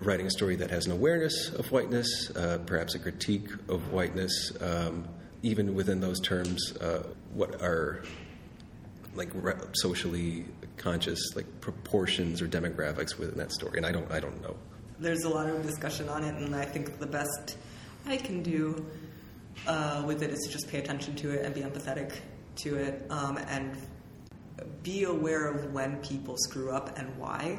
writing 0.00 0.26
a 0.26 0.30
story 0.30 0.54
that 0.56 0.70
has 0.70 0.86
an 0.86 0.92
awareness 0.92 1.48
of 1.50 1.70
whiteness, 1.72 2.30
uh, 2.36 2.58
perhaps 2.66 2.94
a 2.94 2.98
critique 2.98 3.48
of 3.68 3.92
whiteness, 3.92 4.52
um, 4.60 5.08
even 5.42 5.74
within 5.74 6.00
those 6.00 6.20
terms, 6.20 6.76
uh, 6.76 7.02
what 7.32 7.60
are 7.62 8.02
like 9.14 9.30
re- 9.34 9.54
socially 9.74 10.44
conscious 10.76 11.20
like 11.34 11.46
proportions 11.60 12.42
or 12.42 12.48
demographics 12.48 13.18
within 13.18 13.38
that 13.38 13.52
story 13.52 13.76
and 13.76 13.86
i 13.86 13.92
don't 13.92 14.10
i 14.10 14.20
don't 14.20 14.40
know. 14.42 14.56
There's 14.98 15.24
a 15.24 15.28
lot 15.28 15.48
of 15.48 15.62
discussion 15.62 16.08
on 16.08 16.22
it, 16.22 16.34
and 16.36 16.54
I 16.54 16.64
think 16.64 16.98
the 17.00 17.06
best 17.06 17.56
I 18.06 18.16
can 18.16 18.42
do 18.42 18.86
uh, 19.66 20.04
with 20.06 20.22
it 20.22 20.30
is 20.30 20.38
to 20.46 20.52
just 20.52 20.68
pay 20.68 20.78
attention 20.78 21.16
to 21.16 21.32
it 21.32 21.44
and 21.44 21.52
be 21.52 21.62
empathetic 21.62 22.12
to 22.62 22.76
it, 22.76 23.04
um, 23.10 23.36
and 23.48 23.76
be 24.84 25.02
aware 25.04 25.48
of 25.48 25.72
when 25.72 25.96
people 25.96 26.36
screw 26.38 26.70
up 26.70 26.96
and 26.96 27.16
why 27.18 27.58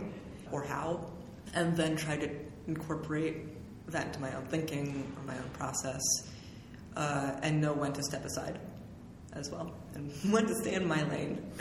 or 0.51 0.63
how, 0.63 1.11
and 1.53 1.75
then 1.75 1.97
try 1.97 2.15
to 2.15 2.29
incorporate 2.67 3.35
that 3.91 4.07
into 4.07 4.21
my 4.21 4.33
own 4.33 4.45
thinking 4.45 5.05
or 5.17 5.23
my 5.27 5.37
own 5.37 5.49
process, 5.53 6.01
uh, 6.95 7.33
and 7.41 7.59
know 7.59 7.73
when 7.73 7.91
to 7.91 8.01
step 8.03 8.23
aside 8.23 8.59
as 9.35 9.49
well, 9.51 9.73
and 9.93 10.11
when 10.31 10.45
to 10.47 10.55
stay 10.55 10.73
in 10.73 10.87
my 10.87 11.03
lane. 11.09 11.51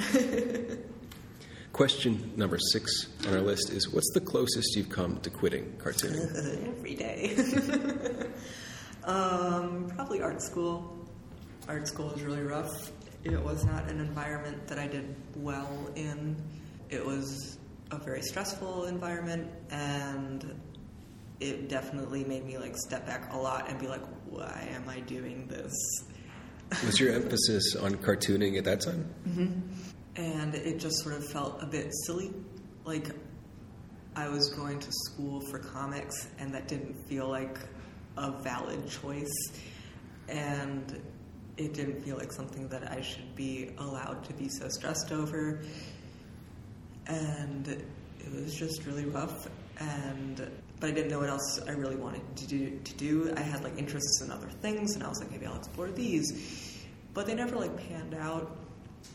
Question 1.74 2.32
number 2.36 2.56
six 2.56 3.08
on 3.26 3.34
our 3.34 3.40
list 3.40 3.70
is 3.70 3.88
What's 3.88 4.12
the 4.14 4.20
closest 4.20 4.76
you've 4.76 4.90
come 4.90 5.18
to 5.22 5.28
quitting 5.28 5.72
cartooning? 5.78 6.68
Every 6.78 6.94
day. 6.94 7.34
um, 9.04 9.90
probably 9.92 10.22
art 10.22 10.40
school. 10.40 10.96
Art 11.66 11.88
school 11.88 12.10
was 12.10 12.22
really 12.22 12.42
rough. 12.42 12.92
It 13.24 13.42
was 13.42 13.64
not 13.64 13.90
an 13.90 13.98
environment 13.98 14.68
that 14.68 14.78
I 14.78 14.86
did 14.86 15.16
well 15.34 15.90
in. 15.96 16.36
It 16.90 17.04
was 17.04 17.58
a 17.90 17.98
very 17.98 18.22
stressful 18.22 18.84
environment, 18.84 19.50
and 19.70 20.54
it 21.40 21.68
definitely 21.68 22.22
made 22.22 22.46
me 22.46 22.56
like 22.56 22.76
step 22.76 23.04
back 23.04 23.32
a 23.32 23.36
lot 23.36 23.68
and 23.68 23.80
be 23.80 23.88
like, 23.88 24.04
why 24.26 24.68
am 24.70 24.88
I 24.88 25.00
doing 25.00 25.48
this? 25.48 25.74
Was 26.84 26.98
your 27.00 27.12
emphasis 27.12 27.76
on 27.76 27.96
cartooning 27.96 28.56
at 28.58 28.64
that 28.64 28.80
time? 28.80 29.06
Mm-hmm. 29.28 29.60
and 30.16 30.54
it 30.54 30.78
just 30.78 31.02
sort 31.02 31.14
of 31.16 31.26
felt 31.28 31.62
a 31.62 31.66
bit 31.66 31.92
silly. 32.06 32.32
Like 32.84 33.08
I 34.16 34.28
was 34.28 34.50
going 34.50 34.78
to 34.78 34.92
school 34.92 35.40
for 35.50 35.58
comics, 35.58 36.28
and 36.38 36.54
that 36.54 36.68
didn't 36.68 36.94
feel 37.08 37.28
like 37.28 37.58
a 38.16 38.30
valid 38.42 38.88
choice, 38.88 39.34
and 40.28 41.02
it 41.56 41.74
didn't 41.74 42.02
feel 42.02 42.16
like 42.16 42.32
something 42.32 42.68
that 42.68 42.90
I 42.90 43.00
should 43.00 43.34
be 43.34 43.70
allowed 43.78 44.24
to 44.24 44.32
be 44.34 44.48
so 44.48 44.68
stressed 44.68 45.12
over. 45.12 45.62
And 47.06 47.68
it 47.68 48.32
was 48.32 48.54
just 48.54 48.86
really 48.86 49.04
rough, 49.04 49.48
and 49.78 50.48
but 50.80 50.90
I 50.90 50.92
didn't 50.92 51.10
know 51.10 51.20
what 51.20 51.28
else 51.28 51.60
I 51.66 51.72
really 51.72 51.96
wanted 51.96 52.36
to 52.36 52.46
do. 52.46 52.78
To 52.78 52.94
do, 52.94 53.32
I 53.36 53.40
had 53.40 53.64
like 53.64 53.78
interests 53.78 54.22
in 54.22 54.30
other 54.30 54.48
things, 54.62 54.94
and 54.94 55.02
I 55.02 55.08
was 55.08 55.18
like, 55.20 55.30
maybe 55.30 55.46
I'll 55.46 55.56
explore 55.56 55.88
these, 55.90 56.63
but 57.14 57.26
they 57.26 57.34
never 57.34 57.56
like 57.56 57.76
panned 57.88 58.14
out 58.14 58.56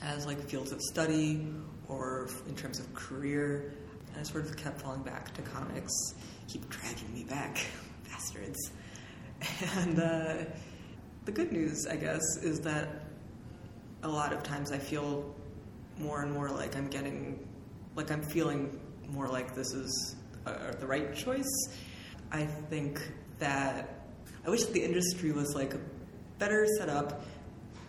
as 0.01 0.25
like 0.25 0.41
fields 0.47 0.71
of 0.71 0.81
study 0.81 1.45
or 1.87 2.29
in 2.47 2.55
terms 2.55 2.79
of 2.79 2.91
career. 2.93 3.73
And 4.07 4.17
I 4.19 4.23
sort 4.23 4.45
of 4.45 4.55
kept 4.57 4.81
falling 4.81 5.03
back 5.03 5.33
to 5.35 5.41
comics, 5.41 5.93
keep 6.47 6.67
dragging 6.69 7.13
me 7.13 7.23
back, 7.25 7.65
bastards. 8.09 8.71
And 9.75 9.99
uh, 9.99 10.35
the 11.25 11.31
good 11.31 11.51
news, 11.51 11.85
I 11.87 11.97
guess, 11.97 12.21
is 12.41 12.61
that 12.61 13.03
a 14.03 14.07
lot 14.07 14.31
of 14.31 14.43
times 14.43 14.71
I 14.71 14.77
feel 14.77 15.35
more 15.97 16.21
and 16.21 16.31
more 16.31 16.49
like 16.49 16.75
I'm 16.77 16.87
getting, 16.87 17.45
like 17.95 18.11
I'm 18.11 18.23
feeling 18.23 18.79
more 19.09 19.27
like 19.27 19.53
this 19.53 19.73
is 19.73 20.15
uh, 20.45 20.71
the 20.79 20.87
right 20.87 21.13
choice. 21.13 21.69
I 22.31 22.45
think 22.45 23.01
that 23.39 24.05
I 24.45 24.49
wish 24.49 24.65
the 24.65 24.83
industry 24.83 25.31
was 25.31 25.53
like 25.55 25.73
better 26.37 26.65
set 26.77 26.89
up 26.89 27.25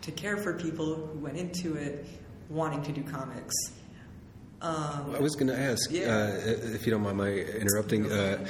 to 0.03 0.11
care 0.12 0.36
for 0.36 0.55
people 0.55 0.94
who 0.94 1.18
went 1.18 1.36
into 1.36 1.74
it 1.76 2.07
wanting 2.48 2.82
to 2.82 2.92
do 2.92 3.03
comics. 3.03 3.55
Um, 4.62 5.14
I 5.14 5.20
was 5.20 5.36
going 5.36 5.46
to 5.48 5.59
ask, 5.59 5.90
Yeah. 5.90 6.32
uh, 6.36 6.51
if 6.74 6.86
you 6.86 6.92
don't 6.92 7.03
mind 7.03 7.16
my 7.16 7.30
interrupting, 7.30 8.11
uh, 8.11 8.46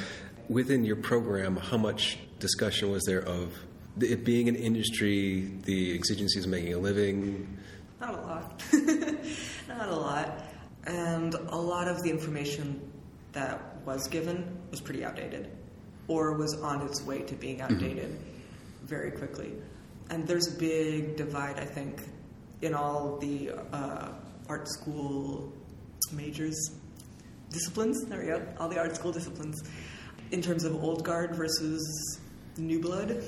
within 0.49 0.85
your 0.85 0.97
program, 0.97 1.57
how 1.57 1.77
much 1.77 2.19
discussion 2.41 2.91
was 2.91 3.05
there 3.05 3.23
of 3.23 3.53
it 4.01 4.25
being 4.25 4.49
an 4.49 4.57
industry, 4.57 5.53
the 5.65 5.95
exigencies 5.95 6.45
of 6.45 6.51
making 6.51 6.75
a 6.75 6.79
living? 6.79 7.57
Not 8.01 8.15
a 8.15 8.21
lot. 8.23 8.63
Not 9.69 9.89
a 9.89 9.95
lot. 9.97 10.45
And 10.87 11.35
a 11.35 11.57
lot 11.57 11.87
of 11.87 12.03
the 12.03 12.11
information 12.11 12.81
that 13.33 13.61
was 13.85 14.09
given 14.09 14.59
was 14.71 14.81
pretty 14.81 15.05
outdated 15.05 15.51
or 16.09 16.33
was 16.37 16.61
on 16.63 16.83
its 16.87 17.03
way 17.03 17.21
to 17.21 17.35
being 17.35 17.61
outdated 17.61 18.19
very 18.85 19.13
quickly. 19.13 19.53
And 20.11 20.27
there's 20.27 20.55
a 20.55 20.59
big 20.59 21.17
divide, 21.17 21.59
I 21.59 21.65
think, 21.65 22.03
in 22.63 22.75
all 22.75 23.17
the 23.19 23.53
uh, 23.73 24.09
art 24.49 24.69
school 24.69 25.53
majors, 26.13 26.73
disciplines. 27.51 28.05
There 28.07 28.21
we 28.21 28.27
go. 28.27 28.43
All 28.59 28.69
the 28.69 28.79
art 28.79 28.97
school 28.97 29.13
disciplines. 29.13 29.63
In 30.33 30.43
terms 30.43 30.65
of 30.65 30.75
old 30.83 31.05
guard 31.05 31.35
versus 31.35 32.21
new 32.57 32.81
blood, 32.81 33.23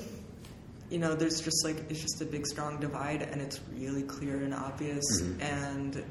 you 0.89 0.99
know, 0.99 1.15
there's 1.15 1.41
just 1.41 1.65
like 1.65 1.77
it's 1.89 2.01
just 2.01 2.21
a 2.21 2.25
big, 2.25 2.45
strong 2.45 2.79
divide, 2.79 3.23
and 3.23 3.41
it's 3.41 3.59
really 3.75 4.03
clear 4.03 4.43
and 4.43 4.53
obvious. 4.53 5.21
And 5.39 6.03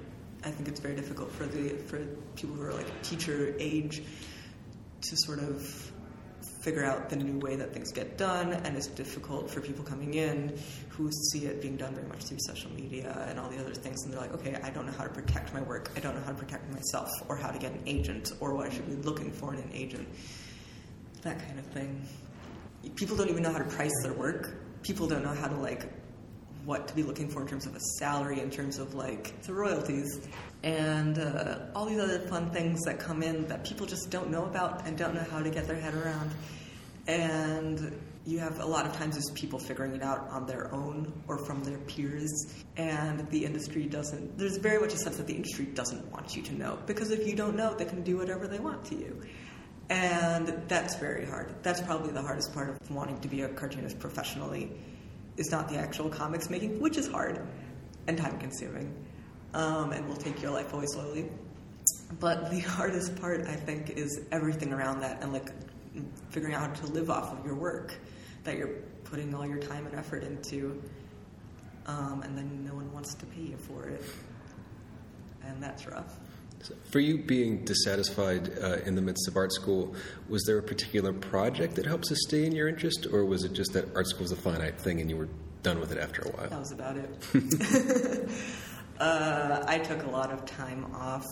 I 0.44 0.50
think 0.50 0.68
it's 0.68 0.80
very 0.80 0.96
difficult 0.96 1.30
for 1.30 1.44
the 1.46 1.68
for 1.86 1.98
people 2.34 2.56
who 2.56 2.62
are 2.62 2.72
like 2.72 3.02
teacher 3.02 3.54
age 3.58 4.02
to 5.02 5.16
sort 5.16 5.38
of 5.38 5.91
figure 6.62 6.84
out 6.84 7.10
the 7.10 7.16
new 7.16 7.38
way 7.40 7.56
that 7.56 7.72
things 7.72 7.90
get 7.92 8.16
done, 8.16 8.52
and 8.52 8.76
it's 8.76 8.86
difficult 8.86 9.50
for 9.50 9.60
people 9.60 9.84
coming 9.84 10.14
in 10.14 10.56
who 10.88 11.10
see 11.10 11.46
it 11.46 11.60
being 11.60 11.76
done 11.76 11.94
very 11.94 12.06
much 12.06 12.22
through 12.22 12.38
social 12.40 12.70
media 12.72 13.26
and 13.28 13.38
all 13.38 13.50
the 13.50 13.58
other 13.58 13.74
things, 13.74 14.04
and 14.04 14.12
they're 14.12 14.20
like, 14.20 14.32
okay, 14.32 14.54
I 14.62 14.70
don't 14.70 14.86
know 14.86 14.92
how 14.92 15.04
to 15.04 15.10
protect 15.10 15.52
my 15.52 15.60
work, 15.62 15.90
I 15.96 16.00
don't 16.00 16.14
know 16.14 16.22
how 16.22 16.30
to 16.30 16.38
protect 16.38 16.72
myself, 16.72 17.08
or 17.28 17.36
how 17.36 17.50
to 17.50 17.58
get 17.58 17.72
an 17.72 17.82
agent, 17.86 18.32
or 18.40 18.54
what 18.54 18.66
I 18.66 18.70
should 18.70 18.88
be 18.88 18.96
looking 19.08 19.32
for 19.32 19.52
in 19.52 19.60
an 19.60 19.70
agent, 19.72 20.08
that 21.22 21.38
kind 21.44 21.58
of 21.58 21.66
thing. 21.66 22.06
People 22.96 23.16
don't 23.16 23.28
even 23.28 23.42
know 23.42 23.52
how 23.52 23.58
to 23.58 23.64
price 23.64 23.92
their 24.02 24.12
work. 24.12 24.54
People 24.82 25.06
don't 25.06 25.22
know 25.22 25.34
how 25.34 25.48
to 25.48 25.56
like 25.56 25.88
what 26.64 26.88
to 26.88 26.94
be 26.94 27.02
looking 27.02 27.28
for 27.28 27.42
in 27.42 27.48
terms 27.48 27.66
of 27.66 27.74
a 27.74 27.80
salary, 27.98 28.40
in 28.40 28.50
terms 28.50 28.78
of 28.78 28.94
like 28.94 29.40
the 29.42 29.52
royalties, 29.52 30.20
and 30.62 31.18
uh, 31.18 31.58
all 31.74 31.86
these 31.86 31.98
other 31.98 32.20
fun 32.20 32.50
things 32.50 32.80
that 32.82 32.98
come 32.98 33.22
in 33.22 33.46
that 33.48 33.64
people 33.64 33.86
just 33.86 34.10
don't 34.10 34.30
know 34.30 34.44
about 34.44 34.86
and 34.86 34.96
don't 34.96 35.14
know 35.14 35.24
how 35.30 35.42
to 35.42 35.50
get 35.50 35.66
their 35.66 35.80
head 35.80 35.94
around. 35.94 36.30
And 37.08 38.00
you 38.24 38.38
have 38.38 38.60
a 38.60 38.66
lot 38.66 38.86
of 38.86 38.92
times 38.92 39.16
just 39.16 39.34
people 39.34 39.58
figuring 39.58 39.94
it 39.94 40.02
out 40.02 40.28
on 40.30 40.46
their 40.46 40.72
own 40.72 41.12
or 41.26 41.38
from 41.38 41.64
their 41.64 41.78
peers, 41.78 42.54
and 42.76 43.28
the 43.30 43.44
industry 43.44 43.86
doesn't. 43.86 44.38
There's 44.38 44.58
very 44.58 44.80
much 44.80 44.94
a 44.94 44.98
sense 44.98 45.16
that 45.16 45.26
the 45.26 45.34
industry 45.34 45.64
doesn't 45.66 46.10
want 46.12 46.36
you 46.36 46.42
to 46.42 46.54
know 46.54 46.78
because 46.86 47.10
if 47.10 47.26
you 47.26 47.34
don't 47.34 47.56
know, 47.56 47.74
they 47.74 47.84
can 47.84 48.02
do 48.02 48.18
whatever 48.18 48.46
they 48.46 48.60
want 48.60 48.84
to 48.86 48.94
you. 48.94 49.22
And 49.90 50.62
that's 50.68 50.96
very 50.96 51.26
hard. 51.26 51.54
That's 51.62 51.80
probably 51.82 52.12
the 52.12 52.22
hardest 52.22 52.54
part 52.54 52.70
of 52.70 52.90
wanting 52.90 53.20
to 53.20 53.28
be 53.28 53.42
a 53.42 53.48
cartoonist 53.48 53.98
professionally 53.98 54.70
is 55.36 55.50
not 55.50 55.68
the 55.68 55.76
actual 55.76 56.08
comics 56.08 56.50
making, 56.50 56.80
which 56.80 56.96
is 56.96 57.08
hard 57.08 57.46
and 58.06 58.18
time 58.18 58.38
consuming 58.38 58.94
um, 59.54 59.92
and 59.92 60.06
will 60.08 60.16
take 60.16 60.40
your 60.42 60.50
life 60.50 60.72
away 60.72 60.86
slowly. 60.86 61.28
But 62.20 62.50
the 62.50 62.60
hardest 62.76 63.16
part, 63.16 63.42
I 63.42 63.54
think, 63.54 63.90
is 63.90 64.20
everything 64.30 64.72
around 64.72 65.00
that 65.00 65.22
and 65.22 65.32
like 65.32 65.50
figuring 66.30 66.54
out 66.54 66.76
how 66.76 66.86
to 66.86 66.86
live 66.92 67.10
off 67.10 67.38
of 67.38 67.44
your 67.44 67.54
work 67.54 67.94
that 68.44 68.56
you're 68.56 68.80
putting 69.04 69.34
all 69.34 69.46
your 69.46 69.58
time 69.58 69.86
and 69.86 69.94
effort 69.94 70.24
into, 70.24 70.82
um, 71.86 72.22
and 72.22 72.36
then 72.36 72.64
no 72.64 72.74
one 72.74 72.92
wants 72.92 73.14
to 73.14 73.26
pay 73.26 73.42
you 73.42 73.56
for 73.56 73.88
it. 73.88 74.02
And 75.44 75.62
that's 75.62 75.86
rough. 75.86 76.18
For 76.90 77.00
you 77.00 77.18
being 77.18 77.64
dissatisfied 77.64 78.58
uh, 78.58 78.76
in 78.84 78.94
the 78.94 79.02
midst 79.02 79.26
of 79.28 79.36
art 79.36 79.52
school, 79.52 79.94
was 80.28 80.44
there 80.44 80.58
a 80.58 80.62
particular 80.62 81.12
project 81.12 81.74
that 81.76 81.86
helped 81.86 82.06
sustain 82.06 82.52
your 82.52 82.68
interest, 82.68 83.06
or 83.12 83.24
was 83.24 83.44
it 83.44 83.52
just 83.52 83.72
that 83.72 83.94
art 83.94 84.06
school 84.06 84.22
was 84.22 84.32
a 84.32 84.36
finite 84.36 84.78
thing 84.78 85.00
and 85.00 85.10
you 85.10 85.16
were 85.16 85.28
done 85.62 85.80
with 85.80 85.92
it 85.92 85.98
after 85.98 86.22
a 86.22 86.28
while? 86.30 86.48
That 86.48 86.58
was 86.58 86.72
about 86.72 86.96
it. 86.96 88.30
uh, 89.00 89.64
I 89.66 89.78
took 89.78 90.04
a 90.04 90.10
lot 90.10 90.30
of 90.30 90.44
time 90.44 90.86
off. 90.94 91.26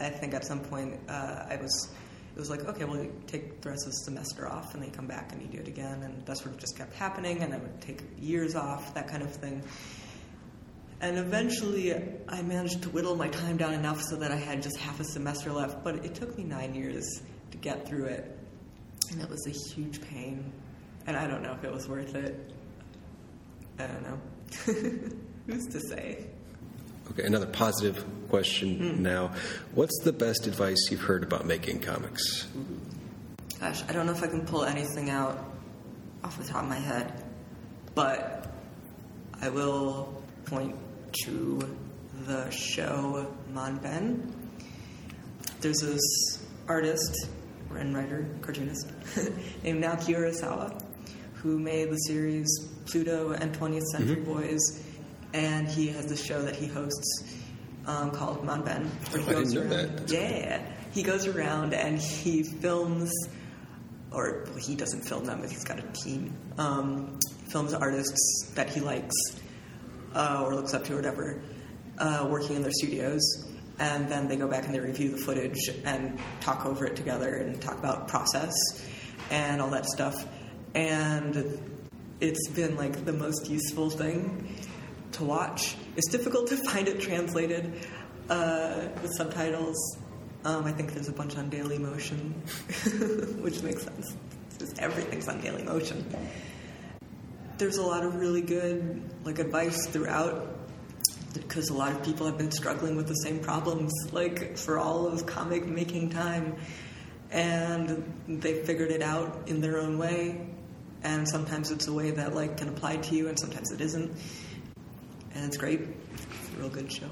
I 0.00 0.10
think 0.10 0.34
at 0.34 0.44
some 0.44 0.60
point 0.60 0.98
uh, 1.08 1.46
I 1.48 1.58
was. 1.60 1.90
It 2.36 2.38
was 2.38 2.50
like, 2.50 2.66
okay, 2.66 2.84
well, 2.84 3.02
you 3.02 3.12
take 3.26 3.62
the 3.62 3.70
rest 3.70 3.84
of 3.84 3.90
the 3.90 3.98
semester 4.04 4.48
off, 4.48 4.72
and 4.72 4.80
then 4.80 4.90
you 4.90 4.94
come 4.94 5.08
back 5.08 5.32
and 5.32 5.42
you 5.42 5.48
do 5.48 5.58
it 5.58 5.66
again, 5.66 6.04
and 6.04 6.24
that 6.24 6.38
sort 6.38 6.54
of 6.54 6.60
just 6.60 6.78
kept 6.78 6.94
happening. 6.94 7.42
And 7.42 7.52
I 7.52 7.58
would 7.58 7.80
take 7.80 8.02
years 8.16 8.54
off, 8.54 8.94
that 8.94 9.08
kind 9.08 9.24
of 9.24 9.34
thing. 9.34 9.60
And 11.00 11.16
eventually, 11.16 11.94
I 12.28 12.42
managed 12.42 12.82
to 12.82 12.88
whittle 12.90 13.14
my 13.14 13.28
time 13.28 13.56
down 13.56 13.72
enough 13.72 14.02
so 14.02 14.16
that 14.16 14.32
I 14.32 14.36
had 14.36 14.62
just 14.62 14.76
half 14.78 14.98
a 14.98 15.04
semester 15.04 15.52
left. 15.52 15.84
But 15.84 16.04
it 16.04 16.14
took 16.14 16.36
me 16.36 16.44
nine 16.44 16.74
years 16.74 17.22
to 17.52 17.58
get 17.58 17.86
through 17.86 18.06
it, 18.06 18.38
and 19.10 19.20
it 19.20 19.28
was 19.28 19.46
a 19.46 19.50
huge 19.50 20.00
pain. 20.00 20.52
And 21.06 21.16
I 21.16 21.26
don't 21.26 21.42
know 21.42 21.52
if 21.52 21.64
it 21.64 21.72
was 21.72 21.88
worth 21.88 22.14
it. 22.14 22.52
I 23.78 23.86
don't 23.86 24.02
know. 24.02 24.18
Who's 25.46 25.66
to 25.68 25.80
say? 25.80 26.26
Okay, 27.10 27.22
another 27.22 27.46
positive 27.46 28.04
question 28.28 28.96
hmm. 28.96 29.02
now. 29.02 29.32
What's 29.74 29.98
the 30.02 30.12
best 30.12 30.46
advice 30.46 30.88
you've 30.90 31.00
heard 31.00 31.22
about 31.22 31.46
making 31.46 31.80
comics? 31.80 32.48
Gosh, 33.60 33.82
I 33.88 33.92
don't 33.92 34.06
know 34.06 34.12
if 34.12 34.22
I 34.22 34.26
can 34.26 34.44
pull 34.44 34.64
anything 34.64 35.10
out 35.10 35.52
off 36.22 36.36
the 36.38 36.44
top 36.44 36.64
of 36.64 36.68
my 36.68 36.78
head, 36.78 37.24
but 37.94 38.52
I 39.40 39.48
will 39.48 40.22
point 40.44 40.76
to 41.24 41.76
the 42.26 42.50
show 42.50 43.34
Manben. 43.52 44.32
There's 45.60 45.80
this 45.80 46.44
artist, 46.68 47.28
and 47.74 47.94
writer, 47.94 48.26
cartoonist, 48.40 48.90
named 49.62 49.82
Naoki 49.82 50.14
Urasawa, 50.16 50.82
who 51.34 51.58
made 51.58 51.90
the 51.90 51.96
series 51.96 52.46
Pluto 52.86 53.32
and 53.32 53.54
20th 53.58 53.82
Century 53.92 54.20
Boys, 54.20 54.82
and 55.32 55.68
he 55.68 55.88
has 55.88 56.06
this 56.06 56.24
show 56.24 56.40
that 56.42 56.56
he 56.56 56.66
hosts 56.66 57.34
um, 57.86 58.10
called 58.10 58.44
Manben. 58.46 58.88
he 59.10 59.18
Oh, 59.18 59.22
I 59.22 59.34
didn't 59.44 59.52
know 59.52 59.60
around- 59.62 59.70
that. 59.70 59.96
That's 59.98 60.12
yeah, 60.12 60.62
he 60.92 61.02
goes 61.02 61.26
around 61.26 61.74
and 61.74 61.98
he 62.00 62.42
films 62.42 63.12
or 64.10 64.44
well, 64.48 64.56
he 64.56 64.74
doesn't 64.74 65.02
film 65.02 65.24
them, 65.24 65.40
but 65.42 65.50
he's 65.50 65.64
got 65.64 65.78
a 65.78 65.82
team. 65.92 66.32
Um, 66.56 67.18
films 67.50 67.74
artists 67.74 68.50
that 68.54 68.70
he 68.70 68.80
likes 68.80 69.14
uh, 70.14 70.42
or 70.44 70.54
looks 70.54 70.74
up 70.74 70.84
to 70.84 70.94
or 70.94 70.96
whatever, 70.96 71.40
uh, 71.98 72.26
working 72.30 72.56
in 72.56 72.62
their 72.62 72.72
studios, 72.72 73.22
and 73.78 74.08
then 74.08 74.28
they 74.28 74.36
go 74.36 74.48
back 74.48 74.64
and 74.64 74.74
they 74.74 74.80
review 74.80 75.10
the 75.10 75.18
footage 75.18 75.68
and 75.84 76.18
talk 76.40 76.66
over 76.66 76.86
it 76.86 76.96
together 76.96 77.34
and 77.34 77.60
talk 77.60 77.78
about 77.78 78.08
process 78.08 78.52
and 79.30 79.60
all 79.60 79.70
that 79.70 79.86
stuff. 79.86 80.26
And 80.74 81.60
it's 82.20 82.48
been 82.50 82.76
like 82.76 83.04
the 83.04 83.12
most 83.12 83.48
useful 83.48 83.90
thing 83.90 84.56
to 85.12 85.24
watch. 85.24 85.76
It's 85.96 86.08
difficult 86.08 86.48
to 86.48 86.56
find 86.70 86.88
it 86.88 87.00
translated 87.00 87.86
uh, 88.28 88.88
with 89.02 89.12
subtitles. 89.16 89.98
Um, 90.44 90.64
I 90.64 90.72
think 90.72 90.94
there's 90.94 91.08
a 91.08 91.12
bunch 91.12 91.36
on 91.36 91.50
Dailymotion, 91.50 92.32
which 93.42 93.62
makes 93.62 93.82
sense. 93.82 94.16
Just 94.58 94.78
everything's 94.78 95.28
on 95.28 95.40
Dailymotion. 95.40 96.04
There's 97.58 97.78
a 97.78 97.82
lot 97.82 98.04
of 98.04 98.14
really 98.14 98.40
good 98.40 99.02
like 99.24 99.40
advice 99.40 99.86
throughout 99.88 100.46
because 101.34 101.70
a 101.70 101.74
lot 101.74 101.90
of 101.90 102.04
people 102.04 102.24
have 102.26 102.38
been 102.38 102.52
struggling 102.52 102.94
with 102.94 103.08
the 103.08 103.14
same 103.14 103.40
problems 103.40 103.92
like 104.12 104.56
for 104.56 104.78
all 104.78 105.08
of 105.08 105.26
comic 105.26 105.66
making 105.66 106.10
time. 106.10 106.56
And 107.32 108.10
they 108.28 108.62
figured 108.62 108.92
it 108.92 109.02
out 109.02 109.48
in 109.48 109.60
their 109.60 109.78
own 109.78 109.98
way. 109.98 110.46
And 111.02 111.28
sometimes 111.28 111.72
it's 111.72 111.88
a 111.88 111.92
way 111.92 112.12
that 112.12 112.32
like 112.32 112.58
can 112.58 112.68
apply 112.68 112.98
to 112.98 113.14
you 113.16 113.26
and 113.28 113.38
sometimes 113.38 113.72
it 113.72 113.80
isn't. 113.80 114.16
And 115.34 115.44
it's 115.44 115.56
great. 115.56 115.80
It's 115.80 116.54
a 116.56 116.60
real 116.60 116.68
good 116.68 116.92
show. 116.92 117.08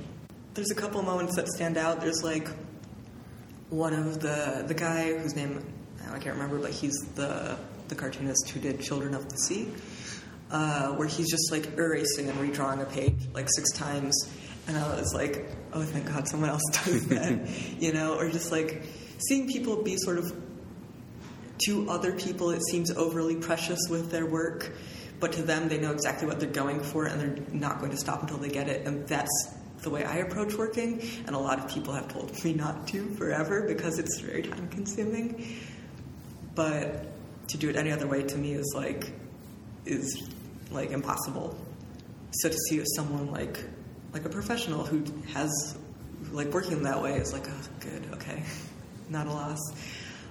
There's 0.55 0.71
a 0.71 0.77
couple 0.77 1.03
moments 1.03 1.35
that 1.35 1.49
stand 1.49 1.77
out. 1.77 2.01
There's 2.01 2.23
like 2.23 2.49
one 3.71 3.95
of 3.95 4.21
the 4.21 4.65
the 4.67 4.75
guy 4.75 5.19
whose 5.19 5.35
name 5.35 5.65
I 6.09 6.21
can't 6.21 6.37
remember 6.37 6.61
but 6.61 6.71
he's 6.71 6.95
the 7.17 7.59
the 7.89 7.97
cartoonist 7.97 8.49
who 8.51 8.61
did 8.61 8.81
Children 8.81 9.15
of 9.15 9.29
the 9.29 9.37
Sea 9.39 9.73
uh, 10.51 10.89
where 10.93 11.09
he's 11.09 11.31
just 11.31 11.51
like 11.51 11.77
erasing 11.77 12.29
and 12.29 12.39
redrawing 12.39 12.81
a 12.83 12.87
page 12.87 13.15
like 13.33 13.49
six 13.55 13.73
times. 13.73 14.31
And 14.69 14.77
I 14.77 14.89
was 14.97 15.13
like 15.15 15.47
oh 15.73 15.83
thank 15.83 16.07
god 16.07 16.29
someone 16.29 16.51
else 16.51 16.63
does 16.85 17.07
that 17.09 17.49
you 17.81 17.93
know? 17.93 18.17
Or 18.17 18.31
just 18.31 18.53
like 18.53 18.83
seeing 19.29 19.49
people 19.49 19.83
be 19.83 19.97
sort 19.99 20.19
of 20.19 20.33
to 21.67 21.89
other 21.89 22.13
people 22.13 22.51
it 22.51 22.63
seems 22.71 22.91
overly 22.91 23.37
precious 23.37 23.79
with 23.89 24.11
their 24.11 24.27
work 24.27 24.73
but 25.21 25.33
to 25.33 25.43
them 25.43 25.69
they 25.69 25.79
know 25.79 25.93
exactly 25.93 26.27
what 26.27 26.39
they're 26.39 26.51
going 26.51 26.81
for 26.81 27.07
and 27.07 27.21
they're 27.21 27.45
not 27.53 27.79
going 27.79 27.91
to 27.91 27.97
stop 27.97 28.21
until 28.21 28.37
they 28.37 28.51
get 28.51 28.69
it. 28.69 28.87
And 28.87 29.09
that's 29.09 29.55
the 29.81 29.89
way 29.89 30.05
I 30.05 30.17
approach 30.17 30.55
working. 30.55 31.01
And 31.27 31.35
a 31.35 31.39
lot 31.39 31.59
of 31.59 31.71
people 31.73 31.95
have 31.95 32.09
told 32.09 32.45
me 32.45 32.53
not 32.53 32.87
to 32.89 33.09
forever 33.15 33.63
because 33.67 33.99
it's 33.99 34.21
very 34.21 34.43
time 34.43 34.69
consuming 34.69 35.63
but 36.57 37.07
to 37.49 37.59
do 37.59 37.69
it 37.71 37.77
any 37.77 37.93
other 37.93 38.09
way 38.09 38.25
to 38.25 38.37
me 38.37 38.55
is 38.55 38.73
like 38.75 39.13
is 39.85 40.29
like 40.77 40.91
impossible 40.91 41.57
so 42.33 42.49
to 42.49 42.57
see 42.69 42.83
someone 42.95 43.31
like 43.31 43.65
like 44.13 44.25
a 44.25 44.29
professional 44.29 44.85
who 44.85 45.03
has 45.33 45.77
like 46.33 46.49
working 46.49 46.83
that 46.83 47.03
way 47.03 47.15
is 47.15 47.33
like 47.33 47.47
oh 47.49 47.61
good 47.81 48.09
okay 48.13 48.43
not 49.09 49.27
a 49.27 49.31
loss 49.31 49.61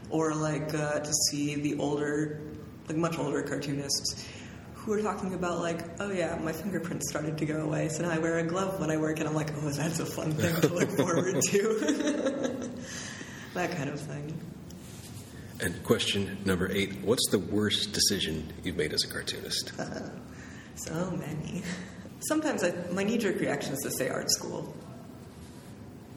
or 0.10 0.34
like 0.34 0.74
uh, 0.74 1.00
to 1.00 1.14
see 1.30 1.56
the 1.56 1.78
older, 1.78 2.40
like 2.88 2.98
much 2.98 3.18
older 3.18 3.42
cartoonists 3.42 4.28
who 4.74 4.94
are 4.94 5.02
talking 5.02 5.34
about 5.34 5.60
like, 5.60 5.82
oh 6.00 6.12
yeah, 6.12 6.38
my 6.44 6.52
fingerprints 6.52 7.10
started 7.10 7.38
to 7.38 7.46
go 7.46 7.62
away, 7.62 7.90
so 7.90 8.04
now 8.04 8.12
I 8.12 8.20
wear 8.20 8.38
a 8.38 8.44
glove 8.44 8.80
when 8.80 8.92
I 8.92 8.98
work, 8.98 9.20
and 9.20 9.28
I'm 9.28 9.34
like, 9.34 9.52
oh, 9.58 9.70
that's 9.70 10.00
a 10.00 10.06
fun 10.06 10.32
thing 10.34 10.56
to 10.62 10.68
look 10.68 10.92
forward 10.92 11.42
to. 11.42 12.70
that 13.56 13.72
kind 13.72 13.90
of 13.90 14.00
thing. 14.00 14.40
And 15.60 15.82
question 15.84 16.38
number 16.46 16.70
eight: 16.72 17.02
What's 17.02 17.28
the 17.32 17.40
worst 17.40 17.94
decision 17.94 18.54
you've 18.64 18.76
made 18.76 18.94
as 18.94 19.04
a 19.04 19.08
cartoonist? 19.08 19.72
So 20.76 21.12
many. 21.12 21.64
Sometimes 22.20 22.64
I, 22.64 22.74
my 22.92 23.04
knee-jerk 23.04 23.40
reaction 23.40 23.74
is 23.74 23.80
to 23.82 23.92
say 23.92 24.10
art 24.10 24.30
school, 24.30 24.74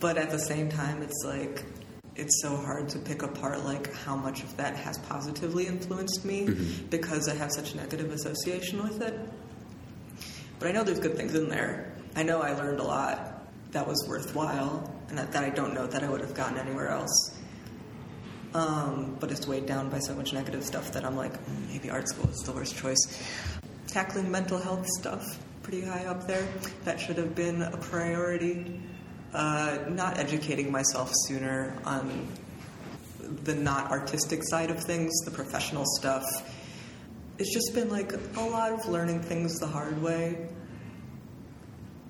but 0.01 0.17
at 0.17 0.31
the 0.31 0.39
same 0.39 0.69
time, 0.69 1.03
it's 1.03 1.25
like 1.25 1.65
it's 2.17 2.43
so 2.43 2.57
hard 2.57 2.89
to 2.89 2.99
pick 2.99 3.23
apart 3.23 3.65
like 3.65 3.95
how 3.95 4.17
much 4.17 4.43
of 4.43 4.57
that 4.57 4.75
has 4.75 4.99
positively 4.99 5.67
influenced 5.67 6.25
me 6.25 6.47
mm-hmm. 6.47 6.87
because 6.87 7.29
I 7.29 7.35
have 7.37 7.53
such 7.53 7.77
negative 7.77 8.11
association 8.11 8.83
with 8.83 9.01
it. 9.01 9.19
But 10.59 10.69
I 10.69 10.73
know 10.73 10.83
there's 10.83 10.99
good 10.99 11.17
things 11.17 11.37
in 11.37 11.49
there. 11.49 11.95
I 12.17 12.25
know 12.25 12.41
I 12.41 12.55
learned 12.55 12.81
a 12.81 12.85
lot 12.85 13.47
that 13.71 13.87
was 13.87 14.05
worthwhile 14.09 14.93
and 15.09 15.19
that, 15.19 15.31
that 15.33 15.45
I 15.45 15.51
don't 15.51 15.75
know 15.75 15.87
that 15.87 16.03
I 16.03 16.09
would 16.09 16.21
have 16.21 16.35
gotten 16.35 16.59
anywhere 16.59 16.89
else. 16.89 17.39
Um, 18.55 19.17
but 19.21 19.31
it's 19.31 19.47
weighed 19.47 19.67
down 19.67 19.89
by 19.91 19.99
so 20.01 20.15
much 20.15 20.33
negative 20.33 20.65
stuff 20.65 20.91
that 20.93 21.05
I'm 21.05 21.17
like, 21.17 21.33
mm, 21.33 21.69
maybe 21.69 21.91
art 21.91 22.09
school 22.09 22.29
is 22.31 22.39
the 22.39 22.53
worst 22.53 22.77
choice. 22.77 22.99
Tackling 23.89 24.31
mental 24.31 24.59
health 24.59 24.87
stuff, 24.99 25.25
pretty 25.63 25.85
high 25.85 26.05
up 26.07 26.27
there. 26.27 26.47
That 26.85 27.01
should 27.01 27.17
have 27.17 27.35
been 27.35 27.63
a 27.63 27.77
priority 27.77 28.81
uh, 29.33 29.79
not 29.89 30.19
educating 30.19 30.71
myself 30.73 31.11
sooner 31.27 31.77
on 31.85 32.29
the 33.45 33.55
not 33.55 33.91
artistic 33.91 34.41
side 34.45 34.71
of 34.71 34.83
things, 34.83 35.13
the 35.25 35.31
professional 35.31 35.85
stuff. 35.99 36.25
It's 37.39 37.53
just 37.53 37.75
been 37.75 37.91
like 37.91 38.13
a 38.37 38.41
lot 38.41 38.73
of 38.73 38.87
learning 38.89 39.21
things 39.21 39.59
the 39.59 39.67
hard 39.67 40.01
way. 40.03 40.49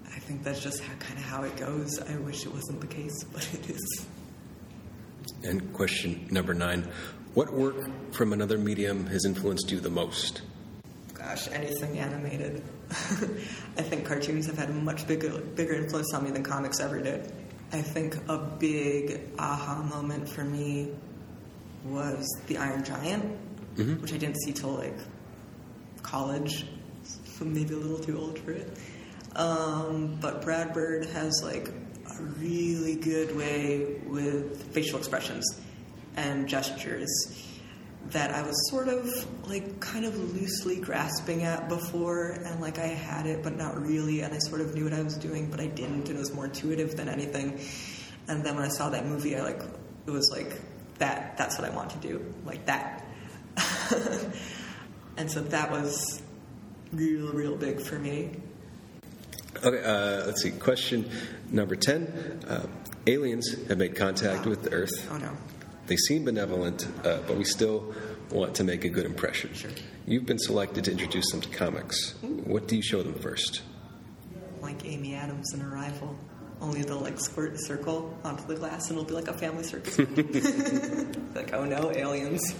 I 0.06 0.18
think 0.20 0.42
that's 0.42 0.60
just 0.60 0.82
kind 0.82 1.18
of 1.18 1.24
how 1.24 1.42
it 1.42 1.56
goes. 1.56 1.98
I 1.98 2.16
wish 2.18 2.46
it 2.46 2.52
wasn't 2.52 2.80
the 2.80 2.86
case, 2.86 3.24
but 3.32 3.48
it 3.54 3.70
is. 3.70 4.06
And 5.44 5.72
question 5.72 6.26
number 6.30 6.54
nine 6.54 6.88
What 7.34 7.52
work 7.52 7.90
from 8.12 8.32
another 8.32 8.58
medium 8.58 9.06
has 9.06 9.24
influenced 9.24 9.70
you 9.70 9.80
the 9.80 9.90
most? 9.90 10.42
Gosh, 11.28 11.46
anything 11.52 11.98
animated. 11.98 12.62
I 12.90 13.82
think 13.82 14.06
cartoons 14.06 14.46
have 14.46 14.56
had 14.56 14.70
a 14.70 14.72
much 14.72 15.06
bigger 15.06 15.28
bigger 15.28 15.74
influence 15.74 16.14
on 16.14 16.24
me 16.24 16.30
than 16.30 16.42
comics 16.42 16.80
ever 16.80 17.02
did. 17.02 17.30
I 17.70 17.82
think 17.82 18.16
a 18.30 18.38
big 18.38 19.20
aha 19.38 19.82
moment 19.82 20.26
for 20.26 20.42
me 20.42 20.88
was 21.84 22.26
The 22.46 22.56
Iron 22.56 22.82
Giant, 22.82 23.24
mm-hmm. 23.76 24.00
which 24.00 24.14
I 24.14 24.16
didn't 24.16 24.40
see 24.40 24.52
till 24.52 24.70
like 24.70 24.96
college, 26.02 26.64
so 27.02 27.44
maybe 27.44 27.74
a 27.74 27.76
little 27.76 27.98
too 27.98 28.18
old 28.18 28.38
for 28.38 28.52
it. 28.52 28.78
Um, 29.36 30.16
but 30.22 30.40
Brad 30.40 30.72
Bird 30.72 31.04
has 31.10 31.42
like 31.44 31.68
a 31.68 32.22
really 32.38 32.96
good 32.96 33.36
way 33.36 34.00
with 34.06 34.72
facial 34.72 34.98
expressions 34.98 35.44
and 36.16 36.48
gestures 36.48 37.10
that 38.10 38.34
I 38.34 38.42
was 38.42 38.70
sort 38.70 38.88
of 38.88 39.06
like 39.48 39.80
kind 39.80 40.04
of 40.04 40.16
loosely 40.34 40.80
grasping 40.80 41.42
at 41.42 41.68
before, 41.68 42.30
and 42.30 42.60
like 42.60 42.78
I 42.78 42.86
had 42.86 43.26
it, 43.26 43.42
but 43.42 43.56
not 43.56 43.80
really, 43.80 44.20
and 44.20 44.32
I 44.32 44.38
sort 44.38 44.60
of 44.60 44.74
knew 44.74 44.84
what 44.84 44.94
I 44.94 45.02
was 45.02 45.16
doing, 45.16 45.50
but 45.50 45.60
I 45.60 45.66
didn't, 45.66 46.08
and 46.08 46.16
it 46.16 46.18
was 46.18 46.32
more 46.32 46.46
intuitive 46.46 46.96
than 46.96 47.08
anything. 47.08 47.60
And 48.28 48.44
then 48.44 48.56
when 48.56 48.64
I 48.64 48.68
saw 48.68 48.90
that 48.90 49.06
movie, 49.06 49.36
I 49.36 49.42
like 49.42 49.60
it 50.06 50.10
was 50.10 50.30
like 50.32 50.60
that. 50.98 51.36
That's 51.36 51.58
what 51.58 51.70
I 51.70 51.74
want 51.74 51.90
to 51.90 51.98
do, 51.98 52.34
like 52.44 52.64
that. 52.66 53.04
and 55.16 55.30
so 55.30 55.42
that 55.42 55.70
was 55.70 56.22
real, 56.92 57.32
real 57.32 57.56
big 57.56 57.80
for 57.80 57.98
me. 57.98 58.30
Okay, 59.62 59.82
uh, 59.82 60.26
let's 60.26 60.42
see. 60.42 60.52
Question 60.52 61.10
number 61.50 61.76
ten: 61.76 62.42
uh, 62.48 62.66
Aliens 63.06 63.54
have 63.68 63.78
made 63.78 63.96
contact 63.96 64.46
with 64.46 64.72
Earth. 64.72 65.10
Oh 65.10 65.18
no. 65.18 65.36
They 65.88 65.96
seem 65.96 66.24
benevolent, 66.24 66.86
uh, 67.04 67.18
but 67.26 67.36
we 67.36 67.44
still 67.44 67.94
want 68.30 68.54
to 68.56 68.64
make 68.64 68.84
a 68.84 68.90
good 68.90 69.06
impression. 69.06 69.54
Sure. 69.54 69.70
You've 70.06 70.26
been 70.26 70.38
selected 70.38 70.84
to 70.84 70.92
introduce 70.92 71.30
them 71.30 71.40
to 71.40 71.48
comics. 71.48 72.14
What 72.22 72.68
do 72.68 72.76
you 72.76 72.82
show 72.82 73.02
them 73.02 73.14
first? 73.14 73.62
Like 74.60 74.84
Amy 74.84 75.14
Adams 75.14 75.52
in 75.54 75.62
Arrival. 75.62 76.14
Only 76.60 76.82
they'll 76.82 77.00
like 77.00 77.18
squirt 77.18 77.54
a 77.54 77.58
circle 77.58 78.18
onto 78.22 78.46
the 78.46 78.56
glass 78.56 78.90
and 78.90 78.98
it'll 78.98 79.08
be 79.08 79.14
like 79.14 79.28
a 79.28 79.32
family 79.32 79.64
circus. 79.64 79.98
like, 81.34 81.54
oh 81.54 81.64
no, 81.64 81.90
aliens. 81.92 82.54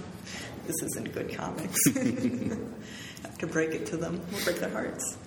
This 0.66 0.76
isn't 0.82 1.12
good 1.12 1.34
comics. 1.34 1.78
Have 1.94 3.38
to 3.38 3.46
break 3.46 3.72
it 3.74 3.86
to 3.86 3.98
them. 3.98 4.22
We'll 4.32 4.44
break 4.44 4.60
their 4.60 4.70
hearts. 4.70 5.18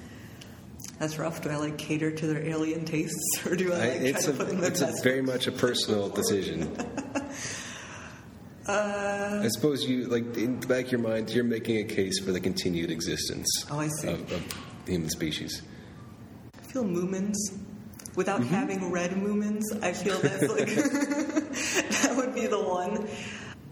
That's 0.98 1.18
rough. 1.18 1.42
Do 1.42 1.50
I 1.50 1.58
like 1.58 1.78
cater 1.78 2.12
to 2.12 2.28
their 2.28 2.44
alien 2.46 2.86
tastes, 2.86 3.46
or 3.46 3.56
do 3.56 3.74
I 3.74 3.78
like 3.78 3.90
I, 3.90 3.94
it's 3.94 4.26
try 4.26 4.34
to 4.34 4.42
a, 4.42 4.46
put 4.46 4.54
in 4.54 4.62
their 4.62 4.72
It's 4.72 4.82
a 4.82 4.94
very 5.04 5.22
much 5.22 5.48
a 5.48 5.52
personal 5.52 6.10
decision. 6.10 6.76
Uh, 8.68 9.42
I 9.44 9.48
suppose 9.48 9.84
you 9.86 10.06
like 10.06 10.38
in 10.38 10.60
the 10.60 10.68
back 10.68 10.86
of 10.86 10.92
your 10.92 11.02
mind, 11.02 11.32
you're 11.32 11.44
making 11.44 11.78
a 11.78 11.84
case 11.84 12.20
for 12.20 12.32
the 12.32 12.40
continued 12.40 12.92
existence 12.92 13.48
oh, 13.72 13.80
I 13.80 13.88
see. 13.88 14.10
Of, 14.10 14.32
of 14.32 14.56
the 14.86 14.92
human 14.92 15.10
species. 15.10 15.62
I 16.58 16.64
feel 16.64 16.84
Moomins. 16.84 17.36
Without 18.16 18.42
mm-hmm. 18.42 18.54
having 18.54 18.92
read 18.92 19.12
Moomins, 19.12 19.64
I 19.82 19.94
feel 19.94 20.20
that's 20.20 20.44
like 20.50 20.68
that 22.02 22.14
would 22.16 22.36
be 22.36 22.48
the 22.48 22.60
one. 22.60 23.08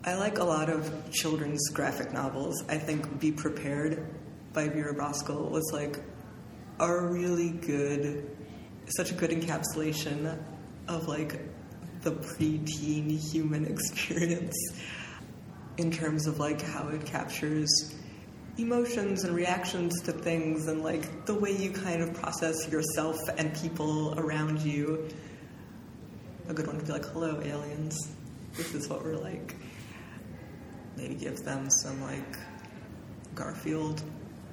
I 0.06 0.16
like 0.16 0.40
a 0.40 0.44
lot 0.44 0.70
of 0.70 1.12
children's 1.12 1.70
graphic 1.70 2.14
novels. 2.14 2.64
I 2.70 2.78
think 2.78 3.20
Be 3.20 3.32
Prepared 3.32 4.08
by 4.54 4.70
Vera 4.70 4.96
Brosgol 4.96 5.52
was 5.52 5.70
like 5.74 6.00
a 6.80 7.02
really 7.02 7.50
good, 7.50 8.30
such 8.96 9.12
a 9.12 9.14
good 9.14 9.30
encapsulation 9.32 10.38
of 10.88 11.08
like 11.08 11.42
the 12.02 12.12
preteen 12.12 13.20
human 13.32 13.66
experience. 13.74 14.56
in 15.78 15.92
terms 15.92 16.28
of 16.28 16.40
like 16.40 16.62
how 16.62 16.90
it 16.90 17.06
captures 17.06 17.96
emotions 18.58 19.24
and 19.24 19.34
reactions 19.34 20.02
to 20.02 20.12
things 20.12 20.68
and 20.68 20.84
like 20.84 21.26
the 21.26 21.34
way 21.34 21.56
you 21.56 21.72
kind 21.72 22.02
of 22.02 22.14
process 22.14 22.70
yourself 22.70 23.18
and 23.38 23.54
people 23.56 24.14
around 24.20 24.62
you. 24.62 25.08
A 26.50 26.54
good 26.54 26.68
one 26.68 26.78
to 26.80 26.86
be 26.86 26.92
like, 26.92 27.06
hello, 27.06 27.40
aliens. 27.42 27.96
This 28.56 28.74
is 28.74 28.90
what 28.90 29.04
we're 29.04 29.16
like. 29.16 29.56
Maybe 30.98 31.16
give 31.16 31.38
them 31.46 31.70
some 31.70 32.02
like 32.02 32.38
Garfield. 33.36 34.04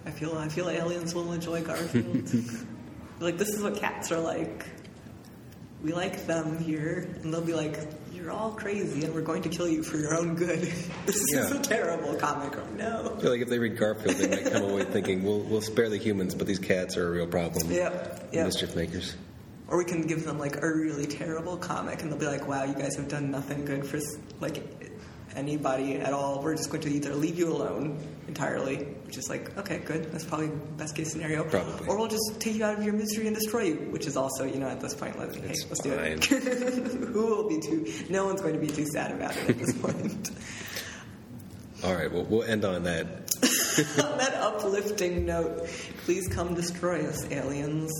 I 0.04 0.10
feel 0.10 0.36
I 0.36 0.48
feel 0.48 0.68
aliens 0.68 1.14
will 1.14 1.32
enjoy 1.32 1.62
Garfield. 1.62 2.30
like 3.20 3.38
this 3.38 3.48
is 3.48 3.62
what 3.62 3.76
cats 3.76 4.12
are 4.12 4.20
like. 4.20 4.66
We 5.86 5.92
like 5.92 6.26
them 6.26 6.58
here, 6.58 7.08
and 7.22 7.32
they'll 7.32 7.40
be 7.40 7.54
like, 7.54 7.78
"You're 8.12 8.32
all 8.32 8.50
crazy, 8.50 9.04
and 9.04 9.14
we're 9.14 9.20
going 9.20 9.42
to 9.42 9.48
kill 9.48 9.68
you 9.68 9.84
for 9.84 9.98
your 9.98 10.18
own 10.18 10.34
good." 10.34 10.62
this 11.06 11.14
is 11.32 11.52
a 11.52 11.60
terrible 11.60 12.16
comic. 12.16 12.58
Oh 12.58 12.66
no. 12.76 13.14
I 13.16 13.20
feel 13.20 13.30
like 13.30 13.40
if 13.40 13.48
they 13.48 13.60
read 13.60 13.76
Garfield, 13.78 14.16
they 14.16 14.28
might 14.28 14.52
come 14.52 14.64
away 14.64 14.82
thinking, 14.90 15.22
"We'll 15.22 15.42
we'll 15.42 15.60
spare 15.60 15.88
the 15.88 15.96
humans, 15.96 16.34
but 16.34 16.48
these 16.48 16.58
cats 16.58 16.96
are 16.96 17.06
a 17.06 17.10
real 17.12 17.28
problem." 17.28 17.70
Yep. 17.70 18.30
Yep. 18.32 18.46
Mischief 18.46 18.74
makers. 18.74 19.14
Or 19.68 19.78
we 19.78 19.84
can 19.84 20.02
give 20.08 20.24
them 20.24 20.40
like 20.40 20.60
a 20.60 20.74
really 20.74 21.06
terrible 21.06 21.56
comic, 21.56 22.02
and 22.02 22.10
they'll 22.10 22.18
be 22.18 22.26
like, 22.26 22.48
"Wow, 22.48 22.64
you 22.64 22.74
guys 22.74 22.96
have 22.96 23.06
done 23.06 23.30
nothing 23.30 23.64
good 23.64 23.86
for 23.86 24.00
like 24.40 24.64
anybody 25.36 25.96
at 25.96 26.12
all. 26.12 26.42
We're 26.42 26.56
just 26.56 26.70
going 26.70 26.82
to 26.82 26.90
either 26.90 27.14
leave 27.14 27.38
you 27.38 27.52
alone 27.52 27.98
entirely, 28.26 28.76
which 29.04 29.18
is 29.18 29.28
like, 29.28 29.56
okay, 29.58 29.78
good. 29.78 30.10
That's 30.10 30.24
probably 30.24 30.50
best 30.76 30.96
case 30.96 31.12
scenario. 31.12 31.44
Probably. 31.44 31.86
Or 31.86 31.96
we'll 31.96 32.08
just 32.08 32.40
take 32.40 32.56
you 32.56 32.64
out 32.64 32.78
of 32.78 32.84
your 32.84 32.94
misery 32.94 33.26
and 33.26 33.36
destroy 33.36 33.64
you, 33.64 33.74
which 33.90 34.06
is 34.06 34.16
also, 34.16 34.44
you 34.44 34.58
know, 34.58 34.68
at 34.68 34.80
this 34.80 34.94
point, 34.94 35.18
like, 35.18 35.34
hey, 35.34 35.54
let's 35.68 35.80
do 35.80 35.92
it. 35.92 36.24
Who 36.24 37.26
will 37.26 37.48
be 37.48 37.60
too? 37.60 37.92
No 38.08 38.26
one's 38.26 38.40
going 38.40 38.54
to 38.54 38.60
be 38.60 38.68
too 38.68 38.86
sad 38.86 39.12
about 39.12 39.36
it 39.36 39.50
at 39.50 39.58
this 39.58 39.72
point. 39.74 40.30
All 41.84 41.94
right, 41.94 42.10
well, 42.10 42.24
we'll 42.24 42.42
end 42.42 42.64
on 42.64 42.84
that. 42.84 43.06
On 43.06 44.18
that 44.18 44.34
uplifting 44.34 45.26
note, 45.26 45.66
please 46.04 46.26
come 46.28 46.54
destroy 46.54 47.06
us, 47.06 47.30
aliens. 47.30 47.92